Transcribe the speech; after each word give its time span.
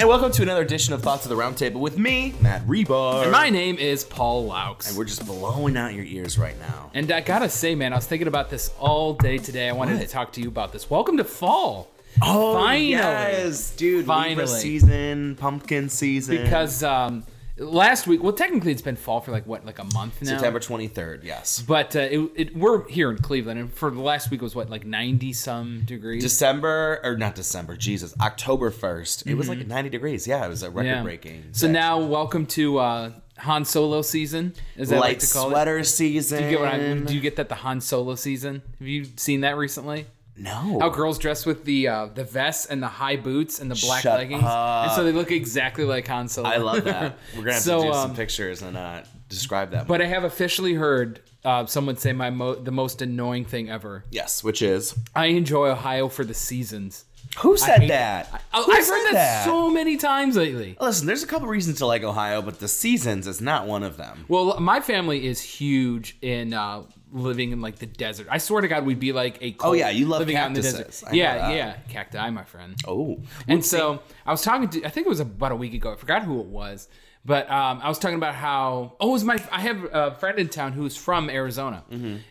And 0.00 0.08
welcome 0.08 0.32
to 0.32 0.40
another 0.42 0.62
edition 0.62 0.94
of 0.94 1.02
Thoughts 1.02 1.26
of 1.26 1.28
the 1.28 1.36
Roundtable 1.36 1.74
with 1.74 1.98
me, 1.98 2.32
Matt 2.40 2.66
Rebar. 2.66 3.22
And 3.24 3.32
my 3.32 3.50
name 3.50 3.76
is 3.76 4.02
Paul 4.02 4.48
Laux. 4.48 4.88
and 4.88 4.96
we're 4.96 5.04
just 5.04 5.26
blowing 5.26 5.76
out 5.76 5.92
your 5.92 6.06
ears 6.06 6.38
right 6.38 6.58
now. 6.58 6.90
And 6.94 7.12
I 7.12 7.20
gotta 7.20 7.50
say, 7.50 7.74
man, 7.74 7.92
I 7.92 7.96
was 7.96 8.06
thinking 8.06 8.26
about 8.26 8.48
this 8.48 8.72
all 8.78 9.12
day 9.12 9.36
today. 9.36 9.68
I 9.68 9.72
wanted 9.72 9.98
What? 9.98 10.00
to 10.00 10.08
talk 10.08 10.32
to 10.32 10.40
you 10.40 10.48
about 10.48 10.72
this. 10.72 10.88
Welcome 10.88 11.18
to 11.18 11.24
fall. 11.24 11.90
Oh, 12.22 12.54
Finally. 12.54 12.88
yes, 12.92 13.76
dude. 13.76 14.06
Libra 14.06 14.14
Finally. 14.46 14.46
season, 14.46 15.36
pumpkin 15.36 15.90
season. 15.90 16.38
Because 16.44 16.82
um, 16.82 17.22
last 17.60 18.06
week, 18.06 18.22
well, 18.22 18.32
technically 18.32 18.72
it's 18.72 18.82
been 18.82 18.96
fall 18.96 19.20
for 19.20 19.30
like 19.30 19.46
what, 19.46 19.64
like 19.64 19.78
a 19.78 19.84
month 19.94 20.20
now. 20.22 20.30
September 20.30 20.58
23rd, 20.58 21.22
yes. 21.24 21.62
But 21.66 21.94
uh, 21.94 22.00
it, 22.00 22.30
it, 22.34 22.56
we're 22.56 22.88
here 22.88 23.10
in 23.10 23.18
Cleveland, 23.18 23.60
and 23.60 23.72
for 23.72 23.90
the 23.90 24.00
last 24.00 24.30
week 24.30 24.42
was 24.42 24.54
what, 24.54 24.70
like 24.70 24.84
ninety 24.84 25.32
some 25.32 25.82
degrees. 25.84 26.22
December, 26.22 27.00
or 27.04 27.16
not 27.16 27.34
December, 27.34 27.76
Jesus, 27.76 28.14
October 28.20 28.70
1st. 28.70 29.26
It 29.26 29.34
was 29.34 29.48
like 29.48 29.66
90 29.66 29.90
degrees. 29.90 30.26
Yeah, 30.26 30.44
it 30.44 30.48
was 30.48 30.62
a 30.62 30.70
record 30.70 30.80
Mm-hmm. 30.80 30.96
yeah. 30.96 31.02
breaking. 31.02 31.44
So 31.52 31.68
now, 31.70 31.98
welcome 32.00 32.46
to 32.46 32.78
uh, 32.78 33.10
Han 33.38 33.64
Solo 33.64 34.02
season. 34.02 34.54
Is 34.76 34.88
that 34.88 35.00
light 35.00 35.08
like 35.10 35.18
to 35.20 35.32
call 35.32 35.48
it? 35.48 35.50
sweater 35.52 35.84
season. 35.84 36.38
Do 36.38 36.44
you 36.44 36.50
get 36.50 36.60
what 36.60 36.68
I? 36.74 36.94
Do 36.94 37.14
you 37.14 37.20
get 37.20 37.36
that 37.36 37.48
the 37.48 37.54
Han 37.56 37.80
Solo 37.80 38.14
season? 38.14 38.62
Have 38.78 38.88
you 38.88 39.04
seen 39.16 39.42
that 39.42 39.56
recently? 39.56 40.06
No. 40.40 40.78
How 40.80 40.88
girls 40.88 41.18
dress 41.18 41.44
with 41.46 41.64
the 41.64 41.88
uh, 41.88 42.06
the 42.06 42.24
vests 42.24 42.66
and 42.66 42.82
the 42.82 42.88
high 42.88 43.16
boots 43.16 43.60
and 43.60 43.70
the 43.70 43.78
black 43.86 44.02
Shut 44.02 44.18
leggings, 44.18 44.42
and 44.44 44.92
so 44.92 45.04
they 45.04 45.12
look 45.12 45.30
exactly 45.30 45.84
like 45.84 46.06
Han 46.08 46.28
Solo. 46.28 46.48
I 46.48 46.56
love 46.56 46.84
that. 46.84 47.18
We're 47.36 47.40
gonna 47.42 47.52
have 47.54 47.62
So, 47.62 47.78
to 47.78 47.84
do 47.86 47.92
um, 47.92 48.08
some 48.08 48.16
pictures 48.16 48.62
and 48.62 48.76
uh, 48.76 49.02
describe 49.28 49.70
that. 49.72 49.86
But 49.86 50.00
I 50.02 50.06
have 50.06 50.24
officially 50.24 50.74
heard 50.74 51.20
uh, 51.44 51.66
someone 51.66 51.96
say 51.96 52.12
my 52.12 52.30
mo- 52.30 52.54
the 52.56 52.70
most 52.72 53.02
annoying 53.02 53.44
thing 53.44 53.70
ever. 53.70 54.04
yes, 54.10 54.42
which 54.44 54.62
is 54.62 54.94
I 55.14 55.26
enjoy 55.26 55.68
Ohio 55.68 56.08
for 56.08 56.24
the 56.24 56.34
seasons. 56.34 57.04
Who 57.38 57.56
said 57.56 57.88
that? 57.88 58.42
I, 58.52 58.80
said 58.82 58.92
heard 58.92 59.14
that, 59.14 59.44
so 59.44 59.70
many 59.70 59.96
times 59.96 60.36
lately. 60.36 60.76
Listen, 60.80 61.06
there's 61.06 61.22
a 61.22 61.26
couple 61.26 61.48
reasons 61.48 61.78
to 61.78 61.86
like 61.86 62.02
Ohio, 62.02 62.42
but 62.42 62.58
the 62.60 62.68
seasons 62.68 63.26
is 63.26 63.40
not 63.40 63.66
one 63.66 63.82
of 63.82 63.96
them. 63.96 64.24
Well, 64.28 64.58
my 64.60 64.80
family 64.80 65.26
is 65.26 65.40
huge 65.40 66.16
in 66.22 66.52
uh, 66.52 66.82
living 67.12 67.52
in 67.52 67.60
like 67.60 67.76
the 67.76 67.86
desert. 67.86 68.26
I 68.30 68.38
swear 68.38 68.60
to 68.62 68.68
God, 68.68 68.84
we'd 68.84 68.98
be 69.00 69.12
like 69.12 69.40
a 69.42 69.56
Oh, 69.60 69.72
yeah, 69.72 69.90
you 69.90 70.06
love 70.06 70.20
living 70.20 70.36
out 70.36 70.48
in 70.48 70.52
the 70.54 70.62
cactuses. 70.62 71.00
desert. 71.00 71.08
I 71.12 71.14
yeah, 71.14 71.50
yeah, 71.50 71.76
cacti, 71.88 72.30
my 72.30 72.44
friend. 72.44 72.74
Oh, 72.86 73.20
And 73.46 73.64
so 73.64 74.02
I 74.26 74.32
was 74.32 74.42
talking 74.42 74.68
to, 74.70 74.84
I 74.84 74.88
think 74.90 75.06
it 75.06 75.10
was 75.10 75.20
about 75.20 75.52
a 75.52 75.56
week 75.56 75.74
ago. 75.74 75.92
I 75.92 75.96
forgot 75.96 76.22
who 76.24 76.40
it 76.40 76.46
was, 76.46 76.88
but 77.24 77.50
um, 77.50 77.80
I 77.82 77.88
was 77.88 77.98
talking 77.98 78.16
about 78.16 78.34
how, 78.34 78.96
oh, 78.98 79.10
it 79.10 79.12
was 79.12 79.24
my, 79.24 79.42
I 79.52 79.60
have 79.60 79.84
a 79.92 80.14
friend 80.14 80.38
in 80.38 80.48
town 80.48 80.72
who's 80.72 80.96
from 80.96 81.28
Arizona. 81.30 81.84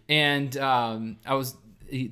And 0.09 0.57
um, 0.57 1.17
I 1.25 1.35
was 1.35 1.55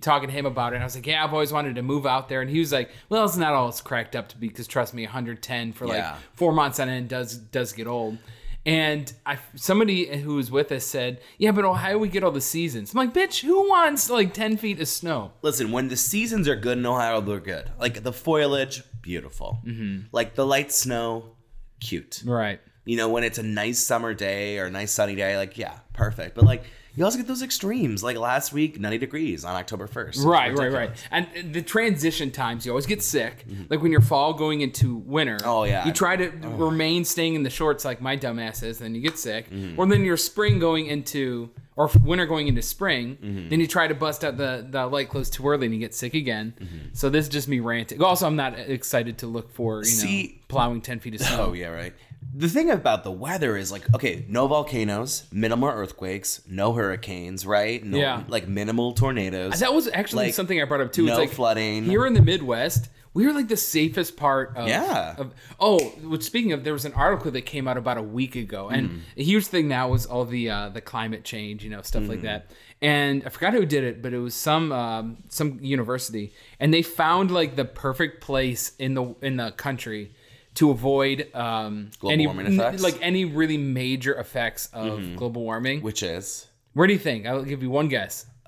talking 0.02 0.30
to 0.30 0.34
him 0.34 0.46
about 0.46 0.74
it. 0.74 0.78
And 0.78 0.84
I 0.84 0.86
was 0.86 0.96
like, 0.96 1.08
yeah, 1.08 1.24
I've 1.24 1.34
always 1.34 1.52
wanted 1.54 1.76
to 1.76 1.82
move 1.82 2.06
out 2.06 2.30
there. 2.30 2.42
And 2.42 2.50
he 2.50 2.60
was 2.60 2.72
like, 2.72 2.90
well, 3.10 3.26
it's 3.26 3.38
not 3.38 3.54
all 3.54 3.70
it's 3.70 3.82
cracked 3.82 4.16
up 4.16 4.30
to 4.30 4.38
be 4.38 4.48
because 4.48 4.68
trust 4.68 4.94
me, 4.94 5.04
110 5.04 5.74
for 5.74 5.88
like 5.88 5.98
Yeah. 5.98 6.18
four 6.34 6.52
months 6.52 6.80
on 6.80 6.90
end 6.90 7.10
does, 7.10 7.38
does 7.38 7.74
get 7.74 7.88
old. 7.88 8.18
And 8.66 9.12
I, 9.26 9.38
somebody 9.56 10.08
who 10.18 10.36
was 10.36 10.52
with 10.52 10.74
us 10.74 10.86
said, 10.86 11.22
"Yeah, 11.38 11.52
but 11.54 11.64
Ohio 11.64 11.98
we 11.98 12.10
get 12.10 12.22
all 12.26 12.32
the 12.32 12.42
seasons." 12.42 12.92
I'm 12.94 12.98
like, 12.98 13.14
"Bitch, 13.14 13.42
who 13.42 13.70
wants 13.70 14.10
like 14.10 14.34
ten 14.34 14.58
feet 14.58 14.82
of 14.82 14.90
snow?" 14.90 15.32
listen, 15.42 15.72
when 15.72 15.88
the 15.88 15.96
seasons 15.96 16.50
are 16.50 16.56
good 16.58 16.78
in 16.78 16.86
Ohio, 16.86 17.22
they're 17.22 17.40
good. 17.40 17.72
Like 17.80 18.04
the 18.04 18.12
foliage, 18.12 18.84
beautiful. 19.02 19.60
Mm-hmm. 19.66 20.08
Like 20.12 20.36
the 20.36 20.46
light 20.46 20.74
snow, 20.74 21.38
cute. 21.80 22.24
Right. 22.26 22.60
You 22.84 22.98
know, 22.98 23.08
when 23.08 23.24
it's 23.24 23.38
a 23.38 23.44
nice 23.44 23.80
summer 23.80 24.14
day 24.14 24.60
or 24.60 24.66
a 24.66 24.72
nice 24.72 24.92
sunny 24.92 25.16
day, 25.16 25.38
like 25.38 25.58
yeah, 25.58 25.78
perfect. 25.94 26.36
But 26.36 26.44
like 26.44 26.64
you 26.98 27.06
also 27.06 27.18
get 27.18 27.28
those 27.28 27.42
extremes. 27.44 28.04
Like 28.04 28.18
last 28.18 28.52
week, 28.52 28.80
90 28.80 28.98
degrees 28.98 29.46
on 29.46 29.56
October 29.56 29.88
1st. 29.88 30.26
Right, 30.26 30.54
right, 30.58 30.72
right. 30.72 30.92
And 31.12 31.54
the 31.54 31.62
transition 31.62 32.32
times, 32.32 32.66
you 32.66 32.72
always 32.74 32.86
get 32.88 33.02
sick. 33.04 33.46
Like 33.70 33.82
when 33.82 33.92
you're 33.92 34.02
fall 34.02 34.34
going 34.34 34.62
into 34.62 34.96
winter. 34.98 35.38
Mm-hmm. 35.38 35.50
Oh, 35.50 35.64
yeah. 35.64 35.86
You 35.86 35.94
try 35.94 36.16
to 36.18 36.30
remain 36.50 37.06
staying 37.06 37.36
in 37.36 37.44
the 37.44 37.50
shorts 37.50 37.86
like 37.86 38.02
my 38.02 38.18
dumbass 38.18 38.64
is, 38.64 38.80
then 38.80 38.96
you 38.96 39.02
get 39.02 39.18
sick. 39.18 39.50
Mm-hmm. 39.50 39.80
Or 39.80 39.86
then 39.86 40.04
your 40.04 40.18
spring 40.18 40.60
going 40.60 40.88
into, 40.88 41.52
or 41.76 41.90
winter 42.04 42.26
going 42.26 42.48
into 42.48 42.62
spring, 42.64 43.18
Mm-hmm. 43.22 43.50
then 43.50 43.60
you 43.60 43.68
try 43.68 43.88
to 43.88 43.94
bust 43.96 44.26
out 44.26 44.36
the, 44.38 44.66
the 44.70 44.88
light 44.88 45.10
clothes 45.10 45.30
too 45.30 45.48
early 45.48 45.68
and 45.68 45.74
you 45.76 45.80
get 45.80 45.94
sick 45.94 46.16
again. 46.16 46.54
Mm-hmm. 46.60 46.78
So 46.94 47.10
this 47.12 47.26
is 47.28 47.30
just 47.30 47.48
me 47.48 47.60
ranting. 47.60 48.02
Also, 48.02 48.26
I'm 48.26 48.36
not 48.36 48.58
excited 48.58 49.20
to 49.20 49.28
look 49.28 49.52
for, 49.52 49.78
you 49.80 49.84
See- 49.86 50.24
know, 50.28 50.34
plowing 50.48 50.82
10 50.82 51.00
feet 51.00 51.14
of 51.16 51.22
snow. 51.22 51.46
Oh 51.50 51.54
yeah, 51.54 51.68
right. 51.68 51.94
The 52.40 52.48
thing 52.48 52.70
about 52.70 53.04
the 53.04 53.12
weather 53.12 53.58
is 53.58 53.72
like, 53.72 53.82
okay, 53.96 54.24
no 54.28 54.46
volcanoes, 54.48 55.24
minimal 55.32 55.70
earthquakes, 55.70 56.42
no 56.48 56.74
hurricanes, 56.74 57.46
right? 57.48 57.84
No, 57.84 57.98
Yeah. 57.98 58.24
like 58.28 58.48
minimal 58.48 58.94
tornadoes. 58.94 59.60
That 59.60 59.74
was 59.74 59.88
actually 59.88 60.26
Like, 60.26 60.34
something 60.36 60.62
I 60.62 60.66
brought 60.66 60.82
up 60.82 60.92
too. 60.92 61.06
no 61.06 61.14
it's 61.14 61.20
like 61.20 61.32
flooding. 61.32 61.86
Here 61.86 62.06
in 62.06 62.14
the 62.14 62.22
Midwest, 62.22 62.90
we 63.16 63.26
are 63.26 63.34
like 63.34 63.48
the 63.48 63.58
safest 63.58 64.18
part 64.18 64.56
of. 64.56 64.68
Yeah. 64.68 65.16
Of, 65.18 65.34
oh, 65.60 65.80
which 66.04 66.22
speaking 66.22 66.52
of, 66.54 66.64
there 66.64 66.74
was 66.74 66.86
an 66.86 66.94
article 66.94 67.32
that 67.32 67.42
came 67.48 67.68
out 67.68 67.76
about 67.78 67.98
a 67.98 68.04
week 68.04 68.36
ago, 68.36 68.70
and 68.70 68.90
Mm. 68.90 69.00
a 69.18 69.24
huge 69.24 69.48
thing 69.48 69.68
now 69.68 69.90
was 69.90 70.06
all 70.06 70.24
the 70.24 70.50
uh, 70.52 70.70
the 70.70 70.82
climate 70.82 71.24
change, 71.24 71.64
you 71.64 71.72
know, 71.72 71.82
stuff 71.82 72.04
Mm. 72.04 72.10
like 72.10 72.22
that. 72.22 72.52
And 72.84 73.24
I 73.26 73.30
forgot 73.30 73.54
who 73.54 73.66
did 73.66 73.84
it, 73.84 74.04
but 74.04 74.14
it 74.14 74.20
was 74.20 74.36
some 74.36 74.72
um, 74.72 75.18
some 75.30 75.58
university, 75.64 76.34
and 76.60 76.72
they 76.72 76.84
found 76.84 77.32
like 77.32 77.56
the 77.56 77.66
perfect 77.66 78.22
place 78.22 78.74
in 78.78 78.94
the 78.94 79.16
in 79.24 79.38
the 79.38 79.50
country 79.52 80.12
to 80.58 80.70
avoid 80.72 81.34
um, 81.36 81.90
Global 82.00 82.14
any 82.14 82.28
warming 82.28 82.48
effects? 82.54 82.82
like 82.84 82.98
any 83.02 83.26
really 83.26 83.58
major 83.58 84.14
effects 84.20 84.70
of 84.74 85.00
Mm-hmm. 85.00 85.16
global 85.16 85.44
warming. 85.44 85.82
which 85.82 86.04
is 86.04 86.48
Where 86.74 86.86
do 86.88 86.94
you 86.94 87.00
think? 87.00 87.26
I'll 87.26 87.44
give 87.44 87.62
you 87.64 87.70
one 87.70 87.88
guess. 87.88 88.26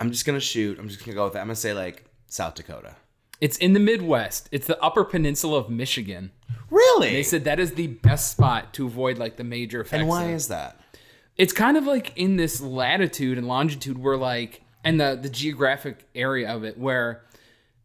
I'm 0.00 0.10
just 0.10 0.24
gonna 0.24 0.40
shoot. 0.40 0.78
I'm 0.78 0.88
just 0.88 1.04
gonna 1.04 1.14
go 1.14 1.24
with 1.24 1.32
that. 1.34 1.40
I'm 1.40 1.46
gonna 1.48 1.56
say 1.56 1.72
like 1.74 2.04
South 2.28 2.54
Dakota. 2.54 2.94
It's 3.40 3.56
in 3.58 3.72
the 3.72 3.80
Midwest. 3.80 4.48
It's 4.52 4.66
the 4.66 4.80
Upper 4.82 5.04
Peninsula 5.04 5.58
of 5.58 5.70
Michigan. 5.70 6.32
Really? 6.70 7.10
They 7.12 7.22
said 7.22 7.44
that 7.44 7.60
is 7.60 7.74
the 7.74 7.86
best 7.88 8.32
spot 8.32 8.72
to 8.74 8.86
avoid 8.86 9.18
like 9.18 9.36
the 9.36 9.44
major 9.44 9.80
effects. 9.80 10.00
and 10.00 10.08
why 10.08 10.30
is 10.32 10.48
that? 10.48 10.80
it's 11.36 11.52
kind 11.52 11.76
of 11.76 11.84
like 11.86 12.12
in 12.16 12.34
this 12.36 12.60
latitude 12.60 13.38
and 13.38 13.46
longitude 13.46 13.96
where 13.96 14.16
like 14.16 14.60
and 14.84 15.00
the 15.00 15.16
the 15.20 15.28
geographic 15.28 16.04
area 16.14 16.48
of 16.52 16.64
it 16.64 16.76
where 16.78 17.22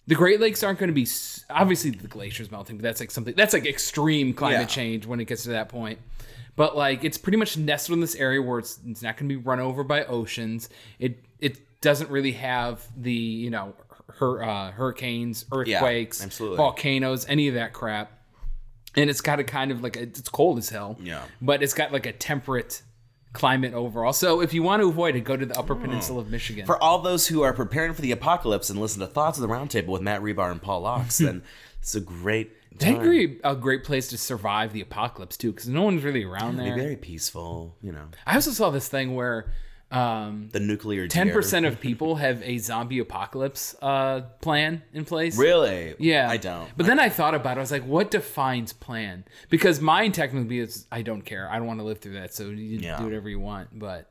the 0.07 0.15
Great 0.15 0.39
Lakes 0.39 0.63
aren't 0.63 0.79
going 0.79 0.89
to 0.89 0.93
be 0.93 1.07
obviously 1.49 1.91
the 1.91 2.07
glaciers 2.07 2.51
melting, 2.51 2.77
but 2.77 2.83
that's 2.83 2.99
like 2.99 3.11
something 3.11 3.35
that's 3.35 3.53
like 3.53 3.65
extreme 3.65 4.33
climate 4.33 4.61
Yeah. 4.61 4.65
change 4.65 5.05
when 5.05 5.19
it 5.19 5.25
gets 5.25 5.43
to 5.43 5.49
that 5.49 5.69
point. 5.69 5.99
But 6.55 6.75
like 6.75 7.03
it's 7.03 7.17
pretty 7.17 7.37
much 7.37 7.57
nestled 7.57 7.97
in 7.97 8.01
this 8.01 8.15
area 8.15 8.41
where 8.41 8.59
it's, 8.59 8.79
it's 8.85 9.01
not 9.01 9.17
going 9.17 9.29
to 9.29 9.35
be 9.37 9.41
run 9.41 9.59
over 9.59 9.83
by 9.83 10.05
oceans. 10.05 10.69
It 10.99 11.23
it 11.39 11.81
doesn't 11.81 12.09
really 12.09 12.33
have 12.33 12.85
the 12.97 13.11
you 13.13 13.49
know 13.49 13.75
hur, 14.07 14.43
uh, 14.43 14.71
hurricanes, 14.71 15.45
earthquakes, 15.51 16.23
absolutely. 16.23 16.57
volcanoes, 16.57 17.25
any 17.27 17.47
of 17.47 17.55
that 17.55 17.73
crap. 17.73 18.11
And 18.95 19.09
it's 19.09 19.21
got 19.21 19.39
a 19.39 19.43
kind 19.43 19.71
of 19.71 19.81
like 19.81 19.95
a, 19.97 20.01
it's 20.03 20.29
cold 20.29 20.59
as 20.59 20.69
hell. 20.69 20.97
Yeah. 21.01 21.23
But 21.41 21.63
it's 21.63 21.73
got 21.73 21.91
like 21.91 22.05
a 22.05 22.11
temperate 22.13 22.83
climate 23.33 23.73
overall. 23.73 24.13
So 24.13 24.41
if 24.41 24.53
you 24.53 24.63
want 24.63 24.81
to 24.81 24.87
avoid 24.87 25.15
it, 25.15 25.21
go 25.21 25.35
to 25.35 25.45
the 25.45 25.57
Upper 25.57 25.75
Peninsula 25.75 26.21
of 26.21 26.29
Michigan. 26.29 26.65
For 26.65 26.81
all 26.81 26.99
those 26.99 27.27
who 27.27 27.41
are 27.41 27.53
preparing 27.53 27.93
for 27.93 28.01
the 28.01 28.11
apocalypse 28.11 28.69
and 28.69 28.79
listen 28.79 28.99
to 29.01 29.07
Thoughts 29.07 29.37
of 29.37 29.41
the 29.41 29.47
Roundtable 29.53 29.87
with 29.87 30.01
Matt 30.01 30.21
Rebar 30.21 30.51
and 30.51 30.61
Paul 30.61 30.83
Laux, 30.83 31.17
then 31.17 31.43
it's 31.79 31.95
a 31.95 31.99
great 31.99 32.51
time. 32.79 33.39
a 33.43 33.55
great 33.55 33.83
place 33.83 34.07
to 34.09 34.17
survive 34.17 34.71
the 34.71 34.81
apocalypse 34.81 35.35
too, 35.35 35.51
because 35.51 35.67
no 35.67 35.83
one's 35.83 36.03
really 36.03 36.23
around 36.23 36.57
Be 36.57 36.63
there. 36.63 36.75
very 36.75 36.95
peaceful, 36.95 37.75
you 37.81 37.91
know. 37.91 38.05
I 38.25 38.35
also 38.35 38.51
saw 38.51 38.69
this 38.69 38.87
thing 38.87 39.15
where 39.15 39.51
um, 39.93 40.49
The 40.51 40.59
nuclear 40.59 41.07
Ten 41.07 41.31
percent 41.31 41.65
of 41.65 41.79
people 41.87 42.15
have 42.15 42.41
a 42.43 42.57
zombie 42.57 42.99
apocalypse 42.99 43.75
uh, 43.81 44.21
plan 44.41 44.81
in 44.93 45.05
place. 45.05 45.37
Really? 45.37 45.95
Yeah, 45.99 46.29
I 46.29 46.37
don't. 46.37 46.69
But 46.75 46.85
then 46.87 46.99
I 46.99 47.09
thought 47.09 47.35
about 47.35 47.57
it. 47.57 47.59
I 47.59 47.61
was 47.61 47.71
like, 47.71 47.85
what 47.85 48.11
defines 48.11 48.73
plan? 48.73 49.23
Because 49.49 49.79
mine 49.79 50.11
technically 50.11 50.59
is 50.59 50.87
I 50.91 51.01
don't 51.03 51.21
care. 51.21 51.49
I 51.49 51.57
don't 51.57 51.67
want 51.67 51.79
to 51.79 51.85
live 51.85 51.99
through 51.99 52.13
that. 52.13 52.33
So 52.33 52.45
you 52.49 52.79
Yeah. 52.79 52.97
do 52.97 53.03
whatever 53.05 53.29
you 53.29 53.39
want. 53.39 53.77
But 53.77 54.09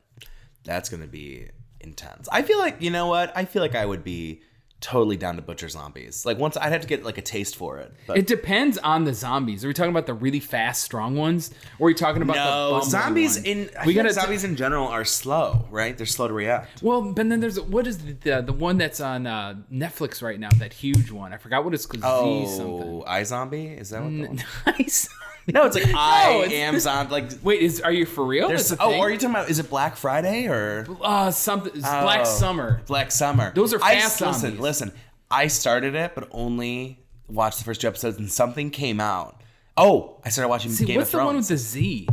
That's 0.64 0.88
gonna 0.88 1.06
be 1.08 1.48
intense. 1.80 2.28
I 2.30 2.42
feel 2.42 2.58
like 2.60 2.80
you 2.80 2.90
know 2.90 3.08
what? 3.08 3.36
I 3.36 3.44
feel 3.44 3.60
like 3.62 3.74
I 3.74 3.84
would 3.84 4.04
be 4.04 4.42
totally 4.82 5.17
down 5.17 5.37
to 5.37 5.43
butcher 5.43 5.69
zombies. 5.69 6.26
Like 6.26 6.38
once 6.38 6.56
I'd 6.56 6.73
have 6.73 6.82
to 6.82 6.87
get 6.87 7.05
like 7.05 7.17
a 7.17 7.23
taste 7.23 7.56
for 7.56 7.79
it. 7.79 7.94
But 8.06 8.19
it 8.19 8.26
depends 8.26 8.76
on 8.79 9.05
the 9.05 9.14
zombies. 9.14 9.64
Are 9.64 9.69
we 9.69 9.75
talking 9.75 9.90
about 9.90 10.06
the 10.06 10.14
really 10.14 10.40
fast, 10.40 10.82
strong 10.82 11.17
ones, 11.17 11.50
or 11.79 11.87
are 11.87 11.90
we 11.90 11.94
talking 11.94 12.20
about 12.20 12.34
the 12.34 12.44
no, 12.44 12.70
bumbling 12.73 12.90
zombies 12.90 13.37
ones? 13.37 13.46
in 13.46 13.70
I 13.79 13.87
we 13.87 13.94
like 13.94 14.12
zombies 14.12 14.44
in 14.44 14.56
general 14.56 14.88
are 14.88 15.05
slow, 15.05 15.67
right? 15.70 15.96
They're 15.96 16.06
slow 16.06 16.29
to 16.29 16.34
react. 16.34 16.82
Well, 16.82 17.00
but 17.00 17.29
then 17.29 17.40
there's 17.40 17.58
what 17.61 17.87
is 17.87 17.99
the 17.99 18.12
the, 18.12 18.43
the 18.43 18.52
one 18.52 18.76
that's 18.76 19.00
on 19.00 19.26
uh, 19.26 19.55
Netflix 19.73 20.23
right 20.23 20.38
now? 20.38 20.50
That 20.58 20.73
huge 20.73 21.11
one. 21.11 21.32
I 21.32 21.38
forgot 21.38 21.64
what 21.64 21.73
it's 21.73 21.87
called. 21.87 22.02
Oh, 22.05 23.05
I 23.06 23.23
zombie? 23.23 23.69
Is 23.69 23.90
that 23.90 24.02
what 24.02 24.11
the 24.11 24.26
one? 24.26 24.44
Nice. 24.67 25.08
No, 25.52 25.64
it's 25.66 25.74
like 25.74 25.92
I 25.94 26.42
it's- 26.44 26.52
am 26.52 26.78
zombie. 26.78 27.12
Like 27.12 27.24
Wait, 27.42 27.60
is 27.62 27.80
are 27.80 27.90
you 27.92 28.06
for 28.06 28.24
real? 28.24 28.48
there's 28.48 28.68
That's 28.68 28.80
a 28.80 28.84
oh, 28.84 28.90
thing? 28.90 29.00
are 29.00 29.10
you 29.10 29.16
talking 29.16 29.30
about? 29.34 29.50
Is 29.50 29.58
it 29.58 29.68
Black 29.70 29.96
Friday 29.96 30.46
or 30.46 30.86
uh 31.02 31.30
something? 31.30 31.72
It's 31.74 31.80
Black 31.82 32.20
Oh, 32.20 32.24
Summer. 32.24 32.80
Black 32.86 33.10
Summer. 33.10 33.52
Those 33.54 33.74
are 33.74 33.82
I- 33.82 33.96
fast 34.00 34.20
Listen, 34.20 34.40
zombies. 34.40 34.60
listen. 34.60 34.92
I 35.30 35.46
started 35.48 35.94
it, 35.94 36.14
but 36.14 36.28
only 36.30 36.98
watched 37.28 37.58
the 37.58 37.64
first 37.64 37.80
two 37.80 37.88
episodes, 37.88 38.18
and 38.18 38.30
something 38.30 38.70
came 38.70 39.00
out. 39.00 39.40
Oh, 39.76 40.20
I 40.24 40.28
started 40.28 40.48
watching 40.50 40.70
See, 40.70 40.84
Game 40.84 40.96
what's 40.96 41.08
of 41.08 41.12
the 41.12 41.18
Thrones. 41.18 41.26
one 41.26 41.36
with 41.36 41.48
the 41.48 41.56
Z? 41.56 42.08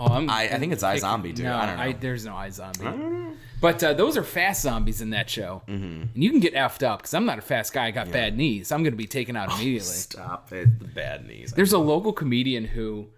Oh, 0.00 0.06
I'm. 0.06 0.30
I- 0.30 0.44
I 0.44 0.58
think 0.58 0.72
it's 0.72 0.82
picking- 0.82 1.00
Zombie, 1.00 1.32
dude. 1.32 1.44
No, 1.44 1.56
I 1.56 1.66
don't 1.66 1.76
know. 1.78 1.98
there's 2.00 2.24
no 2.24 2.32
iZombie. 2.32 3.36
But 3.60 3.84
uh, 3.84 3.92
those 3.92 4.16
are 4.16 4.22
fast 4.22 4.62
zombies 4.62 5.02
in 5.02 5.10
that 5.10 5.28
show, 5.28 5.60
mm-hmm. 5.68 6.02
and 6.14 6.24
you 6.24 6.30
can 6.30 6.40
get 6.40 6.54
effed 6.54 6.82
up 6.82 7.00
because 7.00 7.12
I'm 7.12 7.26
not 7.26 7.38
a 7.38 7.42
fast 7.42 7.74
guy. 7.74 7.86
I 7.86 7.90
got 7.90 8.10
bad 8.10 8.34
knees. 8.36 8.72
I'm 8.72 8.82
gonna 8.82 8.96
be 8.96 9.06
taken 9.06 9.36
out 9.36 9.50
immediately. 9.52 9.80
Stop 9.80 10.50
it. 10.52 10.78
The 10.78 10.86
bad 10.86 11.26
knees. 11.26 11.52
There's 11.52 11.74
a 11.74 11.78
local 11.78 12.14
comedian 12.14 12.64
who, 12.64 13.08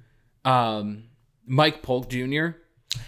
um, 0.44 1.05
Mike 1.46 1.82
Polk 1.82 2.08
Jr. 2.08 2.49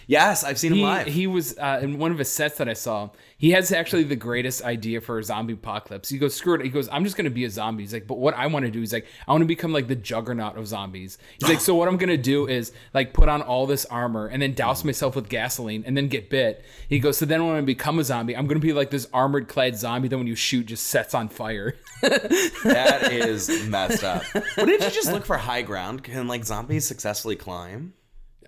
yes, 0.06 0.44
I've 0.44 0.58
seen 0.58 0.72
him 0.72 0.78
He, 0.78 0.84
live. 0.84 1.06
he 1.06 1.26
was 1.26 1.58
uh, 1.58 1.81
in 1.82 1.98
one 1.98 2.12
of 2.12 2.19
his 2.19 2.28
sets 2.31 2.58
that 2.58 2.69
I 2.69 2.72
saw. 2.72 3.10
He 3.36 3.50
has 3.50 3.72
actually 3.72 4.04
the 4.04 4.16
greatest 4.16 4.62
idea 4.64 5.00
for 5.00 5.19
a 5.19 5.25
zombie 5.25 5.52
apocalypse. 5.52 6.08
He 6.08 6.16
goes, 6.19 6.34
screw 6.34 6.54
it. 6.54 6.62
He 6.62 6.70
goes, 6.70 6.88
I'm 6.90 7.04
just 7.04 7.16
going 7.16 7.25
to 7.25 7.31
be 7.31 7.44
a 7.44 7.50
zombie. 7.50 7.82
He's 7.82 7.92
like, 7.92 8.06
but 8.06 8.19
what 8.19 8.34
I 8.34 8.46
want 8.46 8.64
to 8.64 8.70
do 8.70 8.81
is 8.81 8.92
like, 8.92 9.06
I 9.28 9.32
want 9.32 9.42
to 9.42 9.46
become 9.46 9.72
like 9.72 9.86
the 9.88 9.96
juggernaut 9.96 10.56
of 10.56 10.66
zombies. 10.66 11.19
He's 11.38 11.48
like, 11.48 11.60
so 11.60 11.75
what 11.75 11.88
I'm 11.88 11.96
going 11.96 12.08
to 12.08 12.16
do 12.16 12.46
is 12.46 12.72
like 12.94 13.12
put 13.12 13.28
on 13.28 13.42
all 13.42 13.66
this 13.66 13.84
armor 13.86 14.26
and 14.26 14.40
then 14.40 14.54
douse 14.54 14.84
myself 14.84 15.14
with 15.16 15.28
gasoline 15.28 15.84
and 15.87 15.96
then 15.96 16.08
get 16.08 16.30
bit. 16.30 16.64
He 16.88 16.98
goes, 16.98 17.19
so 17.19 17.26
then 17.26 17.46
when 17.46 17.56
I 17.56 17.60
become 17.60 17.98
a 17.98 18.04
zombie, 18.04 18.37
I'm 18.37 18.46
going 18.46 18.60
to 18.60 18.66
be 18.66 18.72
like 18.72 18.90
this 18.90 19.06
armored 19.12 19.48
clad 19.48 19.76
zombie 19.76 20.08
that 20.08 20.16
when 20.16 20.26
you 20.26 20.37
shoot 20.37 20.66
just 20.66 20.87
sets 20.87 21.14
on 21.14 21.28
fire. 21.28 21.75
that 22.02 23.08
is 23.12 23.66
messed 23.69 24.04
up. 24.04 24.22
Wouldn't 24.56 24.80
you 24.80 24.90
just 24.90 25.12
look 25.12 25.26
for 25.26 25.37
high 25.37 25.62
ground? 25.62 26.02
Can 26.04 26.28
like 26.28 26.44
zombies 26.44 26.87
successfully 26.87 27.37
climb? 27.37 27.94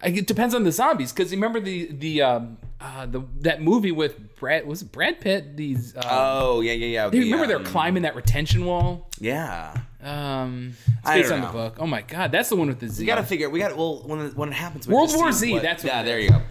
I- 0.02 0.08
It 0.08 0.26
depends 0.26 0.54
on 0.54 0.64
the 0.64 0.72
zombies 0.72 1.12
because 1.12 1.31
remember 1.31 1.60
the 1.60 1.87
the 1.93 2.22
um 2.22 2.58
uh 2.81 3.06
the 3.06 3.22
that 3.40 3.62
movie 3.62 3.93
with 3.93 4.37
Brad 4.37 4.66
was 4.66 4.82
it 4.82 4.93
Brad 4.93 5.20
Pitt 5.20 5.56
these 5.56 5.96
uh, 5.96 6.02
Oh 6.08 6.60
yeah, 6.60 6.72
yeah, 6.72 6.87
yeah. 6.87 7.10
Do 7.10 7.16
you 7.19 7.25
the, 7.25 7.31
remember 7.32 7.54
um, 7.56 7.62
they're 7.62 7.72
climbing 7.72 8.02
that 8.02 8.14
retention 8.16 8.64
wall? 8.64 9.08
Yeah. 9.20 9.75
Um, 10.02 10.75
it's 10.87 11.10
based 11.10 11.32
on 11.32 11.40
the 11.40 11.46
book. 11.48 11.76
Oh 11.81 11.87
my 11.87 12.02
god, 12.02 12.31
that's 12.31 12.48
the 12.50 12.56
one 12.56 12.69
with 12.69 12.78
the 12.81 12.88
Z. 12.88 13.02
We 13.02 13.06
gotta 13.06 13.25
figure. 13.25 13.48
We 13.50 13.58
got 13.58 13.76
well 13.76 14.02
when 14.06 14.20
it, 14.20 14.37
when 14.37 14.50
it 14.50 14.54
happens. 14.54 14.87
we 14.87 14.94
World 14.94 15.10
War 15.16 15.32
Z, 15.32 15.52
what- 15.52 15.62
that's 15.62 15.82
what 15.82 15.93
yeah. 15.93 16.02
There 16.02 16.19
is. 16.19 16.25
you 16.26 16.31
go. 16.31 16.42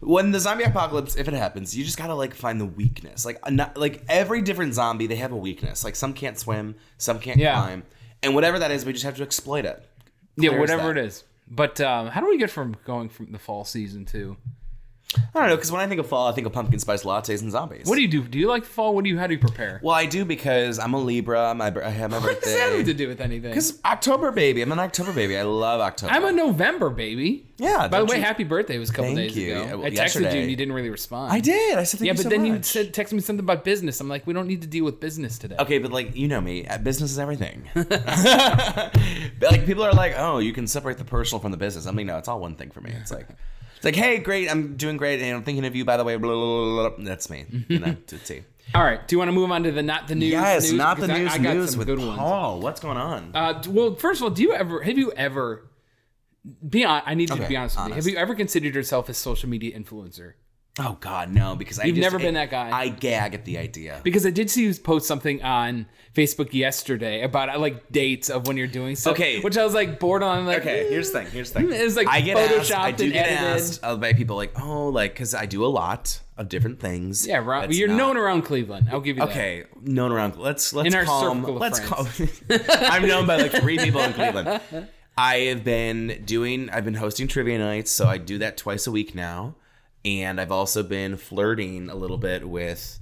When 0.00 0.32
the 0.32 0.40
zombie 0.40 0.64
apocalypse, 0.64 1.16
if 1.16 1.28
it 1.28 1.34
happens, 1.34 1.74
you 1.76 1.82
just 1.84 1.96
gotta 1.96 2.14
like 2.14 2.34
find 2.34 2.60
the 2.60 2.66
weakness. 2.66 3.24
Like 3.24 3.38
not, 3.50 3.76
like 3.76 4.02
every 4.08 4.42
different 4.42 4.74
zombie, 4.74 5.06
they 5.06 5.16
have 5.16 5.32
a 5.32 5.36
weakness. 5.36 5.82
Like 5.84 5.96
some 5.96 6.12
can't 6.12 6.38
swim, 6.38 6.74
some 6.98 7.18
can't 7.20 7.38
Yeah. 7.38 7.54
climb, 7.54 7.84
and 8.22 8.34
whatever 8.34 8.58
that 8.58 8.70
is, 8.70 8.84
we 8.84 8.92
just 8.92 9.04
have 9.04 9.16
to 9.16 9.22
exploit 9.22 9.64
it. 9.64 9.82
yeah, 10.36 10.48
Clear 10.50 10.62
as 10.64 10.70
whatever 10.70 10.90
it 10.90 10.98
is. 10.98 11.24
But 11.46 11.80
um, 11.80 12.08
how 12.08 12.20
do 12.20 12.28
we 12.28 12.38
get 12.38 12.50
from 12.50 12.76
going 12.84 13.08
from 13.08 13.32
the 13.32 13.38
fall 13.38 13.64
season 13.64 14.04
to 14.06 14.36
I 15.34 15.40
don't 15.40 15.48
know 15.48 15.56
because 15.56 15.70
when 15.72 15.80
I 15.80 15.86
think 15.86 16.00
of 16.00 16.06
fall, 16.06 16.28
I 16.28 16.32
think 16.32 16.46
of 16.46 16.52
pumpkin 16.52 16.78
spice 16.78 17.02
lattes 17.04 17.40
and 17.42 17.50
zombies. 17.50 17.86
what 17.86 17.96
do 17.96 18.02
you 18.02 18.08
do? 18.08 18.22
Do 18.22 18.38
you 18.38 18.48
like 18.48 18.64
fall? 18.64 18.94
What 18.94 19.04
do 19.04 19.10
you? 19.10 19.18
How 19.18 19.26
do 19.26 19.34
you 19.34 19.38
prepare? 19.40 19.80
Well, 19.82 19.94
I 19.94 20.06
do 20.06 20.24
because 20.24 20.78
I'm 20.78 20.94
a 20.94 20.98
Libra. 20.98 21.54
My 21.54 21.70
bir- 21.70 21.84
I 21.84 21.90
have 21.90 22.10
my 22.10 22.18
what 22.18 22.40
does 22.42 22.52
that 22.52 22.60
have 22.60 22.70
birthday. 22.72 22.84
to 22.84 22.94
do 22.94 23.08
with 23.08 23.20
anything? 23.20 23.50
Because 23.50 23.78
October 23.84 24.30
baby, 24.32 24.62
I'm 24.62 24.72
an 24.72 24.78
October 24.78 25.12
baby. 25.12 25.36
I 25.36 25.42
love 25.42 25.80
October. 25.80 26.12
I'm 26.12 26.24
a 26.24 26.32
November 26.32 26.90
baby. 26.90 27.46
Yeah, 27.56 27.86
By 27.86 27.88
the 27.88 27.96
don't 27.98 28.08
way, 28.10 28.16
you- 28.16 28.22
happy 28.22 28.42
birthday 28.44 28.78
was 28.78 28.90
a 28.90 28.92
couple 28.92 29.14
Thank 29.14 29.28
days 29.28 29.36
you. 29.36 29.52
ago. 29.52 29.62
Yeah, 29.62 29.74
well, 29.74 29.86
I 29.86 29.90
texted 29.90 29.92
you 29.92 29.96
yesterday. 30.02 30.40
and 30.42 30.50
you 30.50 30.56
didn't 30.56 30.74
really 30.74 30.90
respond. 30.90 31.32
I 31.32 31.38
did. 31.38 31.78
I 31.78 31.84
said 31.84 32.00
thank 32.00 32.06
Yeah, 32.08 32.12
you 32.12 32.16
but 32.16 32.22
so 32.24 32.28
then 32.28 32.44
you 32.46 32.52
much. 32.54 32.64
said 32.64 32.92
text 32.92 33.12
me 33.12 33.20
something 33.20 33.44
about 33.44 33.62
business. 33.64 34.00
I'm 34.00 34.08
like, 34.08 34.26
we 34.26 34.32
don't 34.34 34.48
need 34.48 34.62
to 34.62 34.66
deal 34.68 34.84
with 34.84 34.98
business 34.98 35.38
today. 35.38 35.54
Okay, 35.60 35.78
but 35.78 35.92
like 35.92 36.16
you 36.16 36.26
know 36.26 36.40
me, 36.40 36.66
uh, 36.66 36.78
business 36.78 37.10
is 37.12 37.18
everything. 37.18 37.68
But, 39.40 39.50
like 39.52 39.66
people 39.66 39.82
are 39.84 39.92
like, 39.92 40.14
oh, 40.16 40.38
you 40.38 40.52
can 40.52 40.66
separate 40.66 40.98
the 40.98 41.04
personal 41.04 41.40
from 41.40 41.50
the 41.50 41.56
business. 41.56 41.86
I 41.86 41.90
mean, 41.92 42.06
no, 42.06 42.18
it's 42.18 42.28
all 42.28 42.40
one 42.40 42.54
thing 42.54 42.70
for 42.70 42.80
me. 42.80 42.92
It's 43.00 43.10
like, 43.10 43.26
it's 43.84 43.96
like, 43.96 44.02
hey, 44.02 44.18
great, 44.18 44.50
I'm 44.50 44.76
doing 44.76 44.96
great, 44.96 45.20
and 45.20 45.36
I'm 45.36 45.42
thinking 45.42 45.66
of 45.66 45.76
you. 45.76 45.84
By 45.84 45.98
the 45.98 46.04
way, 46.04 46.16
blah, 46.16 46.32
blah, 46.32 46.88
blah, 46.88 47.04
that's 47.04 47.28
me. 47.28 47.44
You 47.68 47.80
know, 47.80 47.96
to. 48.06 48.42
All 48.74 48.82
right. 48.82 49.06
Do 49.06 49.14
you 49.14 49.18
want 49.18 49.28
to 49.28 49.32
move 49.32 49.50
on 49.50 49.62
to 49.64 49.72
the 49.72 49.82
not 49.82 50.08
the 50.08 50.14
news? 50.14 50.32
News? 50.32 50.32
Yes, 50.32 50.62
news? 50.70 50.72
not 50.72 50.98
the 50.98 51.12
I- 51.12 51.18
news. 51.18 51.32
I, 51.32 51.38
got 51.38 51.54
news 51.54 51.70
some 51.70 51.78
with 51.80 51.88
good 51.88 51.98
ones. 51.98 52.18
Paul. 52.18 52.60
What's 52.60 52.80
going 52.80 52.96
on? 52.96 53.30
Uh, 53.34 53.62
well, 53.68 53.94
first 53.94 54.20
of 54.20 54.24
all, 54.24 54.30
do 54.30 54.42
you 54.42 54.54
ever 54.54 54.82
have 54.82 54.96
you 54.96 55.12
ever 55.12 55.68
be 56.66 56.84
on? 56.84 57.02
I 57.04 57.14
need 57.14 57.28
you 57.28 57.36
to 57.36 57.46
be 57.46 57.56
honest 57.56 57.76
with 57.76 57.88
me. 57.88 57.92
Have 57.92 58.06
you 58.06 58.16
ever 58.16 58.34
considered 58.34 58.74
yourself 58.74 59.08
a 59.10 59.14
social 59.14 59.50
media 59.50 59.78
influencer? 59.78 60.32
Oh 60.78 60.96
God, 61.00 61.32
no, 61.32 61.54
because 61.56 61.78
I 61.78 61.84
You've 61.84 61.96
never 61.98 62.18
been 62.18 62.34
that 62.34 62.50
guy. 62.50 62.70
I 62.70 62.88
gag 62.88 63.34
at 63.34 63.44
the 63.44 63.58
idea. 63.58 64.00
Because 64.02 64.26
I 64.26 64.30
did 64.30 64.50
see 64.50 64.64
you 64.64 64.74
post 64.74 65.06
something 65.06 65.42
on 65.42 65.86
Facebook 66.14 66.52
yesterday 66.52 67.22
about 67.22 67.48
uh, 67.48 67.58
like 67.58 67.90
dates 67.92 68.28
of 68.30 68.46
when 68.46 68.56
you're 68.56 68.66
doing 68.66 68.96
stuff. 68.96 69.14
Okay. 69.14 69.40
which 69.40 69.56
I 69.56 69.64
was 69.64 69.74
like 69.74 69.98
bored 70.00 70.22
on. 70.22 70.46
Like, 70.46 70.58
Okay, 70.60 70.88
here's 70.88 71.10
the 71.10 71.20
thing. 71.22 71.30
Here's 71.32 71.50
the 71.52 71.60
thing. 71.60 71.70
It's 71.72 71.96
like 71.96 72.08
I 72.08 72.20
get 72.20 72.36
asked. 72.36 72.72
I 72.72 72.90
do 72.92 73.10
get 73.10 73.26
edited. 73.26 73.46
asked 73.60 73.80
uh, 73.82 73.96
by 73.96 74.12
people 74.12 74.36
like, 74.36 74.52
oh, 74.60 74.88
like 74.88 75.12
because 75.14 75.34
I 75.34 75.46
do 75.46 75.64
a 75.64 75.68
lot 75.68 76.20
of 76.36 76.48
different 76.48 76.80
things. 76.80 77.26
yeah, 77.26 77.36
right. 77.38 77.70
You're 77.70 77.88
not- 77.88 77.96
known 77.96 78.16
around 78.16 78.42
Cleveland. 78.42 78.88
I'll 78.90 79.00
give 79.00 79.16
you 79.16 79.22
that. 79.24 79.30
Okay, 79.30 79.64
known 79.82 80.10
around. 80.12 80.36
Let's 80.36 80.72
let's 80.72 80.88
In 80.88 80.94
our 80.94 81.04
call 81.04 81.30
'em- 81.30 81.40
circle 81.42 81.54
of 81.56 81.60
let's 81.60 81.78
friends. 81.80 82.42
call. 82.48 82.58
I'm 82.90 83.06
known 83.06 83.26
by 83.26 83.36
like 83.36 83.52
three 83.52 83.78
people 83.78 84.00
in 84.00 84.12
Cleveland. 84.18 84.60
I 85.16 85.36
have 85.50 85.62
been 85.62 86.22
doing. 86.24 86.68
I've 86.70 86.84
been 86.84 86.94
hosting 86.94 87.28
trivia 87.28 87.58
nights, 87.58 87.92
so 87.92 88.06
I 88.06 88.18
do 88.18 88.38
that 88.38 88.56
twice 88.56 88.86
a 88.88 88.90
week 88.90 89.14
now, 89.14 89.54
and 90.04 90.40
I've 90.40 90.52
also 90.52 90.82
been 90.82 91.16
flirting 91.16 91.88
a 91.90 91.94
little 91.94 92.18
bit 92.18 92.48
with. 92.48 92.98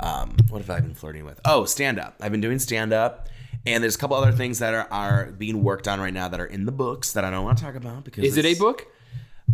Um, 0.00 0.36
what 0.48 0.60
have 0.60 0.70
I 0.70 0.78
been 0.80 0.94
flirting 0.94 1.24
with? 1.24 1.40
Oh, 1.44 1.64
stand 1.64 1.98
up. 1.98 2.14
I've 2.20 2.30
been 2.30 2.40
doing 2.40 2.58
stand 2.60 2.92
up. 2.92 3.28
And 3.66 3.82
there's 3.82 3.96
a 3.96 3.98
couple 3.98 4.16
other 4.16 4.30
things 4.30 4.60
that 4.60 4.72
are, 4.72 4.86
are 4.92 5.26
being 5.32 5.64
worked 5.64 5.88
on 5.88 6.00
right 6.00 6.14
now 6.14 6.28
that 6.28 6.38
are 6.38 6.46
in 6.46 6.64
the 6.64 6.72
books 6.72 7.12
that 7.14 7.24
I 7.24 7.30
don't 7.30 7.44
want 7.44 7.58
to 7.58 7.64
talk 7.64 7.74
about 7.74 8.04
because 8.04 8.24
Is 8.24 8.36
it 8.36 8.44
a 8.44 8.54
book? 8.54 8.86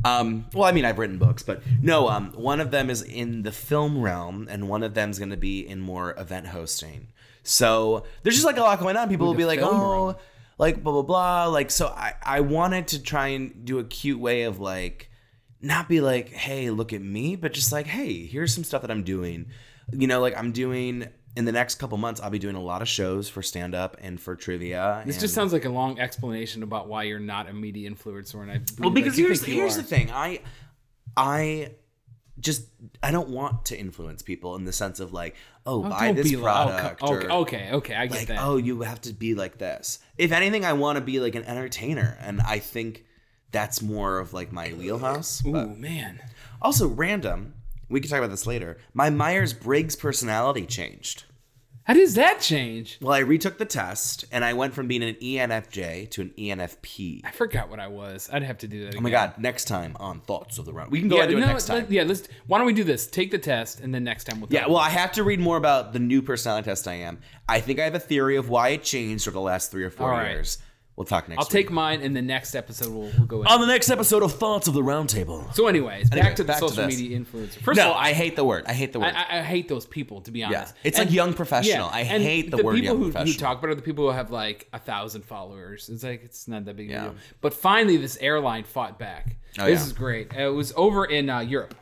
um, 0.05 0.45
well, 0.53 0.65
I 0.65 0.73
mean, 0.73 0.85
I've 0.85 0.99
written 0.99 1.17
books, 1.19 1.43
but 1.43 1.63
no. 1.81 2.09
Um, 2.09 2.33
one 2.35 2.61
of 2.61 2.71
them 2.71 2.91
is 2.91 3.01
in 3.01 3.43
the 3.43 3.53
film 3.53 4.01
realm, 4.03 4.47
and 4.51 4.69
one 4.69 4.83
of 4.83 4.93
them 4.93 5.11
is 5.11 5.19
going 5.19 5.31
to 5.31 5.37
be 5.39 5.67
in 5.67 5.81
more 5.81 6.15
event 6.19 6.49
hosting. 6.49 7.09
So 7.43 8.05
there's 8.23 8.35
just 8.35 8.47
like 8.47 8.59
a 8.59 8.61
lot 8.61 8.79
going 8.81 8.97
on. 8.97 9.09
People 9.09 9.27
will 9.27 9.35
be 9.35 9.47
like, 9.47 9.61
"Oh, 9.63 10.17
like 10.59 10.83
blah 10.83 10.93
blah 10.93 11.03
blah." 11.03 11.47
Like, 11.47 11.71
so 11.71 11.87
I 11.87 12.15
I 12.23 12.41
wanted 12.41 12.89
to 12.89 13.03
try 13.03 13.29
and 13.29 13.65
do 13.65 13.79
a 13.79 13.85
cute 13.85 14.21
way 14.21 14.43
of 14.43 14.61
like 14.61 15.11
not 15.65 15.89
be 15.89 16.01
like, 16.01 16.31
"Hey, 16.31 16.71
look 16.71 16.93
at 16.93 17.03
me," 17.03 17.37
but 17.37 17.53
just 17.53 17.73
like, 17.73 17.87
"Hey, 17.87 18.27
here's 18.27 18.55
some 18.55 18.65
stuff 18.65 18.83
that 18.83 18.91
I'm 18.91 19.03
doing." 19.05 19.47
You 19.93 20.07
know, 20.07 20.21
like 20.21 20.37
I'm 20.37 20.53
doing 20.53 21.09
in 21.37 21.45
the 21.45 21.53
next 21.53 21.77
couple 21.77 21.99
months. 21.99 22.21
I'll 22.21 22.31
be 22.31 22.39
doing 22.39 22.55
a 22.57 22.63
lot 22.63 22.81
of 22.83 22.89
shows 22.89 23.29
for 23.29 23.43
stand 23.43 23.75
up 23.75 23.97
and 24.01 24.21
for 24.21 24.37
trivia. 24.37 25.03
This 25.05 25.19
just 25.21 25.35
sounds 25.35 25.53
like 25.53 25.65
a 25.65 25.69
long 25.71 25.99
explanation 25.99 26.63
about 26.63 26.89
why 26.89 27.03
you're 27.05 27.19
not 27.19 27.49
a 27.49 27.53
media 27.53 27.91
influencer. 27.91 28.41
And 28.43 28.51
I 28.53 28.61
Well, 28.79 28.91
because 28.91 29.17
here's 29.17 29.45
here's 29.45 29.75
are. 29.77 29.83
the 29.83 29.83
thing. 29.89 30.11
I 30.13 30.41
I 31.17 31.73
just 32.41 32.67
I 33.03 33.11
don't 33.13 33.29
want 33.29 33.67
to 33.67 33.79
influence 33.79 34.23
people 34.23 34.57
in 34.57 34.65
the 34.65 34.73
sense 34.73 35.01
of 35.01 35.13
like, 35.13 35.37
oh, 35.67 35.85
oh 35.85 35.89
buy 35.89 36.07
Don't 36.07 36.17
this 36.17 36.31
be 36.31 36.37
like- 36.37 36.67
oh, 36.67 36.69
product. 36.71 37.03
okay, 37.03 37.27
or, 37.27 37.33
okay, 37.33 37.71
okay, 37.73 37.95
I 37.95 38.07
get 38.07 38.19
like, 38.19 38.29
that. 38.29 38.39
oh, 38.41 38.57
you 38.57 38.81
have 38.83 39.01
to 39.03 39.13
be 39.13 39.35
like 39.35 39.59
this. 39.59 39.99
If 40.19 40.33
anything, 40.33 40.65
I 40.65 40.73
want 40.73 40.97
to 40.97 41.01
be 41.05 41.21
like 41.21 41.35
an 41.37 41.45
entertainer, 41.45 42.17
and 42.21 42.41
I 42.41 42.59
think 42.59 43.05
that's 43.55 43.81
more 43.81 44.19
of 44.19 44.35
like 44.35 44.53
my 44.53 44.69
wheelhouse. 44.75 45.43
Ooh, 45.47 45.53
But 45.53 45.79
man. 45.79 46.21
also 46.61 46.89
random. 46.89 47.55
We 47.89 48.01
can 48.01 48.11
talk 48.11 48.19
about 48.19 48.31
this 48.31 48.47
later. 48.47 48.77
My 48.93 49.09
Myers 49.09 49.53
Briggs 49.55 49.97
personality 49.97 50.67
changed. 50.67 51.25
How 51.85 51.93
does 51.93 52.15
that 52.15 52.41
change? 52.41 52.97
Well, 53.03 53.13
I 53.13 53.19
retook 53.19 53.59
the 53.59 53.67
test, 53.67 54.25
and 54.33 54.43
I 54.43 54.55
went 54.55 54.73
from 54.73 54.89
being 54.89 55.03
an 55.03 55.17
ENFJ 55.17 56.11
to 56.13 56.23
an 56.23 56.31
ENFP. 56.39 57.21
I 57.25 57.31
forgot 57.31 57.69
what 57.69 57.79
I 57.79 57.89
was. 57.89 58.31
I'd 58.33 58.43
have 58.43 58.57
to 58.59 58.67
do 58.69 58.87
that. 58.87 58.97
Oh 58.97 59.03
my 59.03 59.11
god! 59.11 59.35
Next 59.37 59.67
time 59.67 59.95
on 60.01 60.21
thoughts 60.23 60.57
of 60.57 60.65
the 60.65 60.73
round, 60.73 60.91
we 60.91 60.99
can 61.01 61.09
go 61.11 61.17
Yeah, 61.17 61.25
and 61.25 61.31
do 61.33 61.37
no, 61.41 61.45
it 61.45 61.49
next 61.49 61.67
time. 61.67 61.87
yeah, 61.91 62.05
let's. 62.05 62.27
Why 62.47 62.57
don't 62.57 62.67
we 62.67 62.73
do 62.73 62.85
this? 62.85 63.07
Take 63.07 63.31
the 63.31 63.39
test, 63.39 63.81
and 63.81 63.95
then 63.95 64.03
next 64.03 64.25
time 64.25 64.41
we'll. 64.41 64.49
Yeah, 64.51 64.67
well, 64.67 64.79
I 64.79 64.89
have 64.89 65.13
to 65.13 65.25
read 65.25 65.41
more 65.41 65.59
about 65.59 65.93
the 65.93 65.99
new 65.99 66.23
personality 66.23 66.65
test 66.71 66.89
I 66.89 66.95
am. 66.95 67.21
I 67.51 67.61
think 67.61 67.79
I 67.79 67.85
have 67.85 67.95
a 67.95 68.01
theory 68.01 68.37
of 68.37 68.49
why 68.49 68.71
it 68.71 68.83
changed 68.83 69.29
over 69.29 69.35
the 69.35 69.41
last 69.43 69.71
three 69.71 69.85
or 69.85 69.91
four 69.91 70.07
All 70.11 70.17
right. 70.19 70.57
Years. 70.95 70.97
We'll 70.97 71.05
talk 71.07 71.29
next 71.29 71.39
I'll 71.39 71.45
week. 71.45 71.51
take 71.67 71.71
mine, 71.73 72.01
in 72.03 72.13
the 72.15 72.23
next 72.23 72.55
episode 72.55 72.91
we'll, 72.93 73.11
we'll 73.19 73.27
go. 73.27 73.39
With. 73.39 73.49
on 73.49 73.61
the 73.61 73.67
next 73.67 73.91
episode 73.91 74.23
of 74.23 74.33
Thoughts 74.33 74.69
of 74.69 74.75
the 74.75 74.81
Roundtable. 74.81 75.53
so, 75.55 75.67
anyways, 75.67 76.11
Anyway, 76.13 76.23
back 76.27 76.37
to 76.37 76.43
the 76.45 76.47
back 76.49 76.61
to 76.61 76.69
social 76.69 76.87
this. 76.87 76.99
media 76.99 77.19
influencer. 77.19 77.55
First 77.61 77.81
of 77.81 77.85
No, 77.87 77.93
all, 77.93 77.99
I 77.99 78.13
hate 78.13 78.37
the 78.37 78.45
word. 78.45 78.65
I 78.67 78.73
hate 78.75 78.93
the 78.93 79.01
word. 79.01 79.13
I, 79.15 79.39
I 79.39 79.43
hate 79.43 79.69
those 79.69 79.87
people. 79.87 80.21
To 80.23 80.31
be 80.31 80.45
honest, 80.45 80.75
It's 80.85 80.97
like 80.99 81.11
young 81.11 81.35
professional. 81.35 81.89
I 81.93 82.01
and 82.01 82.23
hate 82.23 82.51
the 82.51 82.63
word 82.63 82.75
people 82.77 82.87
young 83.01 83.13
who, 83.13 83.19
who 83.19 83.33
talk 83.35 83.59
about 83.59 83.71
are 83.71 83.75
The 83.75 83.83
people 83.83 84.05
who 84.09 84.17
have 84.17 84.31
like 84.31 84.69
a 84.73 84.79
thousand 84.79 85.25
followers. 85.25 85.89
It's 85.89 86.05
like 86.05 86.23
it's 86.25 86.47
not 86.49 86.65
that 86.67 86.77
big 86.77 86.91
Yeah. 86.91 87.01
a 87.07 87.09
deal. 87.11 87.15
But 87.41 87.55
finally, 87.55 87.97
this 87.97 88.17
airline 88.21 88.65
fought 88.65 88.99
back. 88.99 89.37
Oh, 89.59 89.65
this 89.67 89.81
yeah. 89.81 89.87
is 89.87 89.93
great. 89.93 90.33
It 90.33 90.49
was 90.49 90.73
over 90.77 91.05
in 91.05 91.29
uh, 91.31 91.41
Europe. 91.41 91.75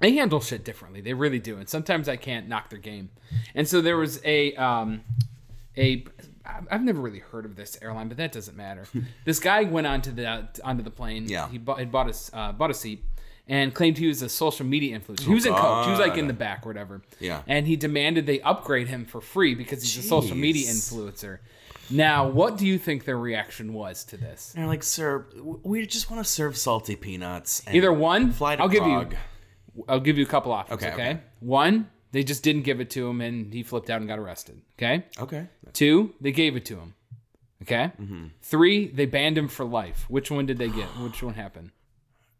They 0.00 0.12
handle 0.12 0.40
shit 0.40 0.64
differently. 0.64 1.00
They 1.02 1.12
really 1.12 1.38
do. 1.40 1.58
And 1.58 1.68
sometimes 1.68 2.08
I 2.08 2.16
can't 2.16 2.48
knock 2.48 2.70
their 2.70 2.78
game. 2.78 3.10
And 3.54 3.68
so 3.68 3.80
there 3.82 3.96
was 3.98 4.18
a 4.24 4.54
um, 4.54 5.02
a 5.76 6.04
I've 6.70 6.82
never 6.82 7.00
really 7.00 7.18
heard 7.18 7.44
of 7.44 7.56
this 7.56 7.78
airline, 7.82 8.08
but 8.08 8.16
that 8.16 8.32
doesn't 8.32 8.56
matter. 8.56 8.84
this 9.24 9.38
guy 9.40 9.64
went 9.64 9.86
onto 9.86 10.10
the 10.12 10.48
onto 10.64 10.82
the 10.82 10.90
plane. 10.90 11.28
Yeah. 11.28 11.48
he 11.48 11.58
bought, 11.58 11.78
had 11.78 11.92
bought 11.92 12.06
a 12.06 12.10
s- 12.10 12.30
uh, 12.32 12.52
bought 12.52 12.70
a 12.70 12.74
seat 12.74 13.04
and 13.48 13.74
claimed 13.74 13.98
he 13.98 14.06
was 14.06 14.22
a 14.22 14.28
social 14.28 14.64
media 14.64 14.98
influencer. 14.98 15.20
He 15.26 15.34
was 15.34 15.44
in 15.46 15.52
coach. 15.54 15.84
He 15.86 15.90
was 15.90 16.00
like 16.00 16.16
in 16.16 16.26
the 16.28 16.32
back, 16.32 16.64
or 16.64 16.68
whatever. 16.70 17.02
Yeah. 17.18 17.42
and 17.46 17.66
he 17.66 17.76
demanded 17.76 18.26
they 18.26 18.40
upgrade 18.40 18.88
him 18.88 19.04
for 19.04 19.20
free 19.20 19.54
because 19.54 19.82
he's 19.82 19.96
a 20.04 20.08
social 20.08 20.36
media 20.36 20.68
influencer. 20.70 21.38
Now, 21.92 22.28
what 22.28 22.56
do 22.56 22.66
you 22.66 22.78
think 22.78 23.04
their 23.04 23.18
reaction 23.18 23.72
was 23.74 24.04
to 24.04 24.16
this? 24.16 24.52
They're 24.54 24.66
like, 24.68 24.84
sir, 24.84 25.26
we 25.64 25.84
just 25.86 26.08
want 26.10 26.24
to 26.24 26.30
serve 26.30 26.56
salty 26.56 26.94
peanuts. 26.94 27.62
and 27.66 27.74
Either 27.74 27.92
one, 27.92 28.30
fly 28.30 28.54
to 28.56 28.62
I'll 28.62 28.68
give 28.68 28.84
Prague. 28.84 29.16
you, 29.76 29.84
I'll 29.88 29.98
give 30.00 30.16
you 30.16 30.24
a 30.24 30.28
couple 30.28 30.52
options. 30.52 30.80
Okay, 30.82 30.92
Okay, 30.92 31.10
okay. 31.10 31.20
one, 31.40 31.90
they 32.12 32.24
just 32.24 32.42
didn't 32.42 32.62
give 32.62 32.80
it 32.80 32.90
to 32.90 33.08
him 33.08 33.20
and 33.20 33.52
he 33.52 33.62
flipped 33.62 33.90
out 33.90 34.00
and 34.00 34.08
got 34.08 34.18
arrested. 34.18 34.60
Okay, 34.78 35.04
Okay. 35.18 35.46
two, 35.72 36.14
they 36.20 36.32
gave 36.32 36.56
it 36.56 36.64
to 36.66 36.76
him. 36.76 36.94
Okay, 37.62 37.92
Mm-hmm. 38.00 38.26
three, 38.40 38.86
they 38.88 39.06
banned 39.06 39.36
him 39.36 39.48
for 39.48 39.64
life. 39.64 40.06
Which 40.08 40.30
one 40.30 40.46
did 40.46 40.58
they 40.58 40.68
get? 40.68 40.86
Which 40.98 41.22
one 41.22 41.34
happened? 41.34 41.70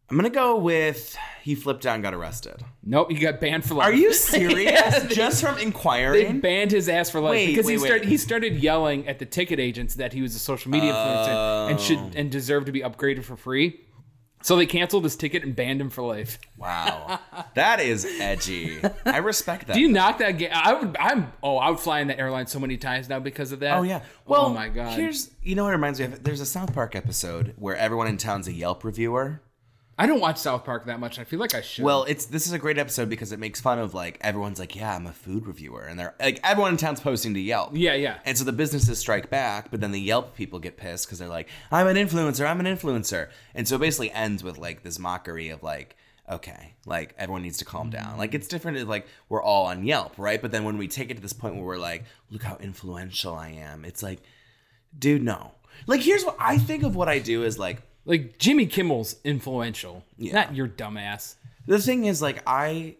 I'm 0.09 0.17
gonna 0.17 0.29
go 0.29 0.57
with 0.57 1.15
he 1.41 1.55
flipped 1.55 1.85
out 1.85 1.93
and 1.93 2.03
got 2.03 2.13
arrested. 2.13 2.55
Nope, 2.83 3.11
he 3.11 3.17
got 3.19 3.39
banned 3.39 3.63
for 3.63 3.75
life. 3.75 3.87
Are 3.87 3.93
you 3.93 4.11
serious? 4.35 4.71
Yeah, 4.73 4.99
they- 4.99 5.15
Just 5.15 5.41
from 5.41 5.57
inquiring, 5.59 6.25
They 6.33 6.39
banned 6.39 6.71
his 6.71 6.89
ass 6.89 7.09
for 7.09 7.21
life 7.21 7.31
Wait, 7.31 7.47
because 7.47 7.65
he 7.67 7.75
wait, 7.77 7.81
wait. 7.83 7.87
started 7.87 8.07
he 8.09 8.17
started 8.17 8.55
yelling 8.57 9.07
at 9.07 9.19
the 9.19 9.25
ticket 9.25 9.57
agents 9.59 9.95
that 9.95 10.11
he 10.11 10.21
was 10.21 10.35
a 10.35 10.39
social 10.39 10.69
media 10.69 10.91
influencer 10.91 11.69
and 11.69 11.79
Oh. 11.79 11.81
should 11.81 12.15
and 12.17 12.29
deserved 12.29 12.65
to 12.65 12.73
be 12.73 12.81
upgraded 12.81 13.23
for 13.23 13.37
free. 13.37 13.79
So 14.41 14.55
they 14.55 14.65
canceled 14.65 15.03
his 15.03 15.15
ticket 15.15 15.43
and 15.43 15.55
banned 15.55 15.79
him 15.81 15.89
for 15.89 16.01
life. 16.01 16.39
wow, 16.57 17.19
that 17.55 17.79
is 17.79 18.05
edgy. 18.19 18.79
I 19.05 19.17
respect 19.17 19.67
that. 19.67 19.73
Do 19.73 19.81
you 19.81 19.89
knock 19.89 20.17
that 20.19 20.31
game? 20.31 20.51
I 20.53 20.73
would. 20.73 20.95
I'm. 20.99 21.31
Oh, 21.43 21.57
I 21.57 21.69
would 21.69 21.79
fly 21.79 21.99
in 21.99 22.07
that 22.07 22.19
airline 22.19 22.47
so 22.47 22.59
many 22.59 22.77
times 22.77 23.09
now 23.09 23.19
because 23.19 23.51
of 23.51 23.59
that. 23.59 23.77
Oh 23.77 23.83
yeah. 23.83 24.01
Oh 24.03 24.09
well, 24.27 24.45
oh 24.45 24.53
my 24.53 24.69
god. 24.69 24.97
Here's 24.99 25.31
you 25.43 25.55
know 25.55 25.63
what 25.63 25.69
it 25.69 25.73
reminds 25.73 25.99
me 25.99 26.05
of. 26.05 26.23
There's 26.23 26.41
a 26.41 26.45
South 26.45 26.73
Park 26.73 26.95
episode 26.95 27.53
where 27.57 27.75
everyone 27.75 28.07
in 28.07 28.17
town's 28.17 28.47
a 28.47 28.53
Yelp 28.53 28.83
reviewer. 28.83 29.41
I 30.01 30.07
don't 30.07 30.19
watch 30.19 30.39
South 30.39 30.65
Park 30.65 30.85
that 30.85 30.99
much. 30.99 31.19
I 31.19 31.23
feel 31.23 31.37
like 31.37 31.53
I 31.53 31.61
should. 31.61 31.85
Well, 31.85 32.05
it's 32.05 32.25
this 32.25 32.47
is 32.47 32.53
a 32.53 32.57
great 32.57 32.79
episode 32.79 33.07
because 33.07 33.31
it 33.31 33.37
makes 33.37 33.61
fun 33.61 33.77
of 33.77 33.93
like 33.93 34.17
everyone's 34.21 34.57
like, 34.57 34.75
yeah, 34.75 34.95
I'm 34.95 35.05
a 35.05 35.13
food 35.13 35.45
reviewer, 35.45 35.83
and 35.83 35.99
they're 35.99 36.15
like 36.19 36.39
everyone 36.43 36.71
in 36.71 36.77
town's 36.77 36.99
posting 36.99 37.35
to 37.35 37.39
Yelp. 37.39 37.69
yeah, 37.75 37.93
yeah. 37.93 38.17
And 38.25 38.35
so 38.35 38.43
the 38.43 38.51
businesses 38.51 38.97
strike 38.97 39.29
back, 39.29 39.69
but 39.69 39.79
then 39.79 39.91
the 39.91 40.01
Yelp 40.01 40.35
people 40.35 40.57
get 40.57 40.75
pissed 40.75 41.05
because 41.05 41.19
they're 41.19 41.27
like, 41.27 41.49
I'm 41.71 41.85
an 41.85 41.97
influencer, 41.97 42.49
I'm 42.49 42.59
an 42.59 42.65
influencer. 42.65 43.29
And 43.53 43.67
so 43.67 43.75
it 43.75 43.79
basically 43.81 44.09
ends 44.09 44.43
with 44.43 44.57
like 44.57 44.81
this 44.81 44.97
mockery 44.97 45.49
of 45.49 45.61
like, 45.61 45.95
okay, 46.27 46.73
like 46.87 47.13
everyone 47.19 47.43
needs 47.43 47.59
to 47.59 47.65
calm 47.65 47.91
down. 47.91 48.17
Like 48.17 48.33
it's 48.33 48.47
different 48.47 48.79
if 48.79 48.87
like 48.87 49.05
we're 49.29 49.43
all 49.43 49.67
on 49.67 49.85
Yelp, 49.85 50.17
right? 50.17 50.41
But 50.41 50.51
then 50.51 50.63
when 50.63 50.79
we 50.79 50.87
take 50.87 51.11
it 51.11 51.13
to 51.17 51.21
this 51.21 51.33
point 51.33 51.53
where 51.53 51.63
we're 51.63 51.77
like, 51.77 52.05
look 52.31 52.41
how 52.41 52.57
influential 52.57 53.35
I 53.35 53.49
am, 53.49 53.85
it's 53.85 54.01
like, 54.01 54.23
dude, 54.97 55.21
no. 55.21 55.51
Like 55.85 56.01
here's 56.01 56.25
what 56.25 56.37
I 56.39 56.57
think 56.57 56.81
of 56.81 56.95
what 56.95 57.07
I 57.07 57.19
do 57.19 57.43
is 57.43 57.59
like 57.59 57.83
Like 58.05 58.37
Jimmy 58.37 58.65
Kimmel's 58.65 59.17
influential, 59.23 60.03
not 60.17 60.55
your 60.55 60.67
dumbass. 60.67 61.35
the 61.67 61.79
thing 61.79 62.05
is 62.05 62.21
like 62.21 62.41
I 62.47 62.95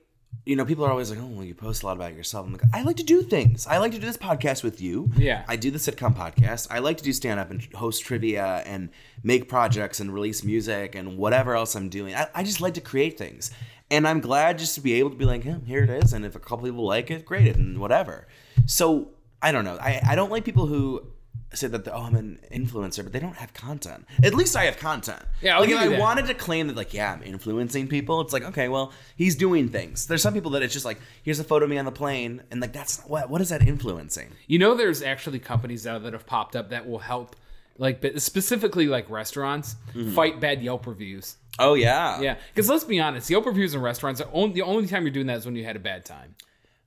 you 0.45 0.55
know, 0.55 0.65
people 0.65 0.85
are 0.85 0.89
always 0.89 1.09
like, 1.11 1.19
"Oh, 1.19 1.27
well, 1.27 1.45
you 1.45 1.53
post 1.53 1.83
a 1.83 1.85
lot 1.85 1.95
about 1.97 2.15
yourself." 2.15 2.47
I'm 2.47 2.53
like, 2.53 2.63
I 2.73 2.81
like 2.81 2.97
to 2.97 3.03
do 3.03 3.21
things. 3.21 3.67
I 3.67 3.77
like 3.77 3.91
to 3.91 3.99
do 3.99 4.05
this 4.05 4.17
podcast 4.17 4.63
with 4.63 4.81
you. 4.81 5.11
Yeah. 5.15 5.43
I 5.47 5.55
do 5.55 5.69
the 5.69 5.77
sitcom 5.77 6.15
podcast. 6.15 6.67
I 6.71 6.79
like 6.79 6.97
to 6.97 7.03
do 7.03 7.13
stand 7.13 7.39
up 7.39 7.51
and 7.51 7.61
host 7.73 8.03
trivia 8.03 8.63
and 8.65 8.89
make 9.23 9.47
projects 9.47 9.99
and 9.99 10.11
release 10.11 10.43
music 10.43 10.95
and 10.95 11.17
whatever 11.17 11.55
else 11.55 11.75
I'm 11.75 11.89
doing. 11.89 12.15
I, 12.15 12.27
I 12.33 12.43
just 12.43 12.59
like 12.59 12.73
to 12.75 12.81
create 12.81 13.17
things, 13.19 13.51
and 13.91 14.07
I'm 14.07 14.19
glad 14.19 14.57
just 14.57 14.73
to 14.75 14.81
be 14.81 14.93
able 14.93 15.11
to 15.11 15.15
be 15.15 15.25
like, 15.25 15.45
yeah, 15.45 15.57
here 15.65 15.83
it 15.83 15.89
is. 15.89 16.11
And 16.13 16.25
if 16.25 16.35
a 16.35 16.39
couple 16.39 16.65
people 16.65 16.85
like 16.85 17.11
it, 17.11 17.23
great, 17.25 17.55
and 17.55 17.79
whatever. 17.79 18.27
So 18.65 19.09
I 19.43 19.51
don't 19.51 19.65
know. 19.65 19.77
I 19.79 20.01
I 20.07 20.15
don't 20.15 20.31
like 20.31 20.43
people 20.43 20.65
who 20.65 21.05
say 21.53 21.67
that 21.67 21.87
oh 21.87 22.03
I'm 22.03 22.15
an 22.15 22.39
influencer, 22.51 23.03
but 23.03 23.11
they 23.13 23.19
don't 23.19 23.35
have 23.35 23.53
content. 23.53 24.05
At 24.23 24.33
least 24.33 24.55
I 24.55 24.63
have 24.65 24.77
content. 24.77 25.21
Yeah, 25.41 25.55
I'll 25.55 25.61
like 25.61 25.69
if 25.69 25.75
you 25.75 25.81
I 25.81 25.87
that. 25.89 25.99
wanted 25.99 26.27
to 26.27 26.33
claim 26.33 26.67
that 26.67 26.75
like 26.75 26.93
yeah 26.93 27.13
I'm 27.13 27.23
influencing 27.23 27.87
people, 27.87 28.21
it's 28.21 28.33
like 28.33 28.43
okay 28.43 28.67
well 28.69 28.93
he's 29.15 29.35
doing 29.35 29.69
things. 29.69 30.07
There's 30.07 30.21
some 30.21 30.33
people 30.33 30.51
that 30.51 30.63
it's 30.63 30.73
just 30.73 30.85
like 30.85 30.99
here's 31.23 31.39
a 31.39 31.43
photo 31.43 31.65
of 31.65 31.69
me 31.69 31.77
on 31.77 31.85
the 31.85 31.91
plane, 31.91 32.41
and 32.51 32.61
like 32.61 32.73
that's 32.73 32.99
what 33.01 33.29
what 33.29 33.41
is 33.41 33.49
that 33.49 33.61
influencing? 33.61 34.29
You 34.47 34.59
know, 34.59 34.75
there's 34.75 35.01
actually 35.01 35.39
companies 35.39 35.85
out 35.85 36.03
that 36.03 36.13
have 36.13 36.25
popped 36.25 36.55
up 36.55 36.69
that 36.69 36.87
will 36.87 36.99
help, 36.99 37.35
like 37.77 38.03
specifically 38.17 38.87
like 38.87 39.09
restaurants, 39.09 39.75
Mm-hmm. 39.93 40.11
fight 40.13 40.39
bad 40.39 40.61
Yelp 40.63 40.87
reviews. 40.87 41.35
Oh 41.59 41.73
yeah, 41.73 42.21
Yeah, 42.21 42.37
because 42.55 42.69
let's 42.69 42.85
be 42.85 42.99
honest, 43.01 43.29
Yelp 43.29 43.45
reviews 43.45 43.75
in 43.75 43.81
restaurants 43.81 44.21
are 44.21 44.29
only 44.31 44.53
the 44.55 44.61
only 44.61 44.87
time 44.87 45.03
you're 45.03 45.11
doing 45.11 45.27
that 45.27 45.37
is 45.39 45.45
when 45.45 45.55
you 45.55 45.65
had 45.65 45.75
a 45.75 45.79
bad 45.79 46.05
time. 46.05 46.35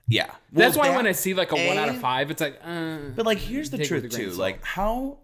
Yeah. 0.09 0.31
That's 0.53 0.77
why 0.77 0.89
that- 0.89 0.97
when 0.97 1.07
I 1.07 1.13
see 1.13 1.35
like 1.35 1.53
a 1.53 1.57
one 1.57 1.79
out 1.79 1.89
of 1.89 1.99
five, 1.99 2.31
it's 2.31 2.41
like, 2.41 2.61
uh, 2.65 2.99
But 3.17 3.27
like 3.27 3.39
here's 3.39 3.71
the 3.71 3.79
Take 3.79 3.91
it 3.91 4.03
with 4.03 4.13
truth 4.15 4.33
too. 4.33 4.39
Like 4.39 4.65
how 4.65 5.19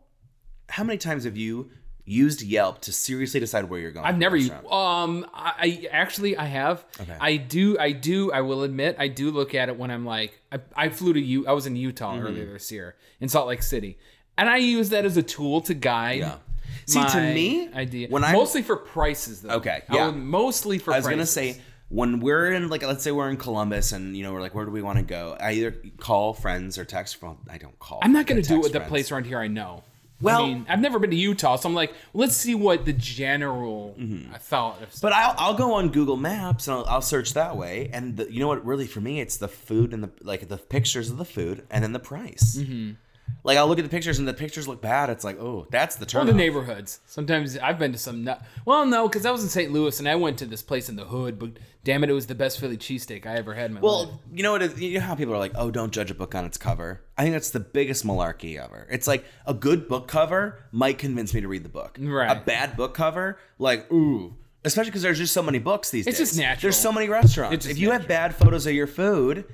how 0.68 0.84
many 0.84 0.98
times 0.98 1.24
have 1.24 1.36
you 1.36 1.70
used 2.04 2.42
Yelp 2.42 2.80
to 2.82 2.92
seriously 2.92 3.38
decide 3.40 3.64
where 3.68 3.78
you're 3.80 3.90
going? 3.92 4.06
I've 4.06 4.18
never 4.18 4.36
used. 4.36 4.52
Um, 4.70 5.26
I, 5.34 5.52
I 5.58 5.88
actually 5.92 6.36
I 6.36 6.44
have. 6.46 6.84
Okay. 7.00 7.16
I 7.20 7.36
do. 7.36 7.78
I 7.78 7.92
do. 7.92 8.32
I 8.32 8.40
will 8.40 8.62
admit 8.62 8.96
I 8.98 9.08
do 9.08 9.30
look 9.30 9.54
at 9.54 9.68
it 9.68 9.76
when 9.76 9.90
I'm 9.90 10.04
like 10.06 10.40
I, 10.52 10.58
I 10.74 10.88
flew 10.88 11.12
to 11.12 11.20
U. 11.20 11.46
I 11.46 11.52
was 11.52 11.66
in 11.66 11.76
Utah 11.76 12.14
Mm-hmm. 12.14 12.26
earlier 12.26 12.52
this 12.52 12.70
year 12.72 12.96
in 13.20 13.28
Salt 13.28 13.48
Lake 13.48 13.62
City, 13.62 13.98
and 14.38 14.48
I 14.48 14.56
use 14.56 14.90
that 14.90 15.04
as 15.04 15.16
a 15.16 15.22
tool 15.22 15.60
to 15.62 15.74
guide. 15.74 16.20
Yeah. 16.20 16.36
See, 16.86 17.04
to 17.04 17.20
me, 17.34 17.68
idea 17.72 18.08
when 18.08 18.24
I'm- 18.24 18.34
mostly 18.34 18.62
for 18.62 18.76
prices 18.76 19.42
though. 19.42 19.56
Okay, 19.56 19.82
yeah. 19.92 20.10
mostly 20.10 20.78
for. 20.78 20.86
Prices. 20.86 21.06
I 21.06 21.08
was 21.10 21.14
gonna 21.16 21.26
say 21.26 21.60
when 21.90 22.20
we're 22.20 22.52
in 22.52 22.68
like 22.68 22.82
let's 22.82 23.04
say 23.04 23.12
we're 23.12 23.28
in 23.28 23.36
Columbus 23.36 23.92
and 23.92 24.16
you 24.16 24.22
know 24.22 24.32
we're 24.32 24.40
like 24.40 24.54
where 24.54 24.64
do 24.64 24.70
we 24.70 24.80
want 24.80 24.98
to 24.98 25.04
go? 25.04 25.36
I 25.38 25.52
either 25.52 25.74
call 25.98 26.32
friends 26.32 26.78
or 26.78 26.84
text 26.84 27.16
from. 27.16 27.36
I 27.50 27.58
don't 27.58 27.78
call. 27.78 27.98
I'm 28.02 28.12
not 28.12 28.26
gonna 28.26 28.42
do 28.42 28.54
it 28.54 28.62
with 28.62 28.72
the 28.72 28.78
friends. 28.78 28.88
place 28.88 29.12
around 29.12 29.24
here 29.26 29.38
I 29.38 29.48
know. 29.48 29.82
Well- 30.22 30.42
I 30.44 30.46
mean, 30.48 30.66
I've 30.68 30.80
never 30.80 30.98
been 30.98 31.10
to 31.10 31.16
Utah, 31.16 31.56
so 31.56 31.68
I'm 31.68 31.74
like, 31.74 31.94
let's 32.12 32.36
see 32.36 32.54
what 32.54 32.84
the 32.84 32.92
general 32.92 33.96
I 34.34 34.38
thought. 34.38 34.82
Of 34.82 34.90
Mm-hmm. 34.90 34.98
But 35.00 35.12
I'll, 35.14 35.34
I'll 35.38 35.54
go 35.54 35.72
on 35.74 35.88
Google 35.90 36.16
Maps 36.18 36.68
and 36.68 36.76
I'll, 36.76 36.84
I'll 36.86 37.02
search 37.02 37.32
that 37.34 37.56
way. 37.56 37.88
And 37.92 38.18
the, 38.18 38.30
you 38.32 38.38
know 38.38 38.48
what? 38.48 38.64
Really, 38.64 38.86
for 38.86 39.00
me, 39.00 39.20
it's 39.20 39.38
the 39.38 39.48
food 39.48 39.92
and 39.94 40.04
the 40.04 40.10
like 40.22 40.48
the 40.48 40.58
pictures 40.58 41.10
of 41.10 41.16
the 41.16 41.24
food 41.24 41.66
and 41.70 41.82
then 41.82 41.92
the 41.92 41.98
price. 41.98 42.56
Mm-hmm. 42.58 42.92
Like 43.44 43.56
I'll 43.58 43.66
look 43.68 43.78
at 43.78 43.84
the 43.84 43.88
pictures 43.90 44.18
and 44.18 44.28
the 44.28 44.34
pictures 44.34 44.68
look 44.68 44.80
bad. 44.82 45.08
It's 45.10 45.24
like, 45.24 45.38
oh, 45.40 45.66
that's 45.70 45.96
the 45.96 46.06
turn. 46.06 46.26
the 46.26 46.32
neighborhoods. 46.32 47.00
Sometimes 47.06 47.56
I've 47.58 47.78
been 47.78 47.92
to 47.92 47.98
some. 47.98 48.24
Nut- 48.24 48.42
well, 48.64 48.84
no, 48.86 49.08
because 49.08 49.24
I 49.24 49.30
was 49.30 49.42
in 49.42 49.48
St. 49.48 49.72
Louis 49.72 49.98
and 49.98 50.08
I 50.08 50.16
went 50.16 50.38
to 50.38 50.46
this 50.46 50.62
place 50.62 50.88
in 50.88 50.96
the 50.96 51.04
hood. 51.06 51.38
But 51.38 51.52
damn 51.84 52.04
it, 52.04 52.10
it 52.10 52.12
was 52.12 52.26
the 52.26 52.34
best 52.34 52.60
Philly 52.60 52.76
cheesesteak 52.76 53.24
I 53.26 53.34
ever 53.36 53.54
had 53.54 53.66
in 53.70 53.74
my 53.74 53.80
life. 53.80 53.84
Well, 53.84 54.20
you 54.32 54.42
know 54.42 54.52
what? 54.52 54.62
It, 54.62 54.78
you 54.78 54.94
know 54.98 55.04
how 55.06 55.14
people 55.14 55.32
are 55.34 55.38
like, 55.38 55.52
oh, 55.54 55.70
don't 55.70 55.92
judge 55.92 56.10
a 56.10 56.14
book 56.14 56.34
on 56.34 56.44
its 56.44 56.58
cover. 56.58 57.02
I 57.16 57.22
think 57.22 57.34
that's 57.34 57.50
the 57.50 57.60
biggest 57.60 58.06
malarkey 58.06 58.62
ever. 58.62 58.86
It's 58.90 59.06
like 59.06 59.24
a 59.46 59.54
good 59.54 59.88
book 59.88 60.06
cover 60.08 60.58
might 60.72 60.98
convince 60.98 61.32
me 61.34 61.40
to 61.40 61.48
read 61.48 61.62
the 61.64 61.68
book. 61.70 61.96
Right. 62.00 62.30
A 62.30 62.40
bad 62.40 62.76
book 62.76 62.94
cover, 62.94 63.38
like, 63.58 63.90
ooh. 63.92 64.34
Especially 64.62 64.90
because 64.90 65.00
there's 65.02 65.16
just 65.16 65.32
so 65.32 65.42
many 65.42 65.58
books 65.58 65.88
these 65.90 66.06
It's 66.06 66.18
days. 66.18 66.28
just 66.28 66.38
natural. 66.38 66.60
There's 66.60 66.76
so 66.76 66.92
many 66.92 67.08
restaurants. 67.08 67.54
It's 67.54 67.66
if 67.66 67.78
you 67.78 67.92
have 67.92 68.06
bad 68.06 68.34
photos 68.34 68.66
of 68.66 68.74
your 68.74 68.86
food, 68.86 69.46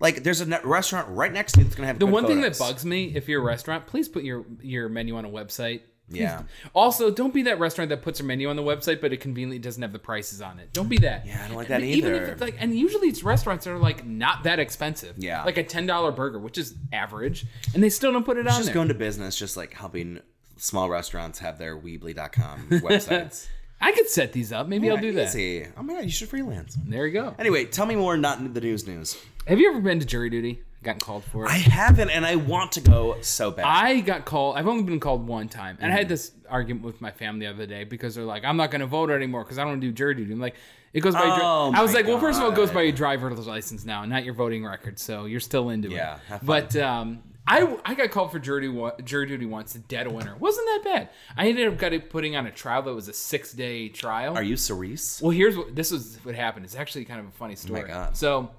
like 0.00 0.22
there's 0.24 0.40
a 0.40 0.46
ne- 0.46 0.60
restaurant 0.64 1.08
right 1.10 1.32
next 1.32 1.52
to 1.52 1.58
me 1.58 1.64
that's 1.64 1.76
gonna 1.76 1.86
have 1.86 1.98
the 1.98 2.06
good 2.06 2.12
one 2.12 2.26
thing 2.26 2.40
that 2.40 2.58
bugs 2.58 2.84
me, 2.84 3.12
if 3.14 3.28
you're 3.28 3.40
a 3.40 3.44
restaurant, 3.44 3.86
please 3.86 4.08
put 4.08 4.24
your 4.24 4.44
your 4.60 4.88
menu 4.88 5.16
on 5.16 5.24
a 5.24 5.30
website. 5.30 5.82
Please. 6.08 6.22
Yeah. 6.22 6.42
Also, 6.74 7.12
don't 7.12 7.32
be 7.32 7.42
that 7.44 7.60
restaurant 7.60 7.88
that 7.90 8.02
puts 8.02 8.18
their 8.18 8.26
menu 8.26 8.50
on 8.50 8.56
the 8.56 8.64
website, 8.64 9.00
but 9.00 9.12
it 9.12 9.18
conveniently 9.18 9.60
doesn't 9.60 9.80
have 9.80 9.92
the 9.92 9.98
prices 10.00 10.42
on 10.42 10.58
it. 10.58 10.72
Don't 10.72 10.88
be 10.88 10.98
that. 10.98 11.24
Yeah, 11.24 11.40
I 11.44 11.46
don't 11.46 11.56
like 11.56 11.68
that 11.68 11.82
Even 11.84 12.12
either. 12.12 12.24
if 12.24 12.28
it's 12.30 12.40
like, 12.40 12.56
and 12.58 12.76
usually 12.76 13.06
it's 13.06 13.22
restaurants 13.22 13.64
that 13.64 13.70
are 13.70 13.78
like 13.78 14.04
not 14.04 14.42
that 14.42 14.58
expensive. 14.58 15.14
Yeah. 15.18 15.44
Like 15.44 15.56
a 15.56 15.62
ten 15.62 15.86
dollar 15.86 16.10
burger, 16.10 16.40
which 16.40 16.58
is 16.58 16.74
average, 16.92 17.46
and 17.74 17.82
they 17.84 17.90
still 17.90 18.10
don't 18.12 18.24
put 18.24 18.38
it 18.38 18.48
on 18.48 18.54
just 18.54 18.64
there. 18.64 18.74
going 18.74 18.88
to 18.88 18.94
business, 18.94 19.36
just 19.38 19.56
like 19.56 19.72
helping 19.74 20.18
small 20.56 20.88
restaurants 20.90 21.38
have 21.38 21.58
their 21.58 21.78
Weebly.com 21.78 22.66
websites. 22.70 23.46
I 23.80 23.92
could 23.92 24.08
set 24.08 24.32
these 24.32 24.52
up. 24.52 24.68
Maybe 24.68 24.90
I'll 24.90 24.96
do 24.98 25.12
that. 25.12 25.28
Easy. 25.28 25.66
Oh 25.76 25.82
my 25.82 25.94
god, 25.94 26.04
you 26.04 26.10
should 26.10 26.28
freelance. 26.28 26.76
There 26.86 27.06
you 27.06 27.12
go. 27.12 27.34
Anyway, 27.38 27.64
tell 27.64 27.86
me 27.86 27.96
more. 27.96 28.16
Not 28.16 28.38
in 28.38 28.52
the 28.52 28.60
news. 28.60 28.86
News. 28.86 29.16
Have 29.46 29.58
you 29.58 29.70
ever 29.70 29.80
been 29.80 29.98
to 30.00 30.06
jury 30.06 30.28
duty? 30.30 30.62
Gotten 30.82 31.00
called 31.00 31.24
for 31.24 31.44
it? 31.44 31.50
I 31.50 31.54
haven't, 31.58 32.08
and 32.10 32.24
I 32.24 32.36
want 32.36 32.72
to 32.72 32.80
go 32.80 33.18
so 33.20 33.50
bad. 33.50 33.66
I 33.66 34.00
got 34.00 34.24
called. 34.24 34.56
I've 34.56 34.66
only 34.66 34.82
been 34.82 35.00
called 35.00 35.26
one 35.26 35.48
time, 35.48 35.76
and 35.80 35.86
I 35.86 35.88
Mm-hmm. 35.90 35.98
had 35.98 36.08
this 36.08 36.32
argument 36.48 36.84
with 36.86 37.00
my 37.02 37.10
family 37.10 37.44
the 37.46 37.52
other 37.52 37.66
day 37.66 37.84
because 37.84 38.14
they're 38.14 38.24
like, 38.24 38.44
"I'm 38.44 38.56
not 38.56 38.70
going 38.70 38.80
to 38.80 38.86
vote 38.86 39.10
anymore 39.10 39.44
because 39.44 39.58
I 39.58 39.64
don't 39.64 39.80
do 39.80 39.92
jury 39.92 40.14
duty." 40.14 40.32
I'm 40.32 40.40
like, 40.40 40.56
"It 40.94 41.00
goes 41.00 41.14
by." 41.14 41.24
your 41.26 41.34
dri-" 41.36 41.44
Oh 41.44 41.72
I 41.74 41.82
was 41.82 41.92
like, 41.92 42.06
"Well, 42.06 42.18
first 42.18 42.38
of 42.38 42.44
all, 42.44 42.52
it 42.52 42.56
goes 42.56 42.68
God. 42.68 42.74
by 42.76 42.82
your 42.82 42.92
driver's 42.92 43.46
license 43.46 43.84
now, 43.84 44.04
not 44.06 44.24
your 44.24 44.32
voting 44.34 44.64
record, 44.64 44.98
so 44.98 45.26
you're 45.26 45.40
still 45.40 45.68
into 45.70 45.88
Yeah, 45.90 46.14
it." 46.16 46.20
Yeah. 46.30 46.38
But 46.42 46.74
um, 46.76 47.22
I 47.50 47.76
I 47.84 47.94
got 47.94 48.10
called 48.10 48.30
for 48.32 48.38
jury 48.38 48.62
duty, 48.68 49.02
jury 49.04 49.26
duty 49.26 49.44
once, 49.46 49.74
dead 49.74 50.06
winter. 50.10 50.34
wasn't 50.38 50.66
that 50.66 50.80
bad. 50.84 51.08
I 51.36 51.48
ended 51.48 51.66
up 51.68 51.76
got 51.78 51.92
putting 52.08 52.36
on 52.36 52.46
a 52.46 52.50
trial 52.50 52.82
that 52.82 52.94
was 52.94 53.08
a 53.08 53.12
six 53.12 53.52
day 53.52 53.88
trial. 53.88 54.34
Are 54.36 54.42
you 54.42 54.56
Cerise? 54.56 55.20
Well, 55.22 55.32
here's 55.32 55.56
what 55.56 55.74
this 55.74 55.90
is 55.92 56.18
what 56.22 56.34
happened. 56.34 56.64
It's 56.64 56.76
actually 56.76 57.04
kind 57.06 57.20
of 57.20 57.26
a 57.26 57.32
funny 57.32 57.56
story. 57.56 57.82
Oh 57.84 57.86
God. 57.88 58.16
So, 58.16 58.50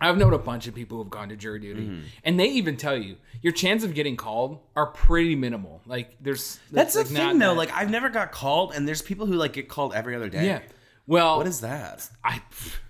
I've 0.00 0.16
known 0.18 0.32
a 0.32 0.38
bunch 0.38 0.66
of 0.66 0.74
people 0.74 0.98
who've 0.98 1.10
gone 1.10 1.28
to 1.28 1.36
jury 1.36 1.60
duty, 1.60 1.82
Mm-hmm. 1.82 2.00
and 2.24 2.40
they 2.40 2.46
even 2.48 2.76
tell 2.76 2.96
you 2.96 3.16
your 3.42 3.52
chance 3.52 3.84
of 3.84 3.94
getting 3.94 4.16
called 4.16 4.58
are 4.74 4.86
pretty 4.86 5.36
minimal. 5.36 5.80
Like 5.86 6.16
there's 6.20 6.58
That's 6.72 6.94
the 6.94 7.00
like, 7.02 7.10
not 7.12 7.30
thing, 7.30 7.38
though. 7.38 7.50
that- 7.50 7.56
Like 7.56 7.72
I've 7.72 7.90
never 7.90 8.08
got 8.08 8.32
called, 8.32 8.72
and 8.74 8.88
there's 8.88 9.02
people 9.02 9.26
who 9.26 9.34
like 9.34 9.52
get 9.52 9.68
called 9.68 9.94
every 9.94 10.16
other 10.16 10.28
day. 10.28 10.46
yeah. 10.46 10.60
Well, 11.06 11.36
What 11.36 11.46
is 11.46 11.60
that? 11.60 12.08
I 12.24 12.40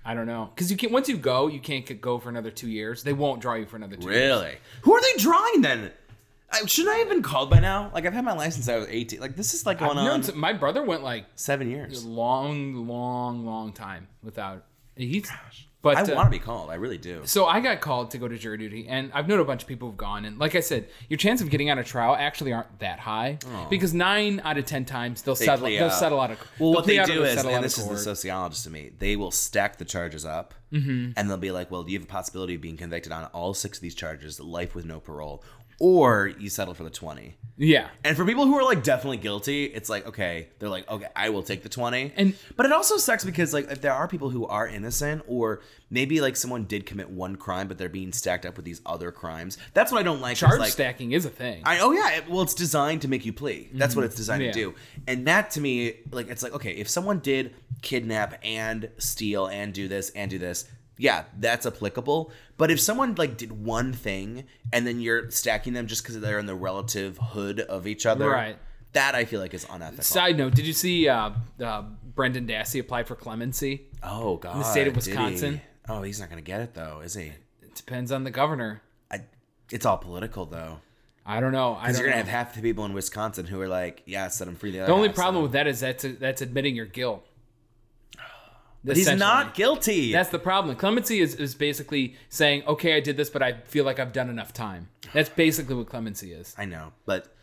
I 0.05 0.15
don't 0.15 0.27
know 0.27 0.51
because 0.55 0.71
you 0.71 0.77
can't 0.77 0.93
once 0.93 1.09
you 1.09 1.17
go 1.17 1.49
you 1.49 1.59
can't 1.61 2.01
go 2.01 2.19
for 2.19 2.29
another 2.29 2.51
two 2.51 2.69
years. 2.69 3.03
They 3.03 3.13
won't 3.13 3.41
draw 3.41 3.55
you 3.55 3.67
for 3.67 3.77
another 3.77 3.97
two. 3.97 4.09
years. 4.09 4.17
Really? 4.17 4.57
Who 4.83 4.95
are 4.95 5.01
they 5.01 5.19
drawing 5.23 5.63
then? 5.63 5.91
I, 6.53 6.65
shouldn't 6.67 6.95
I 6.95 6.99
have 6.99 7.09
been 7.09 7.23
called 7.23 7.51
by 7.51 7.59
now? 7.59 7.91
Like 7.93 8.07
I've 8.07 8.13
had 8.13 8.25
my 8.25 8.33
license 8.35 8.67
since 8.67 8.69
I 8.69 8.77
was 8.79 8.87
18. 8.89 9.19
Like 9.19 9.35
this 9.35 9.55
is 9.55 9.67
like 9.67 9.81
going 9.81 9.99
on 9.99 10.23
some- 10.23 10.39
my 10.39 10.53
brother 10.53 10.85
went 10.85 11.03
like 11.03 11.27
seven 11.35 11.67
a 11.67 11.71
years. 11.71 12.05
long, 12.05 12.87
long, 12.87 13.45
long 13.45 13.73
time 13.73 14.07
without. 14.23 14.65
He's 14.97 15.29
but 15.85 15.97
I 15.97 16.01
uh, 16.03 16.15
want 16.17 16.27
to 16.27 16.31
be 16.31 16.41
called. 16.41 16.71
I 16.71 16.75
really 16.75 16.99
do. 16.99 17.23
So 17.27 17.47
I 17.47 17.61
got 17.61 17.81
called 17.81 18.11
to 18.11 18.19
go 18.19 18.27
to 18.27 18.37
jury 18.37 18.59
duty, 18.59 18.89
and 18.89 19.13
I've 19.15 19.29
known 19.29 19.39
a 19.39 19.45
bunch 19.45 19.63
of 19.63 19.69
people 19.69 19.89
who've 19.89 19.97
gone. 19.97 20.25
And 20.25 20.39
like 20.39 20.57
I 20.57 20.61
said, 20.61 20.89
your 21.09 21.19
chance 21.19 21.41
of 21.41 21.51
getting 21.51 21.71
out 21.71 21.79
of 21.79 21.87
trial 21.87 22.17
actually 22.19 22.53
aren't 22.53 22.81
that 22.81 22.99
high 22.99 23.39
because 23.71 23.95
nine 23.95 24.41
out 24.45 24.59
of 24.59 24.65
ten 24.67 24.85
times 24.85 25.23
they'll 25.23 25.37
settle. 25.37 25.67
plea 25.67 25.77
They'll 25.79 25.87
out. 25.87 25.93
settle 25.93 26.21
out 26.21 26.33
of. 26.33 26.39
Well, 26.59 26.73
what 26.73 26.87
they 26.87 27.05
do 27.05 27.23
is, 27.23 27.45
and 27.45 27.63
this 27.63 27.79
is 27.79 27.87
the 27.87 27.99
sociologist 27.99 28.65
to 28.65 28.71
me, 28.71 28.91
they 28.99 29.15
will 29.15 29.31
stack 29.31 29.77
the 29.79 29.85
charges 29.85 30.25
up, 30.25 30.55
Mm-hmm. 30.73 31.13
and 31.17 31.31
they'll 31.31 31.37
be 31.37 31.53
like, 31.53 31.71
"Well, 31.71 31.89
you 31.89 31.97
have 32.01 32.09
a 32.09 32.11
possibility 32.11 32.57
of 32.57 32.61
being 32.61 32.77
convicted 32.77 33.13
on 33.13 33.27
all 33.27 33.55
six 33.55 33.79
of 33.79 33.83
these 33.83 33.95
charges, 33.95 34.41
life 34.41 34.75
with 34.75 34.85
no 34.85 34.99
parole, 34.99 35.45
or 35.81 36.33
you 36.39 36.49
settle 36.51 36.75
for 36.75 36.85
the 36.85 36.91
20. 36.91 37.37
Yeah. 37.57 37.87
And 38.03 38.17
for 38.17 38.25
people 38.25 38.47
who 38.47 38.57
are 38.57 38.65
like 38.65 38.83
definitely 38.83 39.19
guilty, 39.19 39.67
it's 39.67 39.89
like 39.89 40.09
okay, 40.09 40.49
they're 40.59 40.69
like 40.69 40.91
okay, 40.91 41.07
I 41.15 41.29
will 41.31 41.45
take 41.45 41.63
the 41.63 41.69
twenty. 41.69 42.13
And- 42.17 42.35
but 42.57 42.67
it 42.67 42.73
also 42.73 42.97
sucks 42.97 43.25
because 43.25 43.53
like 43.55 43.71
if 43.71 43.81
there 43.81 43.93
are 43.93 44.09
people 44.09 44.31
who 44.31 44.45
are 44.45 44.67
innocent, 44.67 45.23
or 45.29 45.63
maybe 45.89 46.21
like 46.21 46.35
someone 46.35 46.65
did 46.65 46.85
commit 46.85 47.11
one 47.11 47.37
crime, 47.37 47.69
but 47.69 47.79
they're 47.79 47.89
being 47.89 48.11
stacked 48.13 48.45
up 48.45 48.57
with 48.57 48.65
these 48.65 48.81
other 48.85 49.13
crimes. 49.13 49.57
That's 49.73 49.93
what 49.93 50.01
I 50.01 50.03
don't 50.03 50.21
like. 50.21 50.37
Charge 50.37 50.59
like, 50.59 50.73
stacking 50.73 51.13
is 51.13 51.27
a 51.27 51.31
thing. 51.31 51.63
I 51.65 51.79
oh 51.79 51.93
yeah, 51.93 52.17
it, 52.17 52.29
well 52.29 52.43
it's 52.43 52.55
designed 52.55 53.03
to 53.03 53.09
make 53.09 53.25
you 53.25 53.33
plea. 53.33 53.71
That's 53.73 53.95
what 53.95 54.05
it's 54.05 54.17
designed 54.17 54.43
Mm-hmm. 54.43 54.47
Yeah. 54.59 54.65
to 54.65 54.73
do. 54.73 54.75
And 55.07 55.29
that 55.29 55.53
to 55.53 55.61
me, 55.61 55.95
like 56.11 56.29
it's 56.31 56.43
like 56.43 56.55
okay, 56.55 56.73
if 56.73 56.89
someone 56.89 57.21
did 57.21 57.55
kidnap 57.83 58.41
and 58.43 58.91
steal 58.99 59.47
and 59.47 59.73
do 59.73 59.87
this 59.87 60.11
and 60.11 60.29
do 60.29 60.41
this, 60.41 60.65
yeah, 60.99 61.25
that's 61.39 61.67
applicable. 61.67 62.31
But 62.57 62.71
if 62.71 62.81
someone 62.81 63.15
like 63.17 63.37
did 63.37 63.53
one 63.53 63.93
thing 63.93 64.45
and 64.73 64.87
then 64.87 65.01
you're 65.01 65.31
stacking 65.31 65.73
them 65.73 65.87
just 65.87 66.03
because 66.03 66.21
they're 66.21 66.39
in 66.39 66.47
the 66.47 66.55
relative 66.55 67.19
hood 67.19 67.61
of 67.61 67.87
each 67.87 68.07
other, 68.07 68.29
Right. 68.29 68.59
That 68.93 69.17
I 69.17 69.25
feel 69.25 69.41
like 69.41 69.53
is 69.55 69.67
unethical. 69.69 70.05
Side 70.05 70.39
note: 70.39 70.55
Did 70.55 70.69
you 70.69 70.73
see 70.73 71.09
uh, 71.09 71.33
uh, 71.61 71.83
Brendan 72.15 72.47
Dassey 72.47 72.79
apply 72.79 73.03
for 73.03 73.17
clemency? 73.17 73.89
oh 74.05 74.37
god, 74.37 74.55
the 74.55 74.63
state 74.63 74.87
of? 74.87 74.95
Wisconsin? 74.95 75.61
Oh, 75.89 76.03
he's 76.03 76.21
not 76.21 76.31
gonna 76.31 76.43
get 76.43 76.61
it 76.61 76.75
though, 76.75 77.01
is 77.01 77.15
he? 77.15 77.33
It 77.61 77.75
depends 77.75 78.13
on 78.13 78.23
the 78.23 78.31
governor. 78.31 78.83
I, 79.11 79.23
it's 79.73 79.85
all 79.85 79.99
political 79.99 80.47
though. 80.47 80.79
I 81.27 81.41
don't 81.41 81.51
know. 81.51 81.77
Because 81.81 81.99
you're 81.99 82.07
gonna 82.07 82.23
know. 82.23 82.31
have 82.31 82.47
half 82.47 82.55
the 82.55 82.63
people 82.63 82.85
in 82.85 82.93
Wisconsin 82.93 83.47
who 83.47 83.61
are 83.61 83.67
like, 83.67 84.05
"Yeah, 84.07 84.29
set 84.29 84.47
him 84.47 84.55
free." 84.55 84.71
The, 84.71 84.87
the 84.87 84.93
only 84.93 85.09
problem 85.09 85.43
with 85.43 85.53
that 85.53 85.67
is 85.67 85.81
that's 85.81 86.07
that's 86.21 86.41
admitting 86.41 86.77
your 86.77 86.87
guilt. 86.87 87.27
But 88.85 88.97
he's 88.97 89.11
not 89.15 89.55
guilty. 89.55 90.13
That's 90.13 90.29
the 90.31 90.39
problem. 90.39 90.77
Clemency 90.77 91.21
is, 91.21 91.35
is 91.35 91.55
basically 91.55 92.17
saying, 92.29 92.65
okay, 92.67 92.97
I 92.97 93.01
did 93.01 93.17
this, 93.17 93.31
but 93.31 93.43
I 93.43 93.55
feel 93.67 93.85
like 93.85 93.99
I've 93.99 94.13
done 94.13 94.29
enough 94.29 94.53
time. 94.53 94.89
That's 95.13 95.29
basically 95.29 95.75
what 95.75 95.89
clemency 95.89 96.33
is. 96.33 96.55
I 96.59 96.65
know, 96.67 96.93
but 97.07 97.35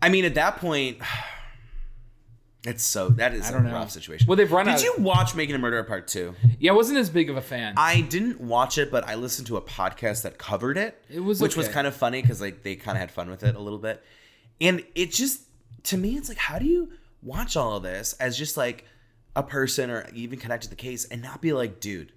I 0.00 0.08
mean, 0.08 0.24
at 0.24 0.34
that 0.34 0.56
point, 0.56 0.98
it's 2.64 2.82
so 2.82 3.08
that 3.10 3.34
is 3.34 3.46
I 3.46 3.48
a 3.48 3.52
don't 3.52 3.64
know. 3.64 3.72
rough 3.72 3.90
situation. 3.90 4.26
Well, 4.26 4.36
they've 4.36 4.50
run 4.50 4.66
Did 4.66 4.76
out- 4.76 4.82
you 4.82 4.94
watch 4.98 5.34
Making 5.34 5.54
a 5.54 5.58
Murderer 5.58 5.84
Part 5.84 6.08
Two? 6.08 6.34
Yeah, 6.58 6.72
I 6.72 6.74
wasn't 6.74 6.98
as 6.98 7.10
big 7.10 7.30
of 7.30 7.36
a 7.36 7.42
fan. 7.42 7.74
I 7.76 8.00
didn't 8.02 8.40
watch 8.40 8.78
it, 8.78 8.90
but 8.90 9.06
I 9.06 9.14
listened 9.16 9.48
to 9.48 9.56
a 9.56 9.62
podcast 9.62 10.22
that 10.22 10.38
covered 10.38 10.76
it. 10.78 11.02
It 11.10 11.20
was 11.20 11.40
which 11.40 11.56
was 11.56 11.66
okay. 11.66 11.74
kind 11.74 11.86
of 11.86 11.94
funny 11.94 12.22
because 12.22 12.40
like 12.40 12.62
they 12.62 12.76
kind 12.76 12.96
of 12.96 13.00
had 13.00 13.10
fun 13.10 13.30
with 13.30 13.42
it 13.42 13.54
a 13.54 13.60
little 13.60 13.78
bit, 13.78 14.02
and 14.60 14.84
it 14.94 15.10
just 15.12 15.42
to 15.84 15.96
me, 15.96 16.16
it's 16.16 16.28
like, 16.28 16.38
how 16.38 16.58
do 16.58 16.66
you 16.66 16.92
watch 17.22 17.56
all 17.56 17.76
of 17.76 17.82
this 17.82 18.12
as 18.14 18.36
just 18.36 18.56
like 18.56 18.84
a 19.36 19.42
person 19.42 19.90
or 19.90 20.08
even 20.14 20.38
connect 20.38 20.64
to 20.64 20.70
the 20.70 20.76
case 20.76 21.04
and 21.04 21.22
not 21.22 21.40
be 21.40 21.52
like, 21.52 21.80
dude, 21.80 22.12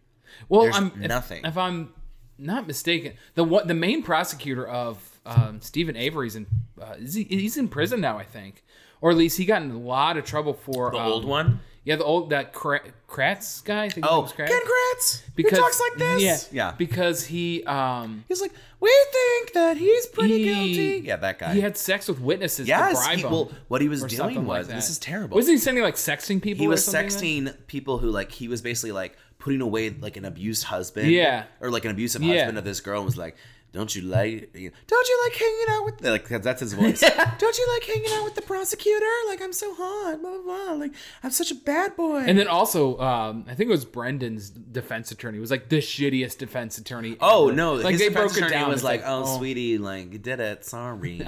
well, 0.50 0.70
I'm 0.74 0.92
nothing. 0.98 1.46
If, 1.46 1.58
I'm 1.58 1.94
not 2.38 2.68
mistaken, 2.68 3.14
the 3.36 3.44
what 3.44 3.68
the 3.68 3.74
main 3.74 4.04
prosecutor 4.04 4.68
of 4.68 5.20
um, 5.26 5.62
Steven 5.62 5.96
Avery's 5.96 6.36
in 6.36 6.48
uh, 6.82 6.96
he, 6.96 7.24
he's 7.24 7.58
in 7.58 7.68
prison 7.68 8.02
now, 8.02 8.18
I 8.18 8.24
think, 8.24 8.64
or 9.04 9.12
at 9.12 9.18
least 9.18 9.38
he 9.38 9.44
got 9.44 9.62
in 9.62 9.70
a 9.72 9.78
lot 9.78 10.16
of 10.16 10.24
trouble 10.24 10.54
for 10.54 10.90
the 10.92 10.98
um, 10.98 11.06
old 11.12 11.26
one? 11.26 11.60
Yeah, 11.84 11.98
the 11.98 12.06
old 12.06 12.30
that 12.30 12.54
Kratz 12.54 13.62
guy. 13.66 13.84
I 13.84 13.90
think 13.90 14.06
Oh, 14.10 14.22
was 14.22 14.32
Kratz. 14.32 14.48
Ken 14.48 14.62
Kratz, 14.62 15.22
because 15.36 15.58
who 15.60 15.64
talks 15.64 15.82
like 15.82 16.00
this? 16.00 16.22
Yeah, 16.54 16.70
yeah. 16.70 16.74
Because 16.78 17.26
he 17.26 17.64
um 17.66 18.24
He's 18.30 18.40
like, 18.42 18.54
we 18.80 19.06
think 19.12 19.52
that 19.54 19.76
he's 19.76 20.06
pretty 20.08 20.38
he, 20.38 20.46
guilty. 20.46 21.08
Yeah, 21.08 21.18
that 21.18 21.40
guy. 21.40 21.54
He 21.54 21.60
had 21.60 21.76
sex 21.78 22.08
with 22.08 22.22
witnesses 22.22 22.68
Yes, 22.70 22.98
to 22.98 23.06
bribe 23.06 23.18
he- 23.18 23.24
him. 23.24 23.32
well, 23.32 23.52
what 23.68 23.82
he 23.82 23.90
was 23.90 24.00
doing 24.00 24.12
something 24.12 24.48
like 24.48 24.68
this 24.68 24.90
is 24.90 24.98
terrible. 24.98 25.36
Wasn't 25.36 25.54
he 25.54 25.58
sending 25.60 25.84
like 25.84 25.96
sexting 25.96 26.42
people? 26.42 26.62
he 26.62 26.68
or 26.68 26.70
was 26.70 26.86
something 26.86 27.04
like 27.04 27.54
sexting 27.58 27.68
people 27.68 27.98
who 27.98 28.10
like 28.12 28.32
he 28.32 28.48
was 28.48 28.62
basically 28.62 28.94
like 28.94 29.18
putting 29.40 29.60
away 29.60 29.90
like 29.90 30.16
an 30.16 30.24
abused 30.24 30.64
husband 30.64 31.12
Yeah. 31.12 31.44
or 31.60 31.70
like 31.70 31.84
an 31.84 31.92
abusive 31.92 32.22
Yeah. 32.24 32.36
husband 32.36 32.58
of 32.58 32.64
this 32.64 32.80
girl 32.80 33.00
and 33.00 33.06
was 33.06 33.18
like 33.18 33.36
don't 33.74 33.96
you 33.96 34.02
like 34.04 34.56
you 34.56 34.70
know, 34.70 34.76
don't 34.88 35.08
you 35.10 35.20
like 35.26 35.36
hanging 35.36 35.66
out 35.72 35.86
with 35.86 36.02
like 36.02 36.28
'cause 36.30 36.42
that's 36.42 36.62
his 36.62 36.74
voice 36.74 37.02
don't 37.40 37.58
you 37.58 37.68
like 37.74 37.84
hanging 37.84 38.12
out 38.14 38.24
with 38.24 38.36
the 38.36 38.42
prosecutor 38.42 39.06
like 39.28 39.42
i'm 39.42 39.52
so 39.54 39.74
hot 39.74 40.22
blah 40.22 40.32
blah 40.32 40.42
blah 40.42 40.74
like 40.74 40.94
i'm 41.24 41.32
such 41.32 41.52
a 41.52 41.56
bad 41.56 41.96
boy 41.96 42.18
And 42.20 42.38
then 42.38 42.48
also, 42.48 43.00
um, 43.00 43.46
I 43.48 43.56
think 43.56 43.68
it 43.70 43.72
was 43.72 43.86
Brendan's 43.86 44.50
defense 44.50 45.12
attorney. 45.12 45.40
Was 45.40 45.52
like 45.52 45.70
the 45.70 45.78
shittiest 45.80 46.38
defense 46.38 46.78
attorney. 46.78 47.18
oh 47.20 47.48
ever. 47.48 47.56
no 47.56 47.74
like 47.74 47.92
his 47.94 48.00
they 48.02 48.10
defense 48.10 48.34
broke 48.34 48.48
it 48.48 48.52
down. 48.54 48.70
was 48.70 48.78
It's 48.78 48.84
like, 48.84 49.02
oh, 49.06 49.38
sweetie 49.38 49.78
like 49.78 50.14
you 50.14 50.20
did 50.20 50.40
it 50.40 50.64
sorry 50.66 51.22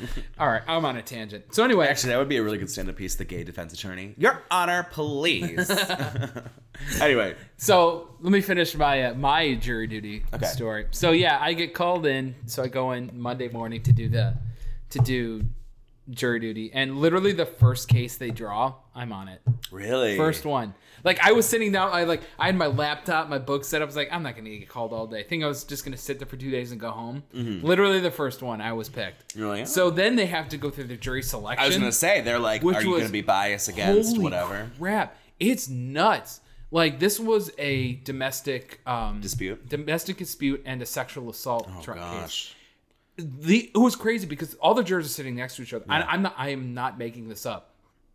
All 0.38 0.48
right, 0.48 0.62
I'm 0.66 0.84
on 0.84 0.96
a 0.96 1.02
tangent. 1.02 1.54
So 1.54 1.64
anyway, 1.64 1.86
actually 1.88 2.10
that 2.10 2.18
would 2.18 2.28
be 2.28 2.38
a 2.38 2.42
really 2.42 2.58
good 2.58 2.70
stand-up 2.70 2.96
piece 2.96 3.14
the 3.16 3.24
gay 3.24 3.44
defense 3.44 3.72
attorney 3.74 4.14
your 4.16 4.42
honor 4.50 4.86
please 4.90 5.70
anyway 7.00 7.34
So 7.56 8.08
let 8.20 8.32
me 8.32 8.40
finish 8.40 8.74
my 8.74 9.04
uh, 9.04 9.14
my 9.14 9.54
jury 9.54 9.86
duty 9.86 10.24
Okay. 10.32 10.46
story. 10.46 10.86
So 10.90 11.10
yeah, 11.12 11.38
I 11.40 11.52
get 11.54 11.73
called 11.74 12.06
in. 12.06 12.34
So 12.46 12.62
I 12.62 12.68
go 12.68 12.92
in 12.92 13.10
Monday 13.14 13.48
morning 13.48 13.82
to 13.82 13.92
do 13.92 14.08
the 14.08 14.34
to 14.90 14.98
do 15.00 15.44
jury 16.10 16.38
duty, 16.38 16.70
and 16.74 16.98
literally 16.98 17.32
the 17.32 17.46
first 17.46 17.88
case 17.88 18.16
they 18.16 18.30
draw, 18.30 18.74
I'm 18.94 19.12
on 19.12 19.28
it. 19.28 19.40
really 19.70 20.16
First 20.16 20.44
one. 20.44 20.74
Like 21.02 21.18
I 21.22 21.32
was 21.32 21.46
sitting 21.46 21.72
down, 21.72 21.90
I 21.92 22.04
like 22.04 22.22
I 22.38 22.46
had 22.46 22.56
my 22.56 22.66
laptop, 22.66 23.28
my 23.28 23.38
book 23.38 23.64
set 23.64 23.82
up. 23.82 23.86
I 23.86 23.88
was 23.88 23.96
like, 23.96 24.08
I'm 24.12 24.22
not 24.22 24.36
gonna 24.36 24.50
get 24.50 24.68
called 24.68 24.92
all 24.92 25.06
day. 25.06 25.20
I 25.20 25.22
think 25.22 25.42
I 25.44 25.46
was 25.46 25.64
just 25.64 25.84
gonna 25.84 25.96
sit 25.96 26.18
there 26.18 26.26
for 26.26 26.36
two 26.36 26.50
days 26.50 26.72
and 26.72 26.80
go 26.80 26.90
home. 26.90 27.22
Mm-hmm. 27.34 27.66
Literally 27.66 28.00
the 28.00 28.10
first 28.10 28.42
one, 28.42 28.60
I 28.60 28.72
was 28.72 28.88
picked. 28.88 29.34
You're 29.36 29.66
So 29.66 29.90
then 29.90 30.16
they 30.16 30.26
have 30.26 30.48
to 30.50 30.56
go 30.56 30.70
through 30.70 30.84
the 30.84 30.96
jury 30.96 31.22
selection. 31.22 31.62
I 31.64 31.66
was 31.66 31.76
gonna 31.76 31.92
say 31.92 32.20
they're 32.20 32.38
like, 32.38 32.64
are 32.64 32.82
you 32.82 32.90
was- 32.90 33.00
gonna 33.02 33.12
be 33.12 33.22
biased 33.22 33.68
against 33.68 34.18
whatever 34.18 34.70
crap! 34.78 35.16
It's 35.40 35.68
nuts. 35.68 36.40
Like 36.74 36.98
this 36.98 37.20
was 37.20 37.50
a 37.58 37.94
domestic 38.04 38.80
um, 38.86 39.20
dispute? 39.20 39.68
domestic 39.68 40.16
dispute, 40.16 40.62
and 40.66 40.82
a 40.82 40.86
sexual 40.86 41.30
assault 41.30 41.68
Oh 41.70 41.80
tri- 41.82 42.20
case. 42.20 42.52
The 43.16 43.70
it 43.72 43.78
was 43.78 43.94
crazy 43.94 44.26
because 44.26 44.54
all 44.54 44.74
the 44.74 44.82
jurors 44.82 45.06
are 45.06 45.08
sitting 45.20 45.36
next 45.36 45.54
to 45.56 45.62
each 45.62 45.72
other. 45.72 45.84
I, 45.88 46.02
I'm 46.02 46.22
not. 46.22 46.34
I 46.36 46.48
am 46.48 46.74
not 46.74 46.98
making 46.98 47.28
this 47.28 47.46
up. 47.46 47.70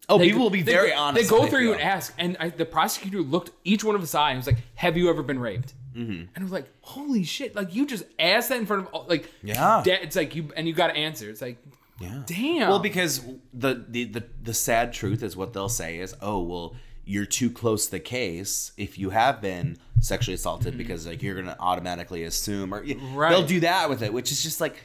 oh, 0.10 0.18
They- 0.18 0.26
people 0.28 0.42
will 0.42 0.50
be 0.50 0.62
they 0.62 0.74
very 0.74 0.94
honest. 0.94 1.24
They 1.24 1.30
go 1.38 1.48
through 1.48 1.60
feel. 1.68 1.74
and 1.74 1.82
ask, 1.82 2.14
and 2.18 2.36
I, 2.38 2.50
the 2.50 2.66
prosecutor 2.66 3.22
looked 3.22 3.52
each 3.64 3.84
one 3.86 3.96
of 3.96 4.02
us 4.04 4.14
eye 4.14 4.32
and 4.32 4.40
was 4.40 4.48
like, 4.48 4.58
"Have 4.76 4.98
you 4.98 5.10
ever 5.10 5.24
been 5.24 5.40
raped?" 5.40 5.74
Mm-hmm. 5.96 6.12
And 6.12 6.30
I 6.38 6.44
was 6.44 6.52
like, 6.52 6.68
"Holy 6.82 7.24
shit!" 7.24 7.56
Like 7.56 7.74
you 7.74 7.88
just 7.88 8.04
asked 8.20 8.50
that 8.50 8.60
in 8.60 8.66
front 8.66 8.88
of 8.88 8.94
all- 8.94 9.06
like 9.08 9.32
Yeah. 9.42 9.82
da- 9.86 10.02
it's 10.02 10.18
like 10.18 10.36
you 10.36 10.52
and 10.58 10.68
you 10.68 10.74
got 10.74 10.88
to 10.88 10.98
answer. 10.98 11.30
It's 11.30 11.42
like, 11.42 11.58
Yeah. 12.02 12.24
damn. 12.26 12.68
Well, 12.68 12.80
because 12.80 13.22
the, 13.54 13.86
the 13.88 14.04
the 14.04 14.24
the 14.44 14.54
sad 14.54 14.92
truth 14.92 15.24
is 15.24 15.38
what 15.38 15.54
they'll 15.54 15.70
say 15.70 16.00
is, 16.00 16.14
oh 16.22 16.42
well, 16.44 16.76
you're 17.12 17.26
too 17.26 17.50
close 17.50 17.86
to 17.86 17.92
the 17.92 18.00
case 18.00 18.72
if 18.78 19.00
you 19.00 19.10
have 19.10 19.42
been 19.42 19.76
sexually 20.00 20.36
assaulted 20.36 20.78
because 20.78 21.08
like 21.08 21.24
you're 21.24 21.36
gonna 21.36 21.56
automatically 21.60 22.24
assume 22.24 22.74
or 22.74 22.84
Mm-hmm. 22.84 23.16
Right. 23.16 23.30
they'll 23.32 23.46
do 23.48 23.60
that 23.62 23.90
with 23.90 24.02
it, 24.04 24.14
which 24.14 24.32
is 24.32 24.44
just 24.44 24.62
like 24.62 24.76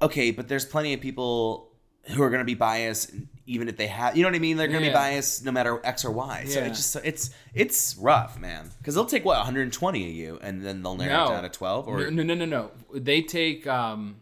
okay, 0.00 0.30
but 0.30 0.48
there's 0.48 0.64
plenty 0.64 0.94
of 0.94 1.00
people 1.00 1.70
who 2.08 2.22
are 2.22 2.30
gonna 2.30 2.44
be 2.44 2.54
biased 2.54 3.10
even 3.46 3.68
if 3.68 3.76
they 3.76 3.86
have 3.86 4.16
you 4.16 4.22
know 4.22 4.28
what 4.30 4.34
I 4.34 4.38
mean 4.38 4.56
they're 4.56 4.66
gonna 4.68 4.86
be 4.86 4.92
biased 4.92 5.44
no 5.44 5.52
matter 5.52 5.78
X 5.84 6.04
or 6.06 6.10
Y. 6.10 6.44
So 6.46 6.60
Yeah. 6.60 6.66
it's 6.68 6.78
just 6.78 6.96
it's 7.04 7.30
it's 7.52 7.96
rough, 7.98 8.38
man, 8.40 8.70
because 8.78 8.94
they'll 8.94 9.04
take 9.04 9.24
what 9.26 9.36
120 9.36 10.08
of 10.08 10.14
you 10.14 10.38
and 10.42 10.64
then 10.64 10.82
they'll 10.82 10.96
narrow 10.96 11.24
No. 11.26 11.32
it 11.32 11.34
down 11.34 11.42
to 11.42 11.48
12 11.50 11.86
or 11.88 12.10
no, 12.10 12.22
no, 12.22 12.34
no, 12.34 12.46
no. 12.46 12.70
They 12.94 13.20
take. 13.20 13.66
um 13.66 14.16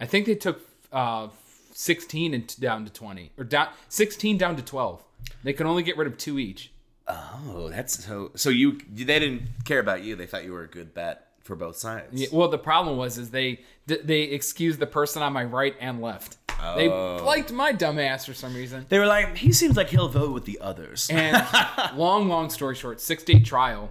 I 0.00 0.06
think 0.06 0.26
they 0.26 0.34
took 0.34 0.60
uh 0.92 1.28
16 1.74 2.34
and 2.34 2.48
t- 2.48 2.60
down 2.60 2.84
to 2.84 2.92
20 2.92 3.30
or 3.38 3.44
down 3.44 3.68
16 3.88 4.36
down 4.36 4.56
to 4.56 4.62
12. 4.62 5.02
They 5.44 5.52
can 5.52 5.66
only 5.66 5.82
get 5.82 5.96
rid 5.96 6.06
of 6.06 6.16
two 6.18 6.38
each. 6.38 6.72
oh 7.08 7.68
that's 7.70 8.04
so 8.04 8.30
so 8.36 8.48
you 8.48 8.78
they 8.90 9.18
didn't 9.18 9.42
care 9.64 9.80
about 9.80 10.02
you 10.04 10.14
they 10.14 10.24
thought 10.26 10.44
you 10.44 10.52
were 10.52 10.62
a 10.62 10.68
good 10.68 10.94
bet 10.94 11.28
for 11.42 11.56
both 11.56 11.76
sides. 11.76 12.06
Yeah, 12.12 12.28
well, 12.32 12.46
the 12.48 12.58
problem 12.58 12.96
was 12.96 13.18
is 13.18 13.30
they 13.30 13.60
they 13.86 14.22
excused 14.22 14.78
the 14.78 14.86
person 14.86 15.22
on 15.22 15.32
my 15.32 15.42
right 15.44 15.74
and 15.80 16.00
left. 16.00 16.36
They 16.76 16.88
Oh. 16.88 17.20
liked 17.26 17.50
my 17.50 17.72
dumbass 17.72 18.24
for 18.24 18.34
some 18.34 18.54
reason. 18.54 18.86
They 18.88 19.00
were 19.00 19.06
like, 19.08 19.36
he 19.36 19.52
seems 19.52 19.76
like 19.76 19.88
he'll 19.88 20.06
vote 20.08 20.32
with 20.32 20.44
the 20.44 20.60
others. 20.60 21.10
And 21.10 21.44
long, 21.96 22.28
long 22.28 22.48
story 22.50 22.76
short, 22.76 23.00
six 23.00 23.24
day 23.24 23.40
trial. 23.40 23.90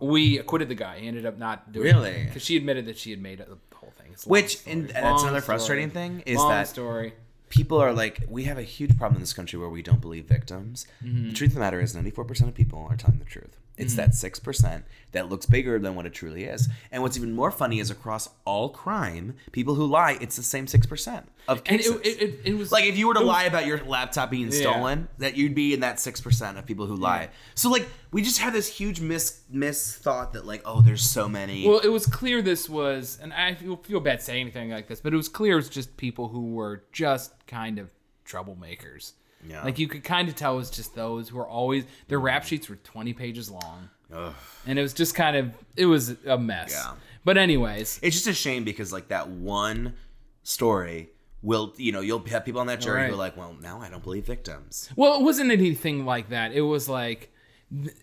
We 0.00 0.38
acquitted 0.38 0.68
the 0.68 0.74
guy. 0.74 0.98
He 0.98 1.08
ended 1.08 1.24
up 1.26 1.38
not 1.38 1.72
doing 1.72 1.94
Mm-hmm. 1.94 2.02
Really? 2.04 2.24
because 2.24 2.42
she 2.42 2.56
admitted 2.58 2.84
that 2.86 2.98
she 2.98 3.10
had 3.10 3.22
made 3.22 3.38
the 3.38 3.56
whole 3.74 3.90
thing. 3.90 4.08
It's 4.12 4.26
a 4.26 4.28
long 4.28 4.32
Which, 4.32 4.58
story. 4.58 4.72
and 4.72 4.88
that's 4.90 5.02
Long 5.02 5.20
another 5.22 5.40
story. 5.40 5.58
frustrating 5.58 5.90
thing, 5.90 6.22
is 6.26 6.36
long 6.38 6.50
that 6.50 6.68
story. 6.68 7.14
People 7.52 7.78
are 7.78 7.92
like, 7.92 8.24
we 8.28 8.44
have 8.44 8.56
a 8.56 8.62
huge 8.62 8.96
problem 8.96 9.16
in 9.16 9.20
this 9.20 9.34
country 9.34 9.58
where 9.58 9.68
we 9.68 9.82
don't 9.82 10.00
believe 10.00 10.24
victims. 10.24 10.86
Mm-hmm. 11.04 11.28
The 11.28 11.34
truth 11.34 11.50
of 11.50 11.54
the 11.54 11.60
matter 11.60 11.80
is, 11.82 11.94
94% 11.94 12.48
of 12.48 12.54
people 12.54 12.86
are 12.88 12.96
telling 12.96 13.18
the 13.18 13.26
truth. 13.26 13.58
It's 13.78 13.94
mm-hmm. 13.94 14.10
that 14.10 14.10
6% 14.10 14.82
that 15.12 15.28
looks 15.30 15.46
bigger 15.46 15.78
than 15.78 15.94
what 15.94 16.04
it 16.04 16.12
truly 16.12 16.44
is. 16.44 16.68
And 16.90 17.02
what's 17.02 17.16
even 17.16 17.32
more 17.32 17.50
funny 17.50 17.80
is 17.80 17.90
across 17.90 18.28
all 18.44 18.68
crime, 18.68 19.34
people 19.50 19.74
who 19.74 19.86
lie, 19.86 20.18
it's 20.20 20.36
the 20.36 20.42
same 20.42 20.66
6% 20.66 21.24
of 21.48 21.58
And 21.66 21.80
cases. 21.80 21.96
it, 21.96 22.06
it, 22.06 22.22
it, 22.22 22.40
it 22.44 22.54
was 22.54 22.70
like 22.70 22.84
if 22.84 22.96
you 22.96 23.08
were 23.08 23.14
to 23.14 23.20
was- 23.20 23.28
lie 23.28 23.44
about 23.44 23.66
your 23.66 23.82
laptop 23.84 24.30
being 24.30 24.52
Yeah. 24.52 24.60
stolen, 24.60 25.08
that 25.18 25.36
you'd 25.36 25.54
be 25.54 25.74
in 25.74 25.80
that 25.80 25.98
six 25.98 26.20
percent 26.20 26.58
of 26.58 26.66
people 26.66 26.86
who 26.86 26.94
lie. 26.96 27.30
So 27.54 27.70
like 27.70 27.88
we 28.12 28.22
just 28.22 28.38
have 28.38 28.52
this 28.52 28.68
huge 28.68 29.00
mis 29.00 29.40
mis 29.50 29.94
thought 29.94 30.34
that 30.34 30.46
like 30.46 30.62
oh 30.64 30.82
there's 30.82 31.02
so 31.02 31.28
many. 31.28 31.66
Well, 31.66 31.80
it 31.80 31.88
was 31.88 32.06
clear 32.06 32.42
this 32.42 32.68
was, 32.68 33.18
and 33.20 33.32
I 33.32 33.54
feel, 33.54 33.76
feel 33.76 34.00
bad 34.00 34.22
saying 34.22 34.42
anything 34.42 34.70
like 34.70 34.86
this, 34.86 35.00
but 35.00 35.12
it 35.12 35.16
was 35.16 35.28
clear 35.28 35.54
it 35.54 35.56
was 35.56 35.68
just 35.68 35.96
people 35.96 36.28
who 36.28 36.52
were 36.52 36.84
just 36.92 37.32
kind 37.46 37.78
of 37.78 37.90
troublemakers. 38.24 39.12
Yeah. 39.46 39.64
Like 39.64 39.78
you 39.78 39.88
could 39.88 40.04
kind 40.04 40.28
of 40.28 40.34
tell 40.34 40.54
it 40.54 40.56
was 40.56 40.70
just 40.70 40.94
those 40.94 41.28
who 41.28 41.36
were 41.36 41.46
always 41.46 41.84
their 42.08 42.20
rap 42.20 42.42
mm. 42.42 42.46
sheets 42.46 42.68
were 42.68 42.76
20 42.76 43.12
pages 43.12 43.50
long. 43.50 43.90
Ugh. 44.12 44.34
And 44.66 44.78
it 44.78 44.82
was 44.82 44.92
just 44.92 45.14
kind 45.14 45.36
of 45.36 45.52
it 45.76 45.86
was 45.86 46.16
a 46.26 46.38
mess. 46.38 46.72
Yeah. 46.72 46.94
But 47.24 47.38
anyways, 47.38 48.00
It's 48.02 48.16
just 48.16 48.26
a 48.26 48.34
shame 48.34 48.64
because 48.64 48.92
like 48.92 49.08
that 49.08 49.28
one 49.28 49.94
story 50.42 51.10
will 51.42 51.72
you 51.76 51.92
know 51.92 52.00
you'll 52.00 52.24
have 52.26 52.44
people 52.44 52.60
on 52.60 52.66
that 52.68 52.80
jury 52.80 53.08
who 53.08 53.14
are 53.14 53.16
like, 53.16 53.36
well, 53.36 53.56
now 53.60 53.80
I 53.80 53.88
don't 53.88 54.02
believe 54.02 54.26
victims. 54.26 54.88
Well, 54.96 55.18
it 55.18 55.22
wasn't 55.22 55.50
anything 55.50 56.04
like 56.04 56.28
that. 56.30 56.52
It 56.52 56.62
was 56.62 56.88
like 56.88 57.31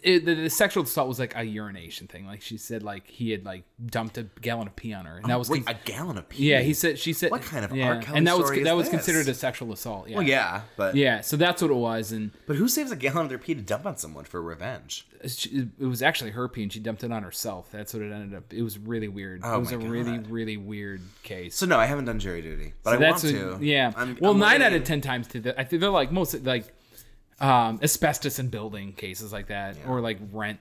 it, 0.04 0.26
the, 0.26 0.34
the 0.34 0.50
sexual 0.50 0.84
assault 0.84 1.08
was 1.08 1.20
like 1.20 1.36
a 1.36 1.44
urination 1.44 2.08
thing. 2.08 2.26
Like 2.26 2.42
she 2.42 2.58
said, 2.58 2.82
like 2.82 3.08
he 3.08 3.32
had 3.32 3.46
like 3.46 3.64
dumped 3.86 4.18
a 4.18 4.24
gallon 4.42 4.68
of 4.68 4.76
pee 4.76 4.94
on 4.94 5.06
her, 5.06 5.18
and 5.18 5.26
that 5.26 5.36
oh, 5.36 5.40
was 5.40 5.50
Wait, 5.50 5.66
con- 5.66 5.76
a 5.76 5.88
gallon 5.88 6.18
of 6.18 6.28
pee. 6.28 6.50
yeah. 6.50 6.62
He 6.62 6.74
said 6.74 6.98
she 6.98 7.14
said 7.14 7.30
What 7.32 7.44
kind 7.44 7.64
of 7.64 7.76
yeah, 7.76 7.88
R. 7.90 8.02
Kelly 8.02 8.18
and 8.18 8.28
that 8.28 8.38
was 8.38 8.50
that 8.50 8.76
was 8.76 8.86
this? 8.86 8.92
considered 8.92 9.28
a 9.28 9.34
sexual 9.34 9.72
assault. 9.72 10.10
Yeah. 10.10 10.18
Well, 10.18 10.28
yeah, 10.28 10.62
but 10.76 10.96
Yeah, 10.96 11.22
so 11.22 11.38
that's 11.38 11.62
what 11.62 11.70
it 11.72 11.76
was, 11.76 12.12
and 12.12 12.32
but 12.48 12.56
who 12.56 12.68
saves 12.68 12.92
a 12.92 12.96
gallon 12.96 13.24
of 13.24 13.30
their 13.30 13.38
pee 13.38 13.54
to 13.54 13.62
dump 13.62 13.86
on 13.86 13.98
someone 13.98 14.26
for 14.26 14.42
revenge? 14.42 15.06
she, 15.28 15.68
it 15.80 15.86
was 15.86 16.02
actually 16.02 16.32
her 16.32 16.48
pee, 16.48 16.64
and 16.64 16.72
she 16.74 16.80
dumped 16.80 17.04
it 17.04 17.12
on 17.12 17.24
herself. 17.24 17.70
That's 17.72 17.94
what 17.94 18.02
it 18.02 18.12
ended 18.12 18.38
up. 18.38 18.54
It 18.54 18.64
was 18.64 18.78
really 18.80 19.10
weird. 19.10 19.42
Oh 19.44 19.58
it 19.58 19.60
was 19.60 19.72
a 19.72 19.78
really, 19.78 20.18
God. 20.18 20.28
really 20.32 20.58
weird 20.58 21.02
case. 21.24 21.56
So 21.56 21.66
no, 21.66 21.78
I 21.78 21.86
haven't 21.86 22.06
done 22.06 22.20
jury 22.20 22.42
duty, 22.42 22.74
but 22.84 22.94
I 22.94 22.98
that's 22.98 23.24
want 23.24 23.36
to. 23.36 23.58
yeah. 23.62 23.92
I'm- 23.96 24.18
well, 24.20 24.32
I'm 24.32 24.40
nine 24.40 24.62
out 24.62 24.74
of 24.74 24.84
ten 24.84 25.02
times 25.02 25.28
to 25.30 25.42
the, 25.42 25.60
I 25.60 25.64
think 25.64 25.82
they're 25.82 25.90
like 25.90 26.12
most 26.12 26.44
like 26.44 26.74
um, 27.42 27.80
asbestos 27.82 28.40
in 28.40 28.50
building 28.50 28.94
cases 28.94 29.32
like 29.32 29.48
that, 29.48 29.78
or 29.88 30.02
like 30.02 30.20
rent 30.32 30.60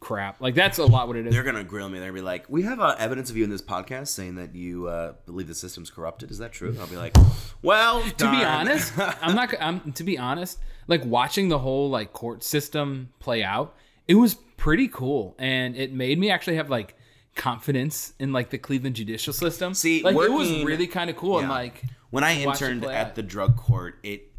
crap. 0.00 0.40
Like 0.40 0.54
that's 0.54 0.78
a 0.78 0.84
lot 0.84 1.06
what 1.06 1.16
it 1.16 1.26
is. 1.26 1.32
They're 1.32 1.42
gonna 1.42 1.64
grill 1.64 1.88
me. 1.88 1.98
They're 1.98 2.08
gonna 2.08 2.20
be 2.20 2.24
like, 2.24 2.46
"We 2.48 2.62
have 2.62 2.80
uh, 2.80 2.96
evidence 2.98 3.30
of 3.30 3.36
you 3.36 3.44
in 3.44 3.50
this 3.50 3.62
podcast 3.62 4.08
saying 4.08 4.34
that 4.36 4.54
you 4.54 4.88
uh, 4.88 5.14
believe 5.26 5.46
the 5.46 5.54
system's 5.54 5.90
corrupted. 5.90 6.30
Is 6.30 6.38
that 6.38 6.52
true?" 6.52 6.76
I'll 6.80 6.86
be 6.86 6.96
like, 6.96 7.16
"Well, 7.62 8.02
to 8.02 8.30
be 8.30 8.44
honest, 8.44 8.92
I'm 8.98 9.34
not. 9.34 9.54
I'm 9.60 9.92
to 9.92 10.04
be 10.04 10.18
honest. 10.18 10.58
Like 10.88 11.04
watching 11.04 11.48
the 11.48 11.58
whole 11.58 11.88
like 11.88 12.12
court 12.12 12.42
system 12.42 13.10
play 13.20 13.44
out, 13.44 13.76
it 14.08 14.14
was 14.14 14.34
pretty 14.56 14.88
cool, 14.88 15.36
and 15.38 15.76
it 15.76 15.92
made 15.92 16.18
me 16.18 16.30
actually 16.30 16.56
have 16.56 16.68
like 16.68 16.96
confidence 17.36 18.12
in 18.18 18.32
like 18.32 18.50
the 18.50 18.58
Cleveland 18.58 18.96
judicial 18.96 19.32
system. 19.32 19.74
See, 19.74 20.02
like 20.02 20.16
it 20.16 20.32
was 20.32 20.64
really 20.64 20.88
kind 20.88 21.10
of 21.10 21.16
cool, 21.16 21.38
and 21.38 21.48
like 21.48 21.82
when 22.10 22.24
I 22.24 22.40
interned 22.40 22.84
at 22.84 23.06
out. 23.08 23.14
the 23.14 23.22
drug 23.22 23.56
court, 23.56 23.98
it 24.02 24.32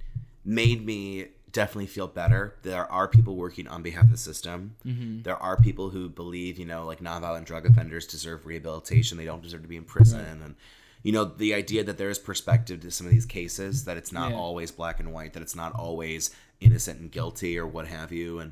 made 0.43 0.85
me 0.85 1.27
definitely 1.51 1.87
feel 1.87 2.07
better. 2.07 2.55
There 2.63 2.89
are 2.91 3.07
people 3.07 3.35
working 3.35 3.67
on 3.67 3.81
behalf 3.81 4.05
of 4.05 4.11
the 4.11 4.17
system. 4.17 4.75
Mm-hmm. 4.85 5.23
There 5.23 5.35
are 5.37 5.57
people 5.57 5.89
who 5.89 6.09
believe, 6.09 6.57
you 6.57 6.65
know, 6.65 6.85
like 6.85 6.99
nonviolent 6.99 7.45
drug 7.45 7.65
offenders 7.65 8.07
deserve 8.07 8.45
rehabilitation. 8.45 9.17
They 9.17 9.25
don't 9.25 9.41
deserve 9.41 9.61
to 9.63 9.67
be 9.67 9.77
in 9.77 9.83
prison. 9.83 10.41
And, 10.43 10.55
you 11.03 11.11
know, 11.11 11.25
the 11.25 11.53
idea 11.53 11.83
that 11.83 11.97
there 11.97 12.09
is 12.09 12.19
perspective 12.19 12.79
to 12.81 12.91
some 12.91 13.07
of 13.07 13.13
these 13.13 13.25
cases, 13.25 13.85
that 13.85 13.97
it's 13.97 14.11
not 14.11 14.31
Yeah. 14.31 14.37
always 14.37 14.71
black 14.71 14.99
and 14.99 15.11
white, 15.11 15.33
that 15.33 15.41
it's 15.41 15.55
not 15.55 15.73
always 15.73 16.29
innocent 16.59 16.99
and 16.99 17.11
guilty 17.11 17.57
or 17.57 17.65
what 17.67 17.87
have 17.87 18.11
you. 18.11 18.39
And, 18.39 18.51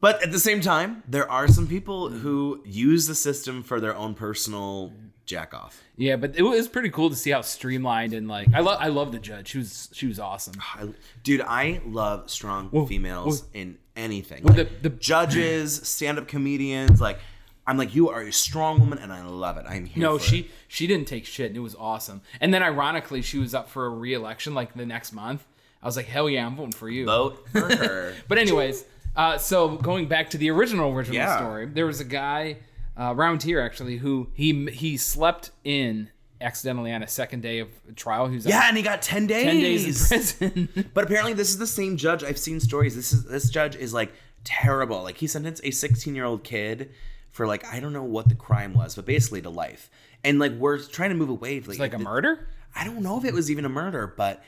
but 0.00 0.22
at 0.22 0.30
the 0.30 0.38
same 0.38 0.60
time, 0.60 1.02
there 1.08 1.28
are 1.30 1.48
some 1.48 1.66
people 1.66 2.10
who 2.10 2.60
use 2.66 3.06
the 3.06 3.14
system 3.14 3.62
for 3.62 3.80
their 3.80 3.96
own 3.96 4.14
personal 4.14 4.92
jack 5.26 5.54
off. 5.54 5.82
yeah, 5.96 6.16
but 6.16 6.36
it 6.36 6.42
was 6.42 6.68
pretty 6.68 6.90
cool 6.90 7.08
to 7.10 7.16
see 7.16 7.30
how 7.30 7.40
streamlined 7.40 8.12
and 8.12 8.28
like 8.28 8.48
I 8.54 8.60
love 8.60 8.78
I 8.80 8.88
love 8.88 9.12
the 9.12 9.18
judge. 9.18 9.48
She 9.48 9.58
was 9.58 9.88
she 9.92 10.06
was 10.06 10.18
awesome. 10.20 10.54
I, 10.74 10.88
dude, 11.22 11.40
I 11.40 11.80
love 11.86 12.30
strong 12.30 12.70
females 12.86 13.44
in 13.54 13.78
anything. 13.96 14.42
Like, 14.44 14.56
the- 14.56 14.68
the- 14.82 14.90
judges, 14.90 15.74
stand-up 15.88 16.28
comedians, 16.28 17.00
like 17.00 17.18
I'm 17.66 17.78
like 17.78 17.94
you 17.94 18.10
are 18.10 18.20
a 18.20 18.32
strong 18.32 18.78
woman, 18.80 18.98
and 18.98 19.10
I 19.12 19.22
love 19.24 19.56
it. 19.56 19.64
I'm 19.66 19.86
here. 19.86 20.02
No, 20.02 20.18
she 20.18 20.40
it. 20.40 20.46
she 20.68 20.86
didn't 20.86 21.08
take 21.08 21.24
shit, 21.24 21.46
and 21.46 21.56
it 21.56 21.60
was 21.60 21.74
awesome. 21.74 22.20
And 22.40 22.52
then 22.52 22.62
ironically, 22.62 23.22
she 23.22 23.38
was 23.38 23.54
up 23.54 23.70
for 23.70 23.86
a 23.86 23.88
re-election 23.88 24.52
like 24.54 24.74
the 24.74 24.84
next 24.84 25.12
month. 25.14 25.44
I 25.82 25.86
was 25.86 25.96
like, 25.96 26.06
hell 26.06 26.28
yeah, 26.28 26.46
I'm 26.46 26.56
voting 26.56 26.72
for 26.72 26.88
you. 26.90 27.06
vote 27.06 27.46
for 27.52 27.60
her. 27.76 28.14
But 28.28 28.36
anyways, 28.38 28.84
uh, 29.16 29.38
so 29.38 29.76
going 29.76 30.08
back 30.08 30.28
to 30.30 30.38
the 30.38 30.50
original 30.50 30.92
original 30.92 31.16
Yeah. 31.16 31.36
story, 31.38 31.64
there 31.66 31.86
was 31.86 32.00
a 32.00 32.04
guy 32.04 32.56
uh, 32.98 33.14
around 33.14 33.42
here 33.42 33.60
actually 33.60 33.98
who 33.98 34.28
he 34.34 34.70
he 34.70 34.96
slept 34.96 35.50
in 35.64 36.10
accidentally 36.40 36.92
on 36.92 37.02
a 37.02 37.08
second 37.08 37.42
day 37.42 37.58
of 37.58 37.68
trial. 37.96 38.28
He 38.28 38.36
was 38.36 38.46
yeah, 38.46 38.68
and 38.68 38.76
he 38.76 38.82
got 38.82 39.02
ten 39.02 39.26
days. 39.26 39.44
ten 39.44 39.60
days 39.60 39.86
in 39.86 40.18
prison. 40.18 40.90
But 40.94 41.04
apparently, 41.04 41.32
this 41.32 41.50
is 41.50 41.58
the 41.58 41.66
same 41.66 41.96
judge. 41.96 42.22
I've 42.22 42.38
seen 42.38 42.60
stories. 42.60 42.94
This 42.94 43.12
is 43.12 43.24
this 43.24 43.50
judge 43.50 43.76
is 43.76 43.92
like 43.92 44.12
terrible. 44.44 45.02
Like 45.02 45.16
he 45.16 45.26
sentenced 45.26 45.64
a 45.64 45.70
16 45.70 46.14
year 46.14 46.24
old 46.24 46.44
kid 46.44 46.90
for 47.30 47.46
like 47.46 47.64
I 47.66 47.80
don't 47.80 47.92
know 47.92 48.04
what 48.04 48.28
the 48.28 48.34
crime 48.34 48.74
was, 48.74 48.94
but 48.94 49.06
basically 49.06 49.42
to 49.42 49.50
life. 49.50 49.90
And 50.22 50.38
like 50.38 50.52
we're 50.52 50.78
trying 50.78 51.10
to 51.10 51.16
move 51.16 51.30
away. 51.30 51.60
Like, 51.60 51.78
like 51.78 51.94
a 51.94 51.98
murder. 51.98 52.48
I 52.76 52.84
don't 52.84 53.02
know 53.02 53.18
if 53.18 53.24
it 53.24 53.32
was 53.32 53.50
even 53.50 53.64
a 53.64 53.68
murder, 53.68 54.12
but 54.16 54.42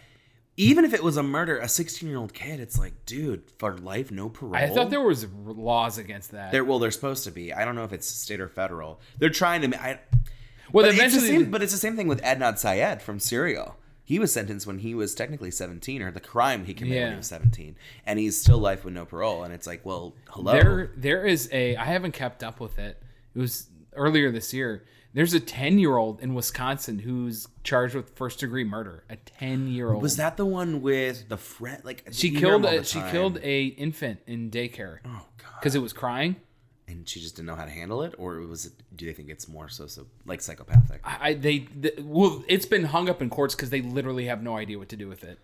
even 0.57 0.85
if 0.85 0.95
it 0.95 1.03
was 1.03 1.17
a 1.17 1.23
murder, 1.23 1.59
a 1.59 1.69
16 1.69 2.09
year 2.09 2.19
old 2.19 2.33
kid, 2.33 2.61
it's 2.61 2.79
like, 2.79 2.95
dude, 3.05 3.43
for 3.59 3.77
life, 3.77 4.11
no 4.11 4.29
parole. 4.29 4.57
I 4.57 4.69
thought 4.69 4.91
there 4.91 5.03
was 5.03 5.27
laws 5.45 5.99
against 5.99 6.31
that. 6.33 6.51
There, 6.51 6.65
well, 6.65 6.79
they're 6.79 6.91
supposed 6.91 7.25
to 7.25 7.31
be. 7.31 7.53
I 7.53 7.65
don't 7.65 7.75
know 7.75 7.85
if 7.85 7.93
it's 7.93 8.07
state 8.07 8.41
or 8.41 8.49
federal. 8.49 9.01
They're 9.19 9.29
trying 9.29 9.71
to. 9.71 9.81
I, 9.81 10.01
well, 10.73 10.85
but 10.85 10.89
it's 10.89 10.97
the 10.97 11.05
eventually, 11.05 11.29
same. 11.29 11.51
But 11.51 11.63
it's 11.63 11.73
the 11.73 11.79
same 11.79 11.97
thing 11.97 12.09
with 12.09 12.23
Adnan 12.23 12.59
Syed 12.59 13.03
from 13.03 13.19
Serial. 13.21 13.77
He 14.05 14.19
was 14.19 14.33
sentenced 14.33 14.67
when 14.69 14.79
he 14.79 14.95
was 14.95 15.17
technically 15.17 15.51
17, 15.51 16.01
or 16.01 16.13
the 16.13 16.21
crime 16.21 16.65
he 16.65 16.75
committed 16.75 17.03
when 17.03 17.13
he 17.13 17.17
was 17.17 17.27
17, 17.27 17.77
and 18.07 18.21
he's 18.21 18.41
still 18.41 18.59
life 18.59 18.85
with 18.85 18.95
no 18.95 19.05
parole. 19.05 19.43
And 19.43 19.53
it's 19.53 19.67
like, 19.67 19.85
well, 19.85 20.15
hello. 20.29 20.53
there 20.53 20.93
there 20.97 21.27
is 21.27 21.49
a 21.53 21.77
I 21.77 21.85
haven't 21.85 22.13
kept 22.13 22.43
up 22.43 22.61
with 22.61 22.79
it. 22.79 23.03
It 23.35 23.39
was 23.39 23.69
earlier 23.95 24.31
this 24.31 24.55
year. 24.55 24.85
There's 25.17 25.33
a 25.33 25.41
10 25.41 25.79
year 25.79 25.97
old 25.97 26.21
in 26.21 26.35
Wisconsin 26.35 26.99
who's 26.99 27.49
charged 27.65 27.95
with 27.95 28.11
first 28.17 28.39
degree 28.39 28.65
murder. 28.65 29.03
A 29.09 29.17
10 29.17 29.69
year 29.69 29.91
old. 29.91 30.03
was 30.03 30.19
that 30.19 30.37
the 30.37 30.45
one 30.45 30.83
with 30.83 31.31
the 31.31 31.39
friend? 31.39 31.81
Like 31.85 32.07
She 32.13 32.33
killed 32.33 32.67
a, 32.67 32.85
she 32.85 33.01
killed 33.11 33.39
a 33.43 33.65
infant 33.65 34.21
in 34.27 34.51
daycare 34.51 34.99
Oh 35.07 35.25
god. 35.39 35.55
because 35.59 35.75
it 35.75 35.79
was 35.79 35.95
crying. 35.95 36.37
And 36.87 37.09
she 37.09 37.19
just 37.19 37.35
didn't 37.35 37.47
know 37.47 37.55
how 37.55 37.65
to 37.65 37.71
handle 37.71 38.03
it, 38.03 38.15
or 38.19 38.41
was 38.43 38.67
it? 38.67 38.75
Do 38.95 39.07
they 39.07 39.15
think 39.15 39.31
it's 39.31 39.49
more 39.49 39.71
so 39.71 39.87
so 39.87 40.07
like 40.27 40.43
psychopathic? 40.43 41.01
I 41.03 41.33
they, 41.33 41.61
the 41.81 41.95
well, 42.03 42.45
it's 42.47 42.67
been 42.67 42.85
hung 42.85 43.09
up 43.09 43.23
in 43.23 43.31
courts 43.31 43.55
because 43.55 43.71
they 43.71 43.81
literally 43.81 44.27
have 44.27 44.43
no 44.43 44.57
idea 44.59 44.79
what 44.79 44.91
to 44.91 44.97
do 44.97 45.09
with 45.09 45.25
it. 45.25 45.39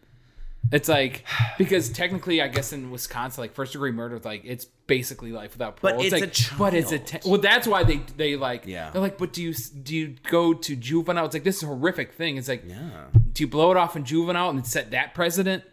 It's 0.71 0.89
like 0.89 1.25
because 1.59 1.91
technically, 1.91 2.41
I 2.41 2.49
guess 2.49 2.73
in 2.73 2.91
Wisconsin, 2.91 3.43
like 3.43 3.53
first 3.53 3.73
degree 3.73 3.93
murder, 3.93 4.19
like 4.25 4.43
it's 4.45 4.65
basically 4.87 5.33
life 5.33 5.53
without 5.53 5.77
parole. 5.77 5.97
But 5.97 6.05
it's 6.05 6.13
like, 6.13 6.23
a 6.23 6.59
But 6.59 6.75
it's 6.75 6.93
a 6.93 6.99
te- 6.99 7.29
well. 7.29 7.41
That's 7.41 7.67
why 7.67 7.85
they 7.85 8.01
they 8.17 8.37
like 8.37 8.67
Yeah. 8.67 8.91
They're 8.91 9.03
like, 9.03 9.19
but 9.19 9.33
do 9.35 9.43
you 9.43 9.53
do 9.55 9.95
you 9.95 10.15
go 10.31 10.55
to 10.55 10.77
juvenile? 10.77 11.27
It's 11.27 11.35
like 11.35 11.45
this 11.45 11.59
is 11.59 11.63
a 11.65 11.67
horrific 11.67 12.13
thing. 12.15 12.37
It's 12.39 12.49
like 12.49 12.65
Yeah. 12.67 13.07
do 13.33 13.43
you 13.43 13.49
blow 13.49 13.71
it 13.71 13.77
off 13.77 13.97
in 13.97 14.05
juvenile 14.05 14.49
and 14.51 14.67
set 14.67 14.93
that 14.93 15.13
precedent, 15.15 15.65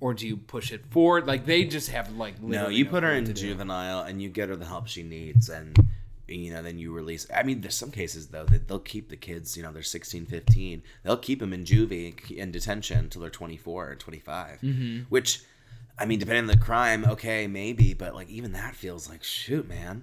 or 0.00 0.12
do 0.12 0.26
you 0.26 0.36
push 0.36 0.72
it 0.72 0.84
forward? 0.90 1.26
Like 1.26 1.46
they 1.46 1.64
just 1.64 1.88
have 1.90 2.12
like 2.12 2.42
No, 2.42 2.68
you 2.68 2.84
no 2.84 2.90
put 2.90 3.02
her 3.02 3.12
in 3.12 3.24
to 3.24 3.32
do. 3.32 3.40
juvenile 3.40 4.00
and 4.00 4.20
you 4.20 4.28
get 4.28 4.50
her 4.50 4.56
the 4.56 4.66
help 4.66 4.88
she 4.88 5.02
needs 5.04 5.48
and 5.48 5.74
you 6.28 6.52
know 6.52 6.62
then 6.62 6.78
you 6.78 6.92
release 6.92 7.26
I 7.34 7.42
mean 7.42 7.60
there's 7.60 7.74
some 7.76 7.90
cases 7.90 8.28
though 8.28 8.44
that 8.44 8.68
they'll 8.68 8.78
keep 8.78 9.08
the 9.10 9.16
kids, 9.16 9.56
you 9.56 9.62
know, 9.62 9.72
they're 9.72 9.82
16, 9.82 10.26
15. 10.26 10.82
They'll 11.02 11.16
keep 11.16 11.40
them 11.40 11.52
in 11.52 11.64
juvie 11.64 12.30
in 12.30 12.50
detention 12.50 12.98
until 12.98 13.20
they're 13.22 13.30
24 13.30 13.90
or 13.90 13.94
25. 13.94 14.60
Mm-hmm. 14.62 14.98
Which 15.08 15.42
I 15.98 16.06
mean 16.06 16.18
depending 16.18 16.44
on 16.44 16.48
the 16.48 16.56
crime, 16.56 17.04
okay, 17.04 17.46
maybe, 17.46 17.94
but 17.94 18.14
like 18.14 18.28
even 18.30 18.52
that 18.52 18.74
feels 18.74 19.08
like 19.08 19.22
shoot, 19.22 19.68
man. 19.68 20.02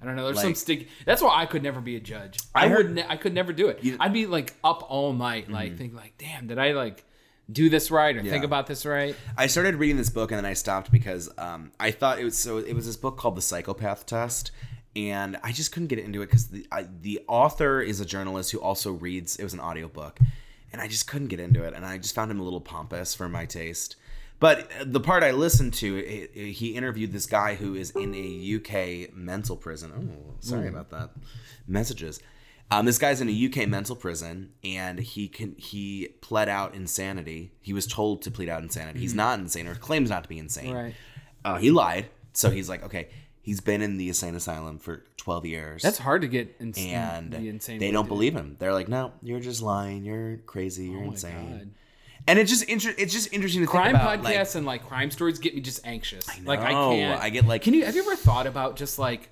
I 0.00 0.04
don't 0.04 0.16
know. 0.16 0.24
There's 0.24 0.40
some 0.40 0.56
stick. 0.56 0.88
That's 1.06 1.22
why 1.22 1.40
I 1.40 1.46
could 1.46 1.62
never 1.62 1.80
be 1.80 1.94
a 1.94 2.00
judge. 2.00 2.38
I, 2.54 2.64
I 2.64 2.68
heard- 2.68 2.86
would. 2.88 2.94
Ne- 2.96 3.06
I 3.08 3.16
could 3.16 3.34
never 3.34 3.52
do 3.52 3.68
it. 3.68 3.80
I'd 4.00 4.12
be 4.12 4.26
like 4.26 4.52
up 4.64 4.84
all 4.90 5.12
night, 5.12 5.48
like 5.48 5.76
think 5.78 5.94
like, 5.94 6.14
damn, 6.18 6.48
did 6.48 6.58
I 6.58 6.72
like 6.72 7.04
do 7.50 7.68
this 7.68 7.88
right 7.90 8.16
or 8.16 8.20
think 8.20 8.34
Mm-hmm. 8.34 8.44
About 8.44 8.66
this 8.66 8.84
right? 8.84 9.14
I 9.36 9.46
started 9.46 9.76
reading 9.76 9.96
this 9.96 10.10
book 10.10 10.32
and 10.32 10.38
then 10.38 10.44
I 10.44 10.54
stopped 10.54 10.90
because 10.90 11.30
um, 11.38 11.70
I 11.78 11.92
thought 11.92 12.18
it 12.18 12.24
was 12.24 12.36
so. 12.36 12.58
It 12.58 12.74
was 12.74 12.86
this 12.86 12.96
book 12.96 13.16
called 13.16 13.36
The 13.36 13.42
Psychopath 13.42 14.04
Test, 14.04 14.50
and 14.96 15.36
I 15.42 15.52
just 15.52 15.72
couldn't 15.72 15.88
get 15.88 15.98
into 15.98 16.22
it 16.22 16.26
because 16.26 16.48
the 16.48 16.66
I, 16.72 16.86
the 17.00 17.20
author 17.28 17.80
is 17.80 18.00
a 18.00 18.04
journalist 18.04 18.50
who 18.52 18.58
also 18.60 18.92
reads. 18.92 19.36
It 19.36 19.44
was 19.44 19.54
an 19.54 19.60
audiobook, 19.60 20.18
and 20.72 20.80
I 20.82 20.88
just 20.88 21.06
couldn't 21.06 21.28
get 21.28 21.40
into 21.40 21.62
it, 21.64 21.74
and 21.74 21.84
I 21.86 21.98
just 21.98 22.14
found 22.14 22.30
him 22.30 22.40
a 22.40 22.42
little 22.42 22.60
pompous 22.60 23.14
for 23.14 23.28
my 23.28 23.46
taste. 23.46 23.96
But 24.40 24.68
the 24.84 24.98
part 25.00 25.22
I 25.22 25.30
listened 25.30 25.72
to, 25.74 25.96
it, 25.98 26.30
it- 26.34 26.52
he 26.54 26.74
interviewed 26.74 27.12
this 27.12 27.26
guy 27.26 27.54
who 27.54 27.74
is 27.76 27.90
in 27.92 28.12
a 28.14 28.56
UK 28.56 29.14
mental 29.14 29.56
prison. 29.56 29.92
Oh, 29.94 30.34
sorry 30.40 30.66
about 30.68 30.90
that. 30.90 31.10
Messages. 31.68 32.20
Um, 32.70 32.86
this 32.86 32.98
guy's 32.98 33.20
in 33.20 33.28
a 33.28 33.46
UK 33.46 33.68
mental 33.68 33.94
prison, 33.94 34.52
and 34.64 34.98
he 34.98 35.28
can 35.28 35.54
he 35.58 36.08
pled 36.22 36.48
out 36.48 36.74
insanity. 36.74 37.52
He 37.60 37.72
was 37.72 37.86
told 37.86 38.22
to 38.22 38.30
plead 38.30 38.48
out 38.48 38.62
insanity. 38.62 38.98
He's 39.00 39.14
not 39.14 39.38
insane, 39.38 39.66
or 39.68 39.74
claims 39.74 40.08
not 40.10 40.22
to 40.24 40.28
be 40.28 40.38
insane. 40.38 40.72
Right. 40.74 40.94
Uh, 41.44 41.58
he 41.58 41.70
lied, 41.70 42.06
so 42.32 42.50
he's 42.50 42.68
like, 42.68 42.82
okay, 42.84 43.08
he's 43.42 43.60
been 43.60 43.82
in 43.82 43.98
the 43.98 44.08
insane 44.08 44.34
asylum 44.34 44.78
for 44.78 45.04
twelve 45.18 45.44
years. 45.44 45.82
That's 45.82 45.98
hard 45.98 46.22
to 46.22 46.28
get 46.28 46.56
ins- 46.60 46.78
and 46.78 47.30
the 47.32 47.48
insane. 47.48 47.78
they 47.78 47.90
don't 47.90 48.08
believe 48.08 48.34
him. 48.34 48.56
They're 48.58 48.72
like, 48.72 48.88
no, 48.88 49.12
you're 49.22 49.40
just 49.40 49.60
lying. 49.62 50.04
You're 50.04 50.38
crazy. 50.46 50.86
You're 50.86 51.02
Oh 51.02 51.08
insane. 51.10 51.50
God. 51.58 51.70
And 52.28 52.38
it's 52.38 52.50
just 52.50 52.62
inter- 52.64 52.94
It's 52.96 53.12
just 53.12 53.32
interesting 53.32 53.62
to 53.62 53.66
Crime 53.66 53.86
think 53.86 53.96
about. 53.96 54.22
like- 54.22 54.34
crime 54.34 54.44
podcasts 54.46 54.54
and 54.56 54.64
like 54.64 54.86
crime 54.86 55.10
stories 55.10 55.38
get 55.40 55.54
me 55.56 55.60
just 55.60 55.84
anxious. 55.84 56.24
Like 56.44 56.60
I 56.60 56.70
can't. 56.70 57.20
I 57.22 57.30
get, 57.30 57.46
like- 57.46 57.62
Can 57.62 57.74
you? 57.74 57.84
Have 57.84 57.96
you 57.96 58.02
ever 58.02 58.14
thought 58.16 58.46
about 58.46 58.76
just 58.76 58.96
like, 58.98 59.28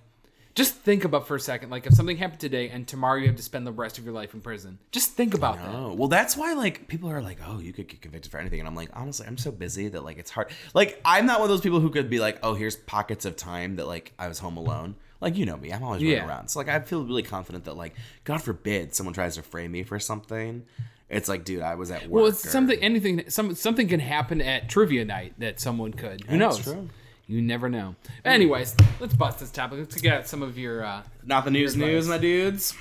just 0.54 0.74
think 0.74 1.04
about 1.04 1.26
for 1.28 1.36
a 1.36 1.40
second, 1.40 1.70
like 1.70 1.86
if 1.86 1.94
something 1.94 2.16
happened 2.16 2.40
today 2.40 2.68
and 2.70 2.86
tomorrow 2.86 3.16
you 3.18 3.26
have 3.28 3.36
to 3.36 3.42
spend 3.42 3.66
the 3.66 3.72
rest 3.72 3.98
of 3.98 4.04
your 4.04 4.12
life 4.12 4.34
in 4.34 4.40
prison. 4.40 4.78
Just 4.90 5.12
think 5.12 5.34
about 5.34 5.56
that. 5.56 5.68
Oh, 5.68 5.92
well, 5.94 6.08
that's 6.08 6.36
why 6.36 6.52
like 6.54 6.88
people 6.88 7.10
are 7.10 7.22
like, 7.22 7.38
oh, 7.46 7.60
you 7.60 7.72
could 7.72 7.88
get 7.88 8.00
convicted 8.02 8.30
for 8.32 8.38
anything, 8.38 8.58
and 8.60 8.68
I'm 8.68 8.74
like, 8.74 8.90
honestly, 8.92 9.26
I'm 9.26 9.38
so 9.38 9.50
busy 9.50 9.88
that 9.88 10.02
like 10.04 10.18
it's 10.18 10.30
hard. 10.30 10.50
Like, 10.74 11.00
I'm 11.04 11.26
not 11.26 11.38
one 11.40 11.44
of 11.46 11.50
those 11.50 11.60
people 11.60 11.80
who 11.80 11.90
could 11.90 12.10
be 12.10 12.18
like, 12.18 12.38
oh, 12.42 12.54
here's 12.54 12.76
pockets 12.76 13.24
of 13.24 13.36
time 13.36 13.76
that 13.76 13.86
like 13.86 14.12
I 14.18 14.28
was 14.28 14.38
home 14.38 14.56
alone. 14.56 14.96
Like 15.20 15.36
you 15.36 15.44
know 15.46 15.56
me, 15.56 15.70
I'm 15.72 15.82
always 15.82 16.02
running 16.02 16.16
Yeah. 16.16 16.26
around. 16.26 16.48
So 16.48 16.58
like 16.58 16.68
I 16.68 16.80
feel 16.80 17.04
really 17.04 17.22
confident 17.22 17.64
that 17.64 17.76
like, 17.76 17.94
God 18.24 18.42
forbid, 18.42 18.94
someone 18.94 19.12
tries 19.14 19.34
to 19.36 19.42
frame 19.42 19.70
me 19.72 19.82
for 19.82 19.98
something, 20.00 20.64
It's 21.10 21.28
like, 21.28 21.44
dude, 21.44 21.60
I 21.62 21.74
was 21.74 21.90
at 21.90 22.02
work. 22.02 22.10
Well, 22.10 22.26
it's 22.26 22.44
or- 22.46 22.48
something. 22.50 22.78
Anything. 22.80 23.24
Some 23.28 23.54
something 23.54 23.86
can 23.88 24.00
happen 24.00 24.40
at 24.40 24.68
trivia 24.68 25.04
night 25.04 25.34
that 25.38 25.60
someone 25.60 25.92
could. 25.92 26.22
Who 26.24 26.36
knows? 26.38 26.58
true. 26.62 26.88
You 27.30 27.40
never 27.40 27.68
know. 27.68 27.94
Anyways, 28.24 28.74
let's 28.98 29.14
bust 29.14 29.38
this 29.38 29.52
topic. 29.52 29.78
Let's 29.78 30.00
get 30.00 30.26
some 30.26 30.42
of 30.42 30.58
your. 30.58 30.84
Uh, 30.84 31.04
Not 31.24 31.44
the 31.44 31.52
news, 31.52 31.76
news, 31.76 32.08
my 32.08 32.18
dudes. 32.18 32.74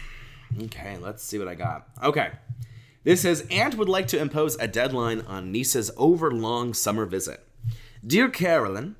Okay, 0.63 0.97
let's 0.97 1.21
see 1.21 1.37
what 1.37 1.47
I 1.47 1.53
got. 1.53 1.87
Okay. 2.01 2.31
This 3.03 3.21
says 3.21 3.45
Aunt 3.51 3.75
would 3.75 3.87
like 3.87 4.07
to 4.07 4.19
impose 4.19 4.55
a 4.55 4.67
deadline 4.67 5.21
on 5.21 5.51
niece's 5.51 5.91
overlong 5.97 6.73
summer 6.73 7.05
visit. 7.05 7.45
Dear 8.03 8.27
Carolyn, 8.27 8.95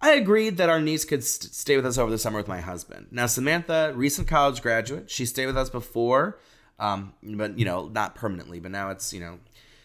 I 0.00 0.14
agreed 0.14 0.56
that 0.56 0.68
our 0.68 0.80
niece 0.80 1.04
could 1.04 1.22
st- 1.22 1.54
stay 1.54 1.76
with 1.76 1.86
us 1.86 1.96
over 1.96 2.10
the 2.10 2.18
summer 2.18 2.38
with 2.38 2.48
my 2.48 2.60
husband. 2.60 3.06
Now, 3.12 3.26
Samantha, 3.26 3.92
recent 3.94 4.26
college 4.26 4.60
graduate, 4.60 5.08
she 5.08 5.24
stayed 5.24 5.46
with 5.46 5.56
us 5.56 5.70
before, 5.70 6.40
um, 6.80 7.12
but 7.22 7.56
you 7.56 7.64
know, 7.64 7.86
not 7.86 8.16
permanently. 8.16 8.58
But 8.58 8.72
now 8.72 8.90
it's 8.90 9.12
you 9.12 9.20
know, 9.20 9.38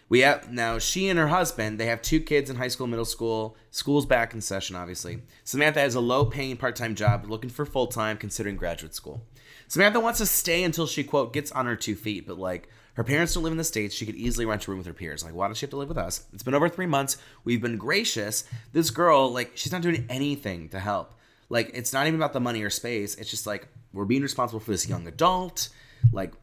we 0.08 0.20
have 0.20 0.52
now 0.52 0.78
she 0.80 1.10
and 1.10 1.18
her 1.18 1.28
husband. 1.28 1.80
They 1.80 1.88
have 1.88 2.02
two 2.02 2.20
kids 2.20 2.50
in 2.50 2.58
high 2.58 2.68
school, 2.68 2.88
middle 2.88 3.06
school. 3.06 3.58
School's 3.72 4.06
back 4.06 4.34
in 4.34 4.42
session, 4.42 4.76
obviously. 4.76 5.24
Samantha 5.44 5.80
has 5.80 5.96
a 5.96 6.00
low-paying 6.00 6.58
part-time 6.58 6.96
job, 6.96 7.26
looking 7.28 7.50
for 7.50 7.66
full-time, 7.66 8.18
considering 8.18 8.56
graduate 8.56 8.94
school. 8.94 9.26
Samantha 9.68 10.00
wants 10.00 10.20
to 10.20 10.26
stay 10.26 10.64
until 10.64 10.86
she 10.86 11.04
quote 11.04 11.34
gets 11.34 11.52
on 11.52 11.66
her 11.66 11.76
two 11.76 11.96
feet, 11.96 12.28
but 12.28 12.38
like 12.38 12.70
her 12.94 13.04
parents 13.04 13.34
don't 13.34 13.44
live 13.44 13.52
in 13.52 13.58
the 13.58 13.64
states, 13.64 13.94
she 13.94 14.06
could 14.06 14.16
easily 14.16 14.46
rent 14.46 14.68
a 14.68 14.72
room 14.72 14.78
with 14.78 14.88
her 14.88 14.94
peers. 14.94 15.24
Like, 15.24 15.34
why 15.34 15.48
does 15.48 15.58
she 15.58 15.66
have 15.66 15.72
to 15.72 15.78
live 15.78 15.90
with 15.90 15.98
us? 15.98 16.26
It's 16.34 16.44
been 16.44 16.54
over 16.54 16.70
three 16.70 16.86
months. 16.86 17.18
We've 17.44 17.62
been 17.62 17.78
gracious. 17.78 18.46
This 18.72 18.90
girl, 18.90 19.32
like, 19.32 19.52
she's 19.56 19.72
not 19.72 19.82
doing 19.82 20.06
anything 20.10 20.70
to 20.70 20.80
help. 20.80 21.14
Like, 21.50 21.72
it's 21.74 21.92
not 21.92 22.08
even 22.08 22.20
about 22.20 22.32
the 22.32 22.40
money 22.40 22.64
or 22.64 22.70
space. 22.70 23.16
It's 23.16 23.30
just 23.30 23.46
like 23.46 23.68
we're 23.92 24.06
being 24.06 24.22
responsible 24.22 24.62
for 24.62 24.72
this 24.72 24.88
young 24.88 25.08
adult. 25.08 25.70
Like, 26.14 26.34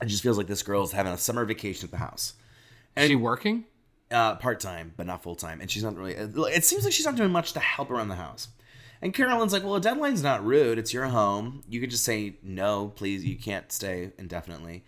it 0.00 0.06
just 0.06 0.22
feels 0.22 0.38
like 0.38 0.46
this 0.46 0.62
girl's 0.62 0.92
having 0.92 1.12
a 1.12 1.18
summer 1.18 1.44
vacation 1.44 1.86
at 1.86 1.90
the 1.90 1.96
house. 1.96 2.34
Is 3.02 3.08
she 3.08 3.16
working? 3.16 3.64
Uh, 4.10 4.36
part 4.36 4.60
time, 4.60 4.94
but 4.96 5.06
not 5.06 5.22
full 5.22 5.36
time, 5.36 5.60
and 5.60 5.70
she's 5.70 5.82
not 5.82 5.94
really. 5.96 6.14
It 6.14 6.64
seems 6.64 6.84
like 6.84 6.92
she's 6.92 7.04
not 7.04 7.16
doing 7.16 7.30
much 7.30 7.52
to 7.52 7.60
help 7.60 7.90
around 7.90 8.08
the 8.08 8.14
house. 8.14 8.48
And 9.02 9.14
Carolyn's 9.14 9.52
like, 9.52 9.62
"Well, 9.62 9.76
a 9.76 9.80
deadline's 9.80 10.22
not 10.22 10.44
rude. 10.44 10.78
It's 10.78 10.92
your 10.92 11.06
home. 11.06 11.62
You 11.68 11.80
could 11.80 11.90
just 11.90 12.04
say 12.04 12.36
no, 12.42 12.88
please. 12.96 13.24
You 13.24 13.36
can't 13.36 13.70
stay 13.70 14.12
indefinitely." 14.18 14.84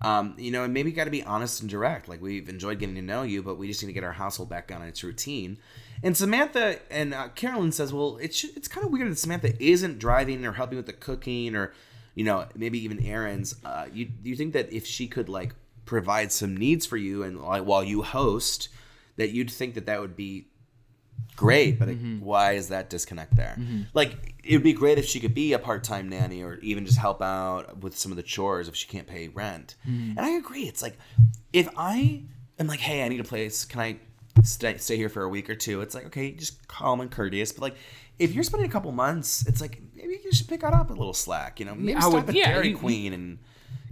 Um, 0.00 0.34
you 0.36 0.50
know, 0.50 0.64
and 0.64 0.74
maybe 0.74 0.92
got 0.92 1.04
to 1.04 1.10
be 1.10 1.22
honest 1.22 1.62
and 1.62 1.70
direct. 1.70 2.08
Like 2.08 2.20
we've 2.20 2.48
enjoyed 2.48 2.78
getting 2.78 2.96
to 2.96 3.02
know 3.02 3.22
you, 3.22 3.42
but 3.42 3.56
we 3.56 3.68
just 3.68 3.82
need 3.82 3.86
to 3.86 3.92
get 3.94 4.04
our 4.04 4.12
household 4.12 4.50
back 4.50 4.70
on 4.70 4.82
its 4.82 5.02
routine. 5.02 5.56
And 6.02 6.14
Samantha 6.14 6.78
and 6.90 7.14
uh, 7.14 7.28
Carolyn 7.28 7.72
says, 7.72 7.92
"Well, 7.92 8.18
it's 8.20 8.44
it's 8.44 8.68
kind 8.68 8.84
of 8.84 8.92
weird 8.92 9.10
that 9.10 9.18
Samantha 9.18 9.54
isn't 9.62 9.98
driving 9.98 10.44
or 10.44 10.52
helping 10.52 10.76
with 10.76 10.86
the 10.86 10.92
cooking 10.92 11.54
or, 11.56 11.72
you 12.14 12.24
know, 12.24 12.46
maybe 12.54 12.78
even 12.84 13.02
errands. 13.02 13.56
Uh, 13.64 13.86
you 13.92 14.10
you 14.22 14.36
think 14.36 14.52
that 14.52 14.70
if 14.72 14.84
she 14.84 15.06
could 15.06 15.30
like 15.30 15.54
provide 15.84 16.32
some 16.32 16.56
needs 16.56 16.86
for 16.86 16.96
you 16.96 17.22
and 17.22 17.40
like, 17.40 17.64
while 17.64 17.84
you 17.84 18.02
host, 18.02 18.68
that 19.16 19.30
you'd 19.30 19.50
think 19.50 19.74
that 19.74 19.86
that 19.86 20.00
would 20.00 20.16
be 20.16 20.48
great, 21.36 21.78
but 21.78 21.88
it, 21.88 21.98
mm-hmm. 21.98 22.24
why 22.24 22.52
is 22.52 22.68
that 22.68 22.90
disconnect 22.90 23.36
there? 23.36 23.56
Mm-hmm. 23.58 23.82
Like, 23.92 24.34
it 24.42 24.54
would 24.54 24.62
be 24.62 24.72
great 24.72 24.98
if 24.98 25.06
she 25.06 25.20
could 25.20 25.34
be 25.34 25.52
a 25.52 25.58
part 25.58 25.84
time 25.84 26.08
nanny 26.08 26.42
or 26.42 26.56
even 26.56 26.84
just 26.84 26.98
help 26.98 27.22
out 27.22 27.78
with 27.78 27.96
some 27.96 28.12
of 28.12 28.16
the 28.16 28.22
chores 28.22 28.68
if 28.68 28.74
she 28.74 28.86
can't 28.86 29.06
pay 29.06 29.28
rent. 29.28 29.76
Mm-hmm. 29.88 30.18
And 30.18 30.20
I 30.20 30.30
agree. 30.30 30.62
It's 30.62 30.82
like, 30.82 30.96
if 31.52 31.68
I 31.76 32.24
am 32.58 32.66
like, 32.66 32.80
hey, 32.80 33.04
I 33.04 33.08
need 33.08 33.20
a 33.20 33.24
place, 33.24 33.64
can 33.64 33.80
I 33.80 33.96
stay, 34.42 34.76
stay 34.78 34.96
here 34.96 35.08
for 35.08 35.22
a 35.22 35.28
week 35.28 35.48
or 35.48 35.54
two? 35.54 35.80
It's 35.80 35.94
like, 35.94 36.06
okay, 36.06 36.32
just 36.32 36.66
calm 36.68 37.00
and 37.00 37.10
courteous. 37.10 37.52
But 37.52 37.62
like, 37.62 37.76
if 38.18 38.32
you're 38.32 38.44
spending 38.44 38.68
a 38.68 38.72
couple 38.72 38.90
months, 38.92 39.46
it's 39.46 39.60
like, 39.60 39.80
maybe 39.94 40.20
you 40.24 40.32
should 40.32 40.48
pick 40.48 40.60
that 40.60 40.74
up 40.74 40.90
a 40.90 40.92
little 40.92 41.14
slack, 41.14 41.58
you 41.58 41.66
know? 41.66 41.74
Maybe 41.74 41.96
I 41.96 42.00
stop 42.00 42.12
would- 42.12 42.28
at 42.30 42.34
yeah, 42.34 42.52
Dairy 42.52 42.70
you- 42.70 42.76
Queen 42.76 43.12
and 43.12 43.38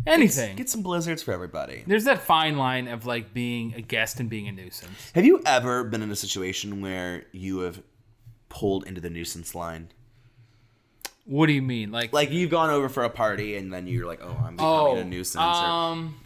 Anything. 0.06 0.56
get 0.56 0.68
some 0.68 0.82
blizzards 0.82 1.22
for 1.22 1.32
everybody. 1.32 1.84
There's 1.86 2.04
that 2.04 2.20
fine 2.22 2.56
line 2.56 2.88
of 2.88 3.06
like 3.06 3.32
being 3.32 3.74
a 3.74 3.80
guest 3.80 4.20
and 4.20 4.28
being 4.28 4.48
a 4.48 4.52
nuisance. 4.52 5.12
Have 5.14 5.24
you 5.24 5.40
ever 5.46 5.84
been 5.84 6.02
in 6.02 6.10
a 6.10 6.16
situation 6.16 6.80
where 6.80 7.24
you 7.32 7.60
have 7.60 7.82
pulled 8.48 8.86
into 8.86 9.00
the 9.00 9.10
nuisance 9.10 9.54
line? 9.54 9.88
What 11.24 11.46
do 11.46 11.52
you 11.52 11.62
mean? 11.62 11.92
Like, 11.92 12.12
Like 12.12 12.30
you've 12.32 12.50
gone 12.50 12.70
over 12.70 12.88
for 12.88 13.04
a 13.04 13.10
party 13.10 13.56
and 13.56 13.72
then 13.72 13.86
you're 13.86 14.06
like, 14.06 14.20
oh, 14.22 14.36
I'm 14.44 14.56
becoming 14.56 14.60
oh, 14.60 14.96
a 14.96 15.04
nuisance. 15.04 15.36
or 15.36 15.64
um, 15.64 16.20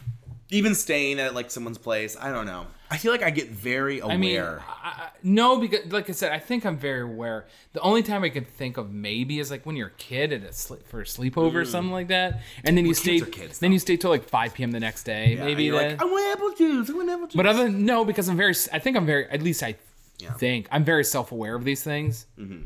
even 0.51 0.75
staying 0.75 1.19
at 1.21 1.35
like 1.35 1.51
someone's 1.51 1.79
place. 1.79 2.17
I 2.21 2.31
don't 2.33 2.47
know. 2.47 2.67
I 2.89 2.99
feel 2.99 3.11
like 3.11 3.23
I 3.23 3.31
get 3.31 3.51
very 3.51 3.99
aware. 3.99 4.15
I 4.15 4.17
mean, 4.17 4.41
I, 4.41 4.63
I- 4.85 5.09
no, 5.25 5.59
because 5.59 5.91
like 5.93 6.09
I 6.09 6.13
said, 6.13 6.31
I 6.31 6.39
think 6.39 6.65
I'm 6.65 6.79
very 6.79 7.01
aware. 7.03 7.47
The 7.73 7.81
only 7.81 8.05
time 8.05 8.23
I 8.23 8.29
can 8.29 8.45
think 8.45 8.77
of 8.77 8.93
maybe 8.93 9.41
is 9.41 9.51
like 9.51 9.67
when 9.67 9.75
you're 9.75 9.89
a 9.89 9.99
kid 9.99 10.33
at 10.33 10.45
a 10.45 10.53
sleep 10.53 10.87
for 10.87 11.01
a 11.01 11.05
sleepover 11.05 11.55
or 11.57 11.65
something 11.65 11.91
like 11.93 12.09
that, 12.09 12.41
and 12.65 12.79
then 12.79 12.87
you 12.87 12.95
stay, 12.95 13.21
kids, 13.21 13.59
then 13.59 13.73
you 13.73 13.81
stay 13.81 13.97
till 13.97 14.11
like 14.11 14.23
5 14.29 14.55
p.m. 14.55 14.71
the 14.71 14.79
next 14.79 15.03
day, 15.03 15.35
Yeah, 15.35 15.45
maybe. 15.45 15.65
you're 15.65 15.77
Then, 15.79 15.93
like, 15.97 16.01
I 16.03 16.05
want 16.05 16.33
apple 16.37 16.53
juice. 16.55 16.89
I 16.91 16.93
want 16.93 17.11
apple 17.11 17.27
juice. 17.27 17.35
but 17.37 17.47
other 17.47 17.65
than 17.65 17.85
no, 17.85 18.05
because 18.05 18.29
I'm 18.29 18.37
very, 18.37 18.55
I 18.73 18.79
think 18.79 18.97
I'm 18.97 19.07
very, 19.07 19.29
at 19.31 19.43
least 19.43 19.65
I 19.65 19.75
Yeah. 20.19 20.33
think 20.35 20.69
I'm 20.71 20.85
very 20.85 21.03
self 21.05 21.33
aware 21.33 21.57
of 21.57 21.65
these 21.65 21.83
things, 21.83 22.27
Mm-hmm. 22.39 22.63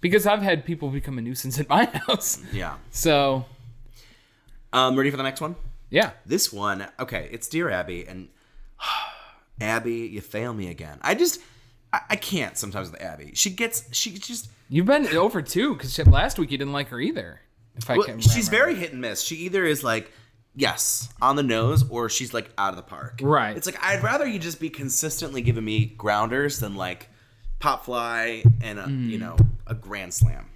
because 0.00 0.24
I've 0.24 0.42
had 0.42 0.64
people 0.64 0.88
become 0.90 1.18
a 1.18 1.22
nuisance 1.22 1.58
at 1.58 1.68
my 1.68 1.84
house. 2.06 2.38
yeah. 2.52 2.76
So 2.92 3.44
Um, 4.72 4.94
ready 4.96 5.10
for 5.10 5.16
the 5.16 5.22
next 5.24 5.40
one? 5.40 5.56
Yeah, 5.94 6.10
This 6.26 6.52
one, 6.52 6.86
okay, 6.98 7.28
it's 7.32 7.46
dear 7.48 7.70
Abby, 7.70 8.04
and 8.06 8.28
Abby, 9.60 10.08
you 10.12 10.20
fail 10.20 10.52
me 10.52 10.68
again. 10.68 10.98
I 11.02 11.14
just, 11.14 11.40
I, 11.92 12.00
I 12.10 12.16
can't 12.16 12.56
sometimes 12.58 12.90
with 12.90 13.00
Abby. 13.00 13.32
She 13.34 13.50
gets, 13.50 13.84
she 13.96 14.10
just. 14.18 14.50
you've 14.68 14.86
been 14.86 15.06
over 15.16 15.42
too, 15.42 15.74
because 15.74 15.96
last 16.06 16.38
week 16.38 16.50
you 16.50 16.58
didn't 16.58 16.72
like 16.72 16.88
her 16.88 17.00
either. 17.00 17.40
If 17.76 17.88
I 17.90 17.96
Well, 17.98 18.06
can, 18.06 18.20
she's 18.20 18.48
remember. 18.50 18.56
very 18.56 18.74
hit 18.76 18.92
and 18.92 19.00
miss. 19.00 19.22
She 19.22 19.36
either 19.36 19.64
is 19.64 19.82
like, 19.84 20.10
yes, 20.54 21.08
on 21.22 21.36
the 21.36 21.42
nose, 21.42 21.88
or 21.88 22.08
she's 22.08 22.34
like 22.34 22.50
out 22.58 22.70
of 22.70 22.76
the 22.76 22.82
park. 22.82 23.20
Right. 23.22 23.56
It's 23.56 23.66
like 23.66 23.82
I'd 23.82 24.02
rather 24.02 24.26
you 24.26 24.38
just 24.38 24.60
be 24.60 24.70
consistently 24.70 25.42
giving 25.42 25.64
me 25.64 25.86
grounders 25.86 26.58
than 26.60 26.74
like 26.76 27.08
pop 27.60 27.84
fly 27.84 28.42
and 28.60 28.78
a, 28.78 28.84
Mm. 28.84 29.08
you 29.08 29.18
know 29.18 29.36
a 29.66 29.74
grand 29.74 30.12
slam. 30.14 30.46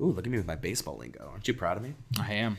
Ooh, 0.00 0.12
look 0.12 0.26
at 0.26 0.30
me 0.30 0.36
with 0.38 0.46
my 0.46 0.56
baseball 0.56 0.96
lingo. 0.98 1.28
Aren't 1.32 1.48
you 1.48 1.54
proud 1.54 1.76
of 1.78 1.82
me? 1.82 1.94
I 2.20 2.34
am. 2.34 2.58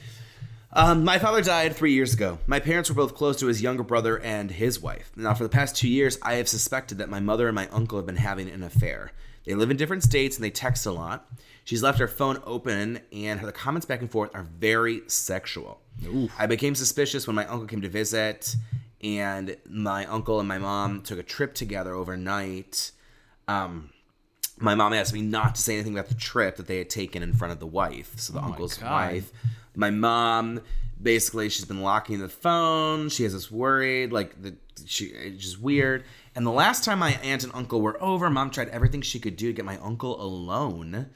Um, 0.74 1.06
my 1.06 1.18
father 1.18 1.42
died 1.42 1.76
three 1.76 1.94
years 1.94 2.14
ago. 2.14 2.40
My 2.46 2.60
parents 2.60 2.90
were 2.90 2.96
both 2.96 3.16
close 3.16 3.38
to 3.40 3.48
his 3.48 3.62
younger 3.62 3.84
brother 3.84 4.20
and 4.20 4.52
his 4.52 4.82
wife. 4.82 5.12
Now, 5.16 5.34
for 5.34 5.44
the 5.44 5.50
past 5.50 5.76
two 5.76 5.88
years, 5.88 6.20
I 6.22 6.36
have 6.36 6.50
suspected 6.50 6.98
that 6.98 7.10
my 7.10 7.20
mother 7.20 7.48
and 7.48 7.56
my 7.56 7.68
uncle 7.70 7.98
have 7.98 8.06
been 8.06 8.18
having 8.18 8.50
an 8.50 8.64
affair. 8.64 9.12
They 9.46 9.56
live 9.56 9.72
in 9.72 9.78
different 9.78 10.04
states 10.04 10.36
and 10.36 10.44
they 10.44 10.50
text 10.50 10.86
a 10.86 10.92
lot. 10.92 11.32
She's 11.64 11.82
left 11.84 12.00
her 12.00 12.08
phone 12.08 12.42
open, 12.46 13.00
and 13.12 13.40
her 13.42 13.52
comments 13.52 13.86
back 13.86 14.02
and 14.02 14.10
forth 14.12 14.34
are 14.34 14.44
very 14.44 15.02
sexual. 15.08 15.82
I 16.38 16.46
became 16.48 16.76
suspicious 16.76 17.28
when 17.28 17.36
my 17.36 17.46
uncle 17.46 17.68
came 17.68 17.82
to 17.82 17.90
visit, 17.90 18.56
and 19.02 19.56
my 19.70 20.06
uncle 20.06 20.40
and 20.40 20.48
my 20.48 20.58
mom 20.60 21.02
took 21.02 21.20
a 21.20 21.24
trip 21.24 21.54
together 21.54 21.94
overnight. 21.94 22.92
Um, 23.50 23.90
my 24.60 24.76
mom 24.76 24.94
asked 24.94 25.14
me 25.14 25.22
not 25.22 25.56
to 25.56 25.62
say 25.62 25.74
anything 25.76 25.94
about 25.94 26.08
the 26.10 26.16
trip 26.16 26.56
that 26.56 26.68
they 26.68 26.78
had 26.78 26.90
taken 26.90 27.22
in 27.22 27.34
front 27.34 27.52
of 27.52 27.60
the 27.60 27.68
wife, 27.68 28.14
so 28.18 28.32
the 28.34 28.40
uncle's 28.42 28.78
wife. 28.82 29.32
My 29.78 29.92
mom 29.92 30.62
basically 31.02 31.50
she's 31.50 31.66
been 31.66 31.84
locking 31.84 32.20
the 32.20 32.30
phone. 32.30 33.10
She 33.10 33.24
has 33.24 33.36
us 33.36 33.52
worried, 33.52 34.12
like 34.12 34.42
the 34.42 34.56
she 34.86 35.06
it's 35.06 35.44
just 35.44 35.62
weird. 35.62 36.04
And 36.36 36.46
the 36.46 36.52
last 36.52 36.84
time 36.84 37.00
my 37.00 37.14
aunt 37.24 37.44
and 37.44 37.54
uncle 37.54 37.82
were 37.82 38.02
over, 38.02 38.30
mom 38.30 38.50
tried 38.50 38.70
everything 38.70 39.02
she 39.02 39.20
could 39.20 39.38
do 39.38 39.48
to 39.48 39.54
get 39.54 39.66
my 39.66 39.78
uncle 39.78 40.22
alone. 40.22 41.08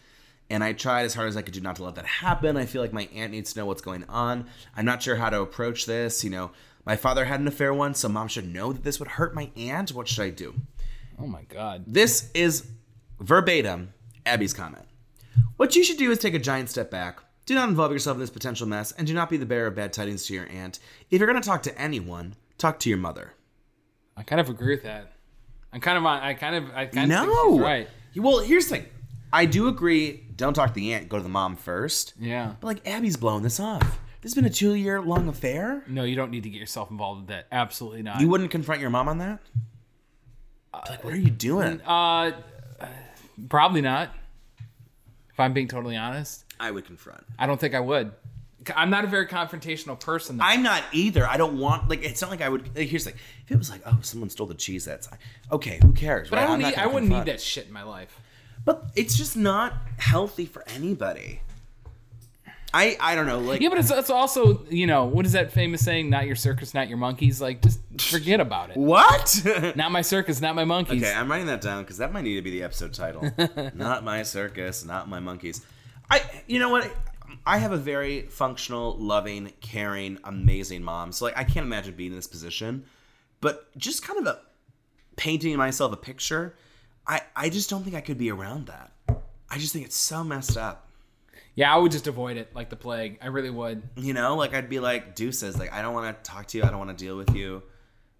And 0.50 0.64
I 0.64 0.74
tried 0.74 1.04
as 1.04 1.14
hard 1.14 1.30
as 1.30 1.38
I 1.38 1.42
could 1.42 1.54
do 1.54 1.62
not 1.62 1.78
to 1.78 1.84
let 1.84 1.96
that 1.96 2.06
happen. 2.06 2.58
I 2.58 2.66
feel 2.66 2.82
like 2.82 2.94
my 2.94 3.08
aunt 3.16 3.32
needs 3.32 3.54
to 3.54 3.60
know 3.60 3.66
what's 3.66 3.82
going 3.82 4.04
on. 4.06 4.48
I'm 4.76 4.86
not 4.86 5.02
sure 5.02 5.16
how 5.16 5.30
to 5.30 5.42
approach 5.42 5.86
this. 5.86 6.24
You 6.24 6.30
know, 6.30 6.52
my 6.86 6.96
father 6.96 7.26
had 7.26 7.40
an 7.40 7.48
affair 7.48 7.74
once, 7.74 8.00
so 8.00 8.10
mom 8.10 8.28
should 8.28 8.54
know 8.54 8.74
that 8.74 8.84
this 8.84 9.00
would 9.00 9.08
hurt 9.10 9.34
my 9.34 9.50
aunt. 9.56 9.92
What 9.92 10.08
should 10.08 10.24
I 10.24 10.30
do? 10.30 10.54
Oh 11.18 11.28
my 11.28 11.44
god. 11.44 11.86
This 11.88 12.30
is 12.34 12.68
verbatim 13.20 13.94
Abby's 14.26 14.54
comment. 14.54 14.86
What 15.56 15.76
you 15.76 15.84
should 15.84 15.98
do 15.98 16.12
is 16.12 16.20
take 16.20 16.34
a 16.34 16.40
giant 16.40 16.70
step 16.70 16.92
back. 16.92 17.20
Do 17.46 17.56
not 17.56 17.70
involve 17.70 17.92
yourself 17.92 18.16
in 18.16 18.22
this 18.22 18.30
potential 18.30 18.68
mess, 18.68 18.92
and 18.92 19.08
do 19.08 19.14
not 19.14 19.30
be 19.30 19.38
the 19.38 19.46
bearer 19.46 19.68
of 19.68 19.76
bad 19.76 19.94
tidings 19.94 20.26
to 20.28 20.34
your 20.34 20.48
aunt. 20.50 20.80
If 21.10 21.20
you're 21.20 21.28
going 21.30 21.42
to 21.42 21.48
talk 21.48 21.64
to 21.64 21.78
anyone, 21.80 22.36
talk 22.58 22.80
to 22.82 22.90
your 22.90 22.98
mother. 23.00 23.34
I 24.16 24.24
kind 24.24 24.40
of 24.40 24.50
agree 24.50 24.76
with 24.76 24.84
that. 24.84 25.14
I'm 25.74 25.82
kind 25.82 25.98
of 25.98 26.06
on. 26.06 26.22
I 26.22 26.34
kind 26.34 26.56
of. 26.56 26.66
I 26.76 26.86
kind 26.86 27.12
of 27.12 27.20
think 27.20 27.34
No, 27.34 27.60
right. 27.60 27.88
Well, 28.16 28.40
here's 28.40 28.68
the 28.68 28.78
thing. 28.78 28.86
I 29.34 29.46
do 29.46 29.68
agree. 29.68 30.26
Don't 30.36 30.54
talk 30.54 30.70
to 30.70 30.74
the 30.76 30.94
aunt. 30.94 31.08
Go 31.10 31.18
to 31.18 31.24
the 31.24 31.30
mom 31.30 31.56
first. 31.56 32.14
Yeah. 32.20 32.56
But 32.60 32.68
like 32.68 32.88
Abby's 32.88 33.18
blowing 33.18 33.44
this 33.44 33.60
off. 33.60 34.00
This 34.22 34.32
has 34.32 34.36
been 34.36 34.46
a 34.46 34.54
two-year 34.54 35.02
long 35.02 35.28
affair. 35.30 35.84
No, 35.88 36.04
you 36.04 36.16
don't 36.16 36.30
need 36.30 36.44
to 36.44 36.50
get 36.50 36.60
yourself 36.60 36.92
involved 36.92 37.22
with 37.22 37.30
that. 37.30 37.48
Absolutely 37.52 38.04
not. 38.04 38.20
You 38.22 38.28
wouldn't 38.30 38.52
confront 38.52 38.82
your 38.82 38.90
mom 38.92 39.08
on 39.08 39.18
that. 39.18 39.40
like, 40.90 41.04
what 41.04 41.14
are 41.14 41.18
you 41.18 41.32
doing? 41.32 41.82
uh, 41.82 42.32
probably 43.50 43.82
not. 43.82 44.10
If 45.32 45.40
I'm 45.40 45.54
being 45.54 45.68
totally 45.68 45.98
honest, 45.98 46.46
I 46.62 46.72
would 46.72 46.86
confront. 46.86 47.24
I 47.38 47.48
don't 47.48 47.60
think 47.60 47.74
I 47.74 47.80
would. 47.80 48.12
I'm 48.76 48.92
not 48.92 49.04
a 49.04 49.08
very 49.08 49.26
confrontational 49.26 50.00
person. 50.00 50.38
Though. 50.38 50.44
I'm 50.46 50.62
not 50.62 50.84
either. 50.94 51.28
I 51.28 51.38
don't 51.38 51.58
want 51.58 51.90
like 51.90 52.04
it's 52.04 52.22
not 52.22 52.30
like 52.30 52.42
I 52.42 52.50
would. 52.50 52.76
Like, 52.76 52.88
here's 52.88 53.06
like 53.06 53.16
if 53.44 53.52
it 53.52 53.58
was 53.58 53.72
like, 53.72 53.82
oh, 53.86 53.98
someone 54.02 54.30
stole 54.30 54.48
the 54.48 54.54
cheese, 54.54 54.86
that's 54.86 55.10
okay. 55.52 55.80
Who 55.82 55.92
cares? 55.94 56.30
but 56.30 56.38
right? 56.38 56.44
I 56.44 56.48
don't 56.48 56.60
need. 56.60 56.76
I 56.76 56.86
wouldn't 56.86 57.10
confront. 57.10 57.26
need 57.26 57.34
that 57.34 57.42
shit 57.42 57.68
in 57.68 57.74
my 57.74 57.84
life. 57.84 58.20
But 58.64 58.92
it's 58.96 59.18
just 59.18 59.36
not 59.36 59.74
healthy 59.98 60.46
for 60.46 60.64
anybody. 60.70 61.42
I 62.74 62.96
I 63.00 63.16
don't 63.16 63.26
know. 63.26 63.40
Like 63.40 63.62
Yeah, 63.62 63.70
but 63.70 63.80
it's, 63.80 63.92
it's 63.92 64.10
also 64.10 64.64
you 64.70 64.88
know 64.88 65.06
what 65.06 65.26
is 65.26 65.34
that 65.34 65.52
famous 65.52 65.84
saying? 65.84 66.10
Not 66.10 66.26
your 66.26 66.36
circus, 66.36 66.74
not 66.74 66.88
your 66.88 66.98
monkeys. 66.98 67.42
Like 67.42 67.62
just 67.62 67.80
forget 68.00 68.40
about 68.40 68.70
it. 68.70 68.78
what? 68.78 69.42
Not 69.76 69.92
my 69.92 70.02
circus, 70.02 70.40
not 70.40 70.56
my 70.56 70.64
monkeys. 70.64 71.04
Okay, 71.04 71.14
I'm 71.14 71.30
writing 71.30 71.48
that 71.48 71.62
down 71.62 71.84
because 71.84 71.98
that 71.98 72.14
might 72.14 72.24
need 72.24 72.36
to 72.36 72.42
be 72.42 72.52
the 72.52 72.64
episode 72.64 72.94
title. 72.94 73.30
not 73.76 74.04
my 74.04 74.24
circus, 74.24 74.86
not 74.86 75.10
my 75.10 75.20
monkeys. 75.20 75.66
I, 76.12 76.44
you 76.46 76.60
know 76.60 76.70
what? 76.70 76.92
I 77.46 77.58
have 77.58 77.72
a 77.72 77.78
very 77.78 78.24
functional, 78.24 78.98
loving, 78.98 79.54
caring, 79.62 80.20
amazing 80.24 80.84
mom. 80.84 81.12
So 81.12 81.26
like, 81.26 81.38
I 81.38 81.44
can't 81.44 81.66
imagine 81.66 81.96
being 81.96 82.12
in 82.12 82.18
this 82.18 82.28
position. 82.28 82.86
But 83.40 83.76
just 83.78 84.04
kind 84.06 84.20
of 84.20 84.28
a 84.28 84.40
painting 85.16 85.56
myself 85.58 85.94
a 85.94 85.98
picture. 85.98 86.56
I, 87.08 87.22
I 87.36 87.50
just 87.50 87.70
don't 87.70 87.84
think 87.84 87.96
I 87.96 88.02
could 88.02 88.18
be 88.18 88.32
around 88.32 88.68
that. 88.68 88.92
I 89.50 89.58
just 89.58 89.74
think 89.74 89.86
it's 89.86 89.96
so 89.96 90.24
messed 90.24 90.58
up. 90.58 90.88
Yeah, 91.56 91.74
I 91.74 91.78
would 91.78 91.92
just 91.92 92.08
avoid 92.08 92.38
it 92.38 92.56
like 92.56 92.70
the 92.70 92.76
plague. 92.76 93.18
I 93.22 93.28
really 93.28 93.50
would. 93.50 93.82
You 93.96 94.14
know, 94.14 94.36
like 94.36 94.54
I'd 94.54 94.70
be 94.70 94.80
like 94.80 95.16
deuces. 95.16 95.58
Like 95.58 95.74
I 95.74 95.82
don't 95.82 95.94
want 95.94 96.24
to 96.24 96.32
talk 96.32 96.48
to 96.48 96.58
you. 96.58 96.64
I 96.64 96.68
don't 96.68 96.78
want 96.78 96.98
to 96.98 97.06
deal 97.06 97.18
with 97.18 97.36
you. 97.36 97.64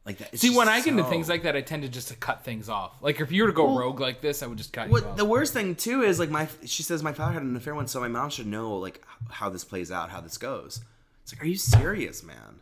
Like 0.06 0.18
that. 0.18 0.30
it's 0.34 0.42
See, 0.42 0.56
when 0.56 0.68
I 0.68 0.80
get 0.80 0.88
into 0.88 1.04
so- 1.04 1.10
things 1.10 1.30
like 1.30 1.44
that, 1.44 1.56
I 1.56 1.62
tend 1.62 1.84
to 1.84 1.90
just 1.90 2.08
to 2.08 2.16
cut 2.16 2.44
things 2.44 2.70
off. 2.70 2.94
Like 3.02 3.20
if 3.22 3.32
you 3.32 3.44
were 3.44 3.50
to 3.50 3.54
go 3.56 3.78
rogue 3.78 4.00
like 4.00 4.20
this, 4.22 4.42
I 4.42 4.48
would 4.48 4.58
just 4.58 4.74
cut 4.74 4.88
you 4.88 4.94
What 4.94 5.06
off. 5.06 5.18
the 5.18 5.26
worst 5.26 5.54
thing 5.54 5.76
too 5.76 6.02
is 6.02 6.18
like 6.20 6.30
my 6.32 6.48
she 6.66 6.82
says 6.84 7.04
my 7.04 7.14
father 7.14 7.34
had 7.34 7.44
an 7.44 7.56
affair 7.56 7.76
once, 7.76 7.92
so 7.92 8.00
my 8.00 8.08
mom 8.08 8.30
should 8.32 8.48
know 8.48 8.78
like 8.78 8.98
h- 8.98 9.28
how 9.30 9.50
this 9.50 9.64
plays 9.64 9.92
out, 9.92 10.10
how 10.10 10.20
this 10.22 10.38
goes. 10.40 10.82
It's 11.24 11.34
like, 11.36 11.44
are 11.44 11.48
you 11.48 11.56
serious, 11.56 12.24
man? 12.24 12.62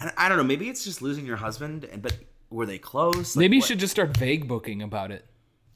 And 0.00 0.10
I 0.16 0.28
don't 0.28 0.38
know, 0.38 0.44
maybe 0.44 0.68
it's 0.70 0.84
just 0.84 1.02
losing 1.02 1.26
your 1.26 1.36
husband, 1.36 1.84
and 1.84 2.00
but 2.00 2.16
were 2.50 2.64
they 2.66 2.78
close? 2.78 3.36
Like, 3.36 3.42
Maybe 3.42 3.56
you 3.56 3.60
what- 3.60 3.68
should 3.68 3.78
just 3.78 3.90
start 3.92 4.16
vague 4.16 4.48
booking 4.48 4.80
about 4.80 5.10
it. 5.10 5.26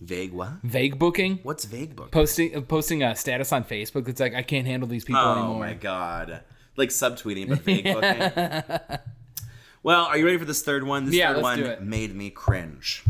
vague 0.00 0.32
what? 0.32 0.52
Vague 0.62 0.98
booking, 0.98 1.40
What's 1.42 1.66
vague 1.66 1.96
book? 1.96 2.10
posting 2.12 2.56
uh, 2.56 2.60
posting 2.62 3.02
a 3.02 3.14
status 3.14 3.52
on 3.52 3.64
Facebook. 3.64 4.08
It's 4.08 4.20
like 4.20 4.34
I 4.34 4.42
can't 4.42 4.66
handle 4.66 4.88
these 4.88 5.04
people 5.04 5.20
anymore. 5.20 5.36
Oh 5.36 5.42
anymore. 5.50 5.66
my 5.66 5.74
god, 5.74 6.40
like 6.76 6.88
subtweeting 6.88 7.48
but 7.50 7.58
vague 7.60 7.84
booking. 7.92 8.98
Well, 9.82 10.04
are 10.06 10.16
you 10.18 10.24
ready 10.24 10.38
for 10.38 10.44
this 10.44 10.62
third 10.62 10.84
one? 10.84 11.06
This 11.06 11.14
Yeah, 11.14 11.28
third 11.28 11.36
let's 11.36 11.42
one 11.44 11.58
do 11.58 11.64
it. 11.66 11.82
made 11.82 12.14
me 12.14 12.30
cringe. 12.30 13.04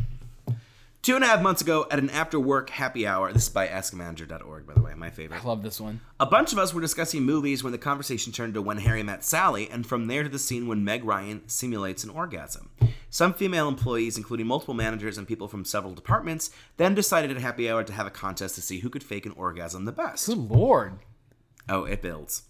Two 1.01 1.15
and 1.15 1.25
a 1.25 1.29
half 1.29 1.41
months 1.41 1.63
ago, 1.63 1.87
at 1.91 1.99
an 1.99 2.11
after 2.11 2.39
work 2.39 2.71
happy 2.71 3.07
hour, 3.07 3.33
this 3.33 3.45
is 3.45 3.49
by 3.49 3.67
askmanager.org, 3.69 4.67
by 4.67 4.75
the 4.75 4.83
way, 4.83 4.93
my 4.95 5.09
favorite. 5.11 5.43
I 5.43 5.47
love 5.49 5.63
this 5.63 5.81
one. 5.81 6.01
A 6.21 6.27
bunch 6.27 6.53
of 6.53 6.59
us 6.59 6.75
were 6.75 6.81
discussing 6.83 7.23
movies 7.23 7.63
when 7.63 7.73
the 7.73 7.79
conversation 7.79 8.33
turned 8.33 8.55
to 8.55 8.61
When 8.63 8.79
Harry 8.79 9.03
Met 9.03 9.25
Sally, 9.25 9.71
and 9.71 9.87
from 9.87 10.07
there 10.09 10.23
to 10.25 10.29
the 10.29 10.39
scene 10.41 10.67
when 10.67 10.85
Meg 10.85 11.05
Ryan 11.05 11.49
simulates 11.49 12.05
an 12.05 12.11
orgasm. 12.11 12.71
Some 13.11 13.33
female 13.33 13.69
employees, 13.69 14.19
including 14.19 14.47
multiple 14.49 14.75
managers 14.75 15.17
and 15.17 15.27
people 15.27 15.49
from 15.49 15.65
several 15.65 15.95
departments, 15.95 16.51
then 16.77 16.95
decided 16.95 17.31
at 17.31 17.39
happy 17.39 17.71
hour 17.71 17.85
to 17.85 17.93
have 17.93 18.07
a 18.07 18.11
contest 18.11 18.57
to 18.57 18.61
see 18.61 18.81
who 18.81 18.91
could 18.91 19.05
fake 19.05 19.25
an 19.25 19.33
orgasm 19.33 19.87
the 19.87 19.93
best. 19.93 20.27
Good 20.27 20.37
lord. 20.37 20.99
Oh, 21.71 21.85
it 21.85 22.03
builds. 22.03 22.43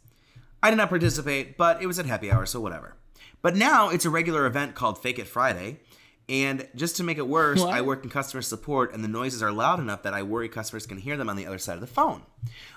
I 0.63 0.71
did 0.71 0.77
not 0.77 0.89
participate, 0.89 1.57
but 1.57 1.81
it 1.81 1.87
was 1.87 2.01
at 2.01 2.07
happy 2.07 2.33
hour, 2.33 2.45
so 2.47 2.61
whatever. 2.61 2.97
But 3.43 3.57
now 3.57 3.89
it's 3.89 4.05
a 4.05 4.11
regular 4.11 4.47
event 4.47 4.75
called 4.75 5.01
Fake 5.03 5.19
It 5.19 5.27
Friday. 5.27 5.81
And 6.31 6.69
just 6.75 6.97
to 6.97 7.05
make 7.05 7.17
it 7.17 7.27
worse, 7.27 7.61
What? 7.61 7.73
I 7.73 7.81
work 7.81 8.05
in 8.05 8.11
customer 8.11 8.43
support, 8.43 8.93
and 8.93 9.03
the 9.03 9.09
noises 9.09 9.43
are 9.43 9.51
loud 9.51 9.81
enough 9.81 10.03
that 10.03 10.13
I 10.13 10.23
worry 10.23 10.47
customers 10.51 10.87
can 10.87 10.99
hear 10.99 11.17
them 11.17 11.31
on 11.31 11.37
the 11.37 11.47
other 11.47 11.57
side 11.57 11.75
of 11.77 11.81
the 11.81 11.87
phone. 11.87 12.21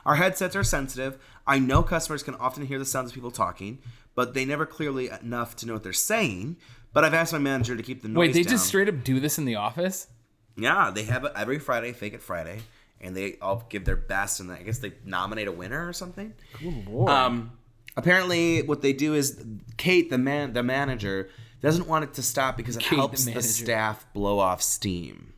Our 0.06 0.15
headsets 0.15 0.56
are 0.56 0.63
sensitive. 0.63 1.17
I 1.45 1.60
know 1.60 1.84
customers 1.84 2.24
can 2.24 2.36
often 2.36 2.65
hear 2.65 2.80
the 2.80 2.86
sounds 2.86 3.10
of 3.12 3.15
people 3.15 3.30
talking, 3.32 3.80
but 4.15 4.34
they 4.34 4.45
never 4.45 4.65
clearly 4.65 5.10
enough 5.10 5.58
to 5.58 5.65
know 5.65 5.74
what 5.74 5.84
they're 5.84 5.91
saying. 5.91 6.56
But 6.93 7.04
I've 7.04 7.13
asked 7.13 7.34
my 7.34 7.39
manager 7.39 7.76
to 7.76 7.84
keep 7.84 8.02
the 8.04 8.08
noise 8.08 8.19
Wait, 8.19 8.34
they 8.34 8.43
down. 8.43 8.52
just 8.52 8.67
straight 8.67 8.88
up 8.88 9.04
do 9.04 9.19
this 9.19 9.38
in 9.38 9.43
the 9.43 9.56
office? 9.56 10.08
Yeah, 10.56 10.89
they 10.93 11.04
have 11.04 11.26
it 11.26 11.34
every 11.36 11.60
Friday, 11.60 11.91
Fake 11.91 12.13
It 12.13 12.21
Friday, 12.21 12.60
and 13.02 13.17
they 13.17 13.36
all 13.41 13.65
give 13.69 13.84
their 13.84 13.95
best, 13.97 14.39
and 14.39 14.50
I 14.50 14.62
guess 14.63 14.80
they 14.80 14.93
nominate 15.04 15.50
a 15.50 15.52
winner 15.52 15.86
or 15.89 15.91
something. 15.93 16.34
Good 16.58 16.88
lord. 16.88 17.10
Um, 17.10 17.52
apparently, 17.97 18.62
what 18.63 18.82
they 18.82 18.93
do 18.93 19.13
is 19.13 19.43
Kate, 19.77 20.10
the 20.10 20.17
man, 20.17 20.54
the 20.54 20.63
manager, 20.63 21.30
doesn't 21.62 21.88
want 21.88 22.04
it 22.04 22.13
to 22.15 22.23
stop 22.23 22.58
because 22.58 22.77
it 22.77 22.84
Kate, 22.84 22.97
helps 22.97 23.25
the, 23.25 23.32
manager. 23.32 23.47
staff 23.47 24.06
blow 24.13 24.39
off 24.39 24.62
steam. 24.62 25.34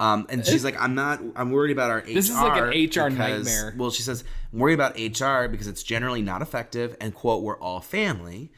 Um, 0.00 0.26
and 0.28 0.44
she's 0.44 0.64
like, 0.64 0.78
I'm 0.80 0.94
not. 0.94 1.20
I'm 1.36 1.52
worried 1.52 1.70
about 1.70 1.90
our 1.90 1.98
HR. 1.98 2.12
This 2.14 2.28
is 2.28 2.34
like 2.36 2.60
an 2.60 2.68
HR 2.68 3.10
because- 3.10 3.16
nightmare. 3.16 3.74
Well, 3.76 3.90
she 3.90 4.02
says, 4.02 4.24
I'm 4.52 4.58
worried 4.58 4.74
about 4.74 4.98
HR 4.98 5.48
because 5.48 5.68
it's 5.68 5.82
generally 5.82 6.20
not 6.20 6.42
effective, 6.42 6.96
and 7.00 7.14
quote, 7.14 7.42
we're 7.42 7.58
all 7.58 7.80
family. 7.80 8.50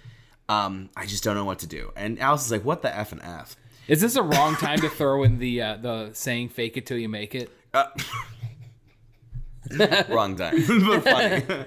Um, 0.49 0.91
I 0.97 1.07
just 1.07 1.25
don't 1.25 1.35
know 1.35 1.45
what 1.45 1.59
to 1.61 1.67
do. 1.67 1.93
And 1.97 2.19
Alice 2.21 2.47
is 2.47 2.53
like, 2.53 2.65
what 2.65 2.83
the 2.83 2.97
f 2.97 3.13
and 3.13 3.21
f? 3.23 3.57
Is 3.89 4.01
this 4.01 4.17
a 4.17 4.23
wrong 4.23 4.57
time 4.57 4.81
to 4.81 4.89
throw 4.89 5.23
in 5.25 5.39
the 5.39 5.63
uh, 5.63 5.77
the 5.77 6.11
saying 6.13 6.49
"fake 6.49 6.77
it 6.77 6.87
till 6.87 6.99
you 6.99 7.09
make 7.09 7.35
it"? 7.35 7.51
Wrong 10.09 10.37
time, 10.37 10.55
but 10.69 11.05
funny. 11.05 11.43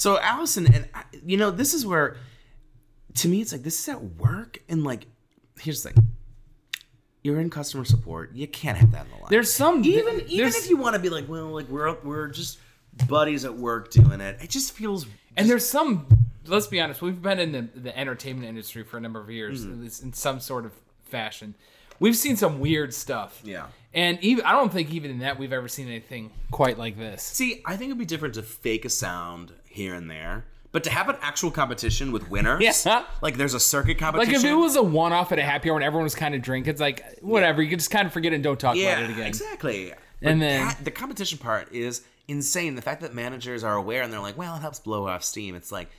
so 0.00 0.18
Allison, 0.18 0.72
and 0.72 0.88
I- 0.94 1.04
you 1.26 1.36
know, 1.36 1.50
this 1.50 1.74
is 1.74 1.84
where, 1.84 2.16
to 3.16 3.28
me, 3.28 3.42
it's 3.42 3.52
like 3.52 3.62
this 3.62 3.78
is 3.78 3.86
at 3.90 4.02
work, 4.02 4.58
and 4.66 4.82
like, 4.82 5.06
here's 5.60 5.82
the 5.82 5.90
thing: 5.90 6.08
you're 7.22 7.38
in 7.38 7.50
customer 7.50 7.84
support, 7.84 8.34
you 8.34 8.48
can't 8.48 8.78
have 8.78 8.92
that 8.92 9.04
in 9.04 9.10
the 9.10 9.16
line. 9.16 9.26
There's 9.28 9.52
some 9.52 9.84
even 9.84 10.22
even 10.26 10.48
if 10.48 10.70
you 10.70 10.78
want 10.78 10.96
to 10.96 11.02
be 11.02 11.10
like, 11.10 11.28
well, 11.28 11.48
like 11.48 11.68
we're 11.68 11.94
we're 12.02 12.28
just 12.28 12.60
buddies 13.08 13.44
at 13.44 13.54
work 13.54 13.90
doing 13.90 14.22
it. 14.22 14.38
It 14.40 14.48
just 14.48 14.72
feels. 14.72 15.04
And 15.36 15.50
there's 15.50 15.68
some. 15.68 16.06
Let's 16.46 16.66
be 16.66 16.80
honest. 16.80 17.02
We've 17.02 17.20
been 17.20 17.38
in 17.38 17.52
the, 17.52 17.68
the 17.78 17.96
entertainment 17.96 18.48
industry 18.48 18.84
for 18.84 18.96
a 18.96 19.00
number 19.02 19.20
of 19.20 19.30
years, 19.30 19.66
mm-hmm. 19.66 19.82
least 19.82 20.02
in 20.02 20.14
some 20.14 20.40
sort 20.40 20.64
of 20.64 20.72
fashion. 21.04 21.54
We've 22.00 22.16
seen 22.16 22.36
some 22.36 22.58
weird 22.58 22.92
stuff. 22.92 23.40
Yeah. 23.44 23.66
And 23.94 24.18
even 24.22 24.44
I 24.44 24.52
don't 24.52 24.72
think 24.72 24.92
even 24.92 25.10
in 25.10 25.18
that 25.20 25.38
we've 25.38 25.52
ever 25.52 25.68
seen 25.68 25.86
anything 25.88 26.30
quite 26.50 26.78
like 26.78 26.96
this. 26.98 27.22
See, 27.22 27.62
I 27.66 27.76
think 27.76 27.90
it'd 27.90 27.98
be 27.98 28.04
different 28.04 28.34
to 28.34 28.42
fake 28.42 28.84
a 28.84 28.88
sound 28.88 29.52
here 29.68 29.94
and 29.94 30.10
there. 30.10 30.44
But 30.72 30.84
to 30.84 30.90
have 30.90 31.08
an 31.08 31.16
actual 31.20 31.50
competition 31.50 32.12
with 32.12 32.30
winners, 32.30 32.62
Yeah. 32.86 33.04
like 33.22 33.36
there's 33.36 33.54
a 33.54 33.60
circuit 33.60 33.98
competition. 33.98 34.34
Like 34.34 34.44
if 34.44 34.48
it 34.50 34.54
was 34.54 34.76
a 34.76 34.82
one-off 34.82 35.32
at 35.32 35.40
a 35.40 35.42
happy 35.42 35.68
hour 35.68 35.76
and 35.76 35.84
everyone 35.84 36.04
was 36.04 36.14
kind 36.14 36.34
of 36.34 36.42
drinking, 36.42 36.70
it's 36.70 36.80
like 36.80 37.18
whatever. 37.20 37.60
You 37.60 37.68
can 37.68 37.78
just 37.80 37.90
kind 37.90 38.06
of 38.06 38.12
forget 38.12 38.32
and 38.32 38.42
don't 38.42 38.58
talk 38.60 38.76
yeah, 38.76 38.92
about 38.92 39.04
it 39.04 39.10
again. 39.10 39.26
exactly. 39.26 39.92
And 40.22 40.40
then- 40.40 40.66
that- 40.68 40.84
the 40.84 40.92
competition 40.92 41.38
part 41.38 41.72
is 41.72 42.02
insane. 42.28 42.76
The 42.76 42.82
fact 42.82 43.00
that 43.00 43.12
managers 43.14 43.64
are 43.64 43.74
aware 43.74 44.02
and 44.02 44.12
they're 44.12 44.20
like, 44.20 44.38
"Well, 44.38 44.54
it 44.54 44.60
helps 44.60 44.78
blow 44.78 45.08
off 45.08 45.24
steam." 45.24 45.56
It's 45.56 45.72
like, 45.72 45.90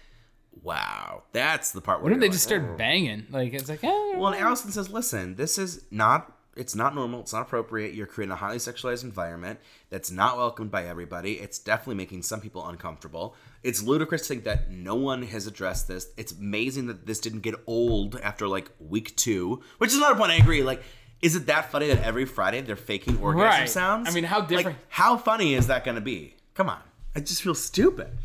wow, 0.64 1.24
that's 1.32 1.72
the 1.72 1.82
part. 1.82 2.02
What 2.04 2.12
if 2.12 2.20
they 2.20 2.30
just 2.30 2.44
start 2.44 2.78
banging? 2.78 3.28
Like 3.30 3.54
it's 3.54 3.70
like, 3.70 3.84
eh, 3.84 4.14
Well, 4.16 4.28
and 4.34 4.42
Allison 4.42 4.72
says, 4.72 4.90
"Listen, 4.90 5.36
this 5.36 5.58
is 5.58 5.84
not. 5.92 6.38
It's 6.58 6.76
not 6.76 6.94
normal. 6.94 7.22
It's 7.22 7.32
not 7.32 7.44
appropriate. 7.44 7.94
You're 7.94 8.08
creating 8.08 8.34
a 8.34 8.36
highly 8.36 8.58
sexualized 8.58 9.06
environment 9.06 9.58
that's 9.90 10.12
not 10.12 10.36
welcomed 10.36 10.70
by 10.70 10.86
everybody. 10.86 11.40
It's 11.40 11.58
definitely 11.58 11.96
making 11.96 12.24
some 12.24 12.42
people 12.42 12.68
uncomfortable. 12.68 13.36
It's 13.64 13.82
ludicrous 13.82 14.24
to 14.24 14.28
think 14.28 14.44
that 14.44 14.70
no 14.70 14.96
one 14.96 15.24
has 15.24 15.48
addressed 15.48 15.88
this. 15.88 16.10
It's 16.18 16.34
amazing 16.34 16.88
that 16.88 17.06
this 17.08 17.22
didn't 17.22 17.40
get 17.40 17.56
old 17.68 18.20
after 18.22 18.50
like 18.50 18.70
week 18.82 19.16
two, 19.16 19.62
which 19.78 19.92
is 19.92 19.98
another 19.98 20.16
point 20.16 20.32
I 20.32 20.36
agree. 20.36 20.62
Like, 20.62 20.84
is 21.22 21.38
it 21.38 21.46
that 21.46 21.72
funny 21.72 21.88
that 21.88 22.04
every 22.04 22.26
Friday 22.26 22.60
they're 22.60 22.76
faking 22.76 23.20
orgasm 23.20 23.48
Right. 23.62 23.70
sounds? 23.70 24.10
I 24.10 24.12
mean, 24.12 24.26
how 24.26 24.40
Like, 24.40 24.50
different- 24.50 24.78
how 24.90 25.16
funny 25.16 25.54
is 25.54 25.68
that 25.68 25.86
going 25.86 25.96
to 25.96 26.02
be? 26.02 26.36
Come 26.54 26.68
on, 26.68 26.82
I 27.16 27.22
just 27.22 27.42
feel 27.42 27.56
stupid. 27.56 28.18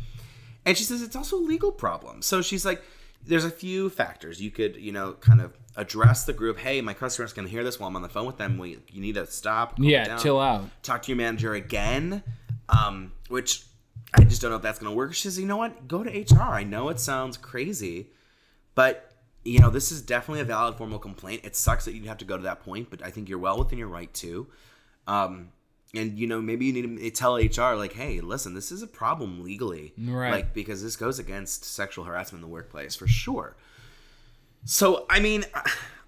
And 0.67 0.77
she 0.77 0.83
says 0.83 1.01
it's 1.01 1.15
also 1.15 1.37
a 1.37 1.39
legal 1.39 1.71
problem. 1.71 2.21
So 2.21 2.41
she's 2.41 2.65
like, 2.65 2.83
there's 3.25 3.45
a 3.45 3.49
few 3.49 3.89
factors 3.89 4.41
you 4.41 4.51
could, 4.51 4.75
you 4.75 4.91
know, 4.91 5.13
kind 5.13 5.41
of 5.41 5.57
address 5.75 6.25
the 6.25 6.33
group. 6.33 6.59
Hey, 6.59 6.81
my 6.81 6.93
customer's 6.93 7.33
going 7.33 7.47
to 7.47 7.51
hear 7.51 7.63
this 7.63 7.79
while 7.79 7.87
I'm 7.87 7.95
on 7.95 8.01
the 8.01 8.09
phone 8.09 8.25
with 8.25 8.37
them. 8.37 8.57
We, 8.57 8.79
you 8.91 9.01
need 9.01 9.15
to 9.15 9.25
stop. 9.27 9.75
yeah, 9.79 10.03
down, 10.03 10.19
chill 10.19 10.39
out. 10.39 10.65
Talk 10.83 11.03
to 11.03 11.11
your 11.11 11.17
manager 11.17 11.53
again. 11.53 12.21
Um, 12.69 13.13
which 13.29 13.63
I 14.13 14.23
just 14.23 14.41
don't 14.41 14.51
know 14.51 14.57
if 14.57 14.61
that's 14.61 14.77
going 14.77 14.91
to 14.91 14.95
work. 14.95 15.13
She 15.13 15.21
says, 15.23 15.39
you 15.39 15.45
know 15.45 15.57
what? 15.57 15.87
Go 15.87 16.03
to 16.03 16.09
HR. 16.09 16.41
I 16.41 16.63
know 16.63 16.89
it 16.89 16.99
sounds 16.99 17.37
crazy, 17.37 18.07
but 18.75 19.11
you 19.45 19.59
know 19.59 19.69
this 19.69 19.91
is 19.91 20.01
definitely 20.01 20.41
a 20.41 20.45
valid 20.45 20.75
formal 20.75 20.99
complaint. 20.99 21.41
It 21.45 21.55
sucks 21.55 21.85
that 21.85 21.93
you'd 21.93 22.05
have 22.05 22.17
to 22.17 22.25
go 22.25 22.35
to 22.35 22.43
that 22.43 22.59
point, 22.61 22.89
but 22.89 23.01
I 23.01 23.09
think 23.09 23.29
you're 23.29 23.39
well 23.39 23.57
within 23.57 23.79
your 23.79 23.87
right 23.87 24.13
to. 24.15 24.47
Um, 25.07 25.49
and 25.93 26.17
you 26.17 26.27
know 26.27 26.41
maybe 26.41 26.65
you 26.65 26.73
need 26.73 26.97
to 26.99 27.09
tell 27.11 27.35
HR 27.35 27.75
like, 27.75 27.93
hey, 27.93 28.19
listen, 28.21 28.53
this 28.53 28.71
is 28.71 28.81
a 28.81 28.87
problem 28.87 29.43
legally, 29.43 29.93
Right. 29.97 30.31
Like 30.31 30.53
because 30.53 30.83
this 30.83 30.95
goes 30.95 31.19
against 31.19 31.63
sexual 31.65 32.05
harassment 32.05 32.43
in 32.43 32.49
the 32.49 32.53
workplace 32.53 32.95
for 32.95 33.07
sure. 33.07 33.55
So 34.65 35.05
I 35.09 35.19
mean, 35.19 35.45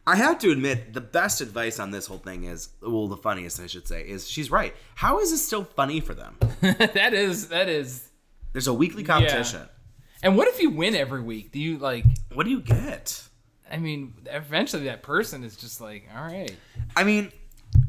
I 0.05 0.15
have 0.15 0.39
to 0.39 0.51
admit 0.51 0.93
the 0.93 1.01
best 1.01 1.39
advice 1.41 1.79
on 1.79 1.91
this 1.91 2.07
whole 2.07 2.17
thing 2.17 2.43
is, 2.45 2.69
well, 2.81 3.07
the 3.07 3.17
funniest 3.17 3.59
I 3.59 3.67
should 3.67 3.87
say 3.87 4.01
is 4.01 4.27
she's 4.27 4.49
right. 4.49 4.75
How 4.95 5.19
is 5.19 5.31
this 5.31 5.45
still 5.45 5.63
funny 5.63 5.99
for 5.99 6.13
them? 6.13 6.37
that 6.61 7.13
is 7.13 7.49
that 7.49 7.69
is. 7.69 8.09
There's 8.51 8.67
a 8.67 8.73
weekly 8.73 9.03
competition. 9.03 9.69
And 10.21 10.35
what 10.35 10.47
if 10.47 10.59
you 10.61 10.71
win 10.71 10.95
every 10.95 11.21
week? 11.21 11.51
Do 11.51 11.59
you 11.59 11.77
like? 11.77 12.05
What 12.33 12.43
do 12.43 12.49
you 12.49 12.61
get? 12.61 13.23
I 13.71 13.77
mean, 13.77 14.15
eventually 14.25 14.85
that 14.85 15.03
person 15.03 15.43
is 15.43 15.55
just 15.55 15.79
like, 15.79 16.09
all 16.15 16.23
right. 16.23 16.55
I 16.95 17.03
mean, 17.03 17.31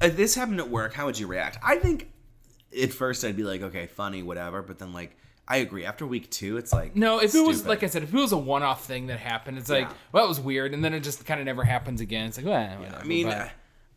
if 0.02 0.16
this 0.16 0.34
happened 0.34 0.60
at 0.60 0.70
work, 0.70 0.94
how 0.94 1.06
would 1.06 1.18
you 1.18 1.26
react? 1.26 1.58
I 1.62 1.76
think 1.76 2.10
at 2.80 2.92
first 2.92 3.24
I'd 3.24 3.36
be 3.36 3.42
like, 3.44 3.62
okay, 3.62 3.86
funny, 3.86 4.22
whatever. 4.22 4.62
But 4.62 4.78
then, 4.78 4.92
like, 4.92 5.16
I 5.48 5.56
agree. 5.58 5.84
After 5.84 6.06
week 6.06 6.30
two, 6.30 6.56
it's 6.58 6.72
like, 6.72 6.94
No, 6.94 7.20
if 7.20 7.34
it 7.34 7.40
was 7.44 7.66
like 7.66 7.82
I 7.82 7.86
said, 7.86 8.02
if 8.04 8.14
it 8.14 8.16
was 8.16 8.32
a 8.32 8.38
one-off 8.38 8.84
thing 8.84 9.08
that 9.08 9.18
happened, 9.18 9.58
it's 9.58 9.68
like, 9.68 9.88
Yeah. 9.88 9.94
well, 10.12 10.24
it 10.24 10.28
was 10.28 10.40
weird, 10.40 10.74
and 10.74 10.84
then 10.84 10.94
it 10.94 11.00
just 11.00 11.24
kind 11.26 11.40
of 11.40 11.46
never 11.46 11.64
happens 11.64 12.00
again. 12.00 12.26
It's 12.26 12.36
like, 12.36 12.46
well, 12.46 12.78
whatever. 12.78 12.96
I 13.00 13.04
mean, 13.04 13.26
but- 13.26 13.36
uh, 13.38 13.48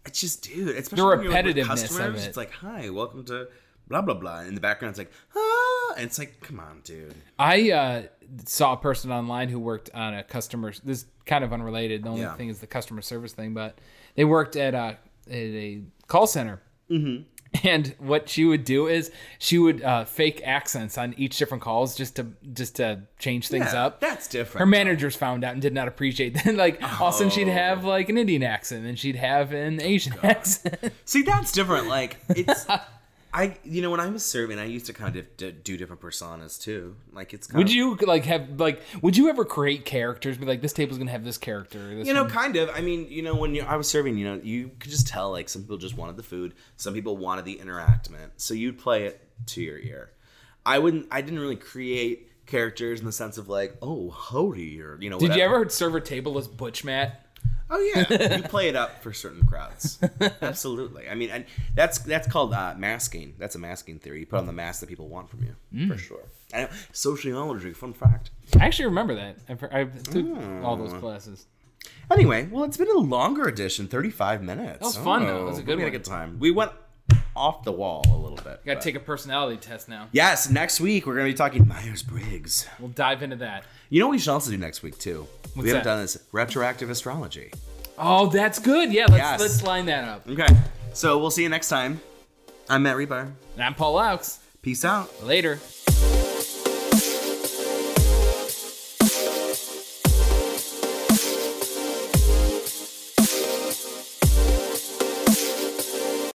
it's 0.06 0.20
just, 0.20 0.44
dude, 0.44 0.76
especially 0.76 1.04
when 1.18 1.24
you're, 1.24 1.32
like, 1.32 1.46
with 1.46 1.56
repetitiveness 1.56 1.62
of 1.62 1.68
customers, 1.68 2.26
it. 2.26 2.28
It's 2.30 2.38
like, 2.38 2.52
hi, 2.52 2.90
welcome 2.90 3.24
to 3.26 3.48
blah 3.88 4.02
blah 4.02 4.16
blah. 4.16 4.40
In 4.42 4.56
the 4.56 4.62
background, 4.62 4.92
it's 4.92 4.98
like, 4.98 5.12
ah, 5.36 5.94
and 5.96 6.06
It's 6.06 6.18
like, 6.20 6.40
come 6.42 6.60
on, 6.60 6.82
dude. 6.84 7.14
I 7.38 7.72
uh, 7.72 8.02
saw 8.46 8.74
a 8.74 8.78
person 8.78 9.12
online 9.12 9.48
who 9.50 9.60
worked 9.60 9.92
on 9.94 10.14
a 10.16 10.24
customer. 10.24 10.74
This 10.84 11.04
is 11.04 11.06
kind 11.26 11.44
of 11.44 11.54
unrelated. 11.54 12.04
The 12.04 12.10
only 12.10 12.22
Yeah. 12.22 12.34
thing 12.36 12.50
is 12.50 12.60
the 12.60 12.68
customer 12.68 13.02
service 13.02 13.32
thing, 13.34 13.54
but 13.54 13.78
they 14.16 14.26
worked 14.26 14.56
at 14.56 14.74
a, 14.74 14.98
at 15.28 15.34
a 15.36 15.82
call 16.08 16.28
center. 16.28 16.62
Mm-hmm. 16.90 17.24
And 17.64 17.94
what 18.00 18.30
she 18.30 18.46
would 18.46 18.64
do 18.66 18.88
is 18.88 19.12
she 19.38 19.60
would 19.60 19.84
uh, 19.84 20.06
fake 20.06 20.42
accents 20.44 20.98
on 20.98 21.14
each 21.18 21.38
different 21.38 21.62
calls 21.62 21.96
just 21.96 22.16
to 22.16 22.26
just 22.52 22.78
to 22.78 23.04
change 23.20 23.48
things 23.48 23.68
Yeah, 23.72 23.86
up. 23.86 24.00
That's 24.00 24.28
different. 24.28 24.58
Her 24.60 24.66
managers 24.66 25.16
found 25.16 25.44
out 25.44 25.54
and 25.54 25.62
did 25.62 25.72
not 25.74 25.88
appreciate 25.88 26.34
that. 26.34 26.56
like 26.56 26.82
all 27.00 27.10
of 27.10 27.14
a 27.14 27.18
sudden 27.18 27.30
she'd 27.30 27.48
Oh. 27.48 27.52
have 27.52 27.86
like 27.86 28.10
an 28.10 28.18
Indian 28.18 28.42
accent 28.42 28.88
and 28.88 28.98
she'd 28.98 29.18
have 29.18 29.54
an 29.54 29.80
Asian 29.82 30.16
accent. 30.24 30.80
See, 31.06 31.22
that's 31.22 31.52
different. 31.52 31.88
Like 31.88 32.18
it's, 32.30 32.66
I 33.36 33.58
you 33.64 33.82
know 33.82 33.90
when 33.90 34.00
I 34.00 34.08
was 34.10 34.24
serving, 34.24 34.60
I 34.60 34.66
used 34.66 34.86
to 34.86 34.94
kind 34.94 35.16
of 35.16 35.38
d- 35.38 35.52
do 35.52 35.76
different 35.76 36.02
personas 36.02 36.62
too. 36.62 36.96
Like 37.12 37.34
it's 37.34 37.48
kind 37.48 37.58
would 37.58 37.68
of, 37.68 37.74
you 37.74 37.96
like 38.06 38.26
have 38.26 38.60
like 38.60 38.82
would 39.02 39.18
you 39.18 39.30
ever 39.30 39.44
create 39.44 39.86
characters? 39.86 40.38
Be 40.38 40.46
like 40.46 40.62
this 40.62 40.74
table's 40.74 41.00
gonna 41.00 41.12
have 41.12 41.24
this 41.26 41.40
character. 41.40 41.96
This 41.96 42.08
You 42.08 42.14
know, 42.14 42.24
one- 42.24 42.32
kind 42.32 42.56
of. 42.58 42.70
I 42.76 42.82
mean, 42.82 43.08
you 43.10 43.24
know, 43.24 43.36
when 43.36 43.56
you, 43.56 43.64
I 43.64 43.76
was 43.76 43.88
serving, 43.88 44.18
you 44.18 44.26
know, 44.26 44.40
you 44.44 44.70
could 44.80 44.92
just 44.92 45.08
tell 45.08 45.32
like 45.32 45.50
some 45.50 45.64
people 45.64 45.78
just 45.78 45.98
wanted 45.98 46.16
the 46.18 46.24
food, 46.24 46.54
some 46.78 46.94
people 46.94 47.18
wanted 47.18 47.46
the 47.46 47.56
interactment. 47.58 48.30
So 48.38 48.54
you'd 48.54 48.78
play 48.78 49.06
it 49.06 49.20
to 49.48 49.62
your 49.64 49.80
ear. 49.80 50.12
I 50.66 50.78
wouldn't. 50.80 51.08
I 51.12 51.22
didn't 51.22 51.40
really 51.40 51.56
create 51.56 52.30
characters 52.46 53.00
in 53.00 53.06
the 53.06 53.12
sense 53.12 53.38
of 53.38 53.50
like, 53.50 53.76
oh, 53.82 54.12
howdy, 54.12 54.80
or 54.82 54.98
you 55.02 55.10
know. 55.10 55.18
Did 55.18 55.36
you 55.36 55.42
ever 55.42 55.68
serve 55.70 55.96
a 55.96 56.02
table 56.02 56.38
as 56.38 56.48
Butch 56.48 56.84
Matt? 56.84 57.26
Oh 57.70 57.80
yeah, 57.96 58.36
you 58.38 58.44
play 58.44 58.68
it 58.68 58.76
up 58.76 59.02
for 59.02 59.14
certain 59.14 59.46
crowds. 59.46 60.00
Absolutely. 60.42 61.10
I 61.10 61.16
mean, 61.16 61.30
and 61.32 61.46
that's 61.76 62.00
that's 62.00 62.28
called 62.28 62.54
uh, 62.54 62.76
masking. 62.78 63.34
That's 63.40 63.56
a 63.56 63.60
masking 63.60 64.00
theory. 64.00 64.20
You 64.20 64.26
put 64.26 64.40
on 64.40 64.46
the 64.46 64.54
mask 64.54 64.82
that 64.82 64.90
people 64.90 65.08
want 65.08 65.30
from 65.30 65.44
you, 65.44 65.56
Mm. 65.74 65.88
for 65.92 65.98
sure. 65.98 66.24
I 66.54 66.62
know. 66.64 66.70
Sociology, 66.92 67.74
fun 67.74 67.94
fact. 67.94 68.30
I 68.60 68.66
actually 68.66 68.86
remember 68.86 69.16
that. 69.16 69.38
I, 69.50 69.80
I 69.82 69.84
took 69.86 70.26
all 70.64 70.76
those 70.76 70.94
classes. 70.94 71.48
Anyway, 72.12 72.48
well, 72.52 72.64
it's 72.64 72.78
been 72.78 72.90
a 72.90 72.98
longer 73.00 73.48
edition, 73.48 73.88
thirty-five 73.88 74.44
minutes. 74.44 74.80
That 74.80 74.86
was 74.86 74.98
fun, 74.98 75.26
though. 75.26 75.42
It 75.42 75.50
was 75.50 75.58
a 75.60 75.64
good 75.64 75.78
we 75.78 75.84
had 75.84 75.88
one. 75.92 75.96
a 75.96 75.98
good 75.98 76.06
time. 76.06 76.38
We 76.40 76.52
went 76.52 76.72
off 77.36 77.64
the 77.64 77.72
wall 77.72 78.04
a 78.08 78.16
little 78.16 78.38
bit. 78.38 78.64
Got 78.64 78.76
to 78.76 78.80
take 78.82 78.96
a 78.96 79.00
personality 79.00 79.58
test 79.58 79.90
now. 79.90 80.08
Yes, 80.12 80.50
next 80.50 80.80
week 80.80 81.08
we're 81.08 81.16
going 81.16 81.26
to 81.26 81.32
be 81.34 81.38
talking 81.38 81.68
Myers 81.68 82.04
Briggs. 82.04 82.68
We'll 82.80 82.90
dive 82.90 83.24
into 83.24 83.38
that. 83.38 83.64
You 83.90 84.00
know 84.00 84.08
what 84.08 84.12
we 84.14 84.20
should 84.20 84.30
also 84.32 84.52
do 84.52 84.58
next 84.58 84.82
week 84.84 84.98
too? 84.98 85.28
we 85.56 85.68
haven't 85.70 85.84
that? 85.84 85.90
done 85.90 86.02
this 86.02 86.18
retroactive 86.32 86.90
astrology. 86.90 87.52
Oh, 87.98 88.28
that's 88.28 88.58
good. 88.60 88.92
Yeah, 88.92 89.06
let's 89.06 89.18
Yes. 89.18 89.40
let's 89.40 89.64
line 89.64 89.86
that 89.86 90.04
up. 90.08 90.28
Okay, 90.28 90.48
so 90.94 91.20
we'll 91.20 91.30
see 91.32 91.44
you 91.44 91.50
next 91.50 91.70
time. 91.70 92.02
I'm 92.70 92.84
Matt 92.84 92.96
Rebar. 92.98 93.32
And 93.56 93.64
I'm 93.64 93.76
Paul 93.76 93.96
Laux. 93.96 94.40
Peace 94.62 94.84
out. 94.86 95.24
Later. 95.24 95.60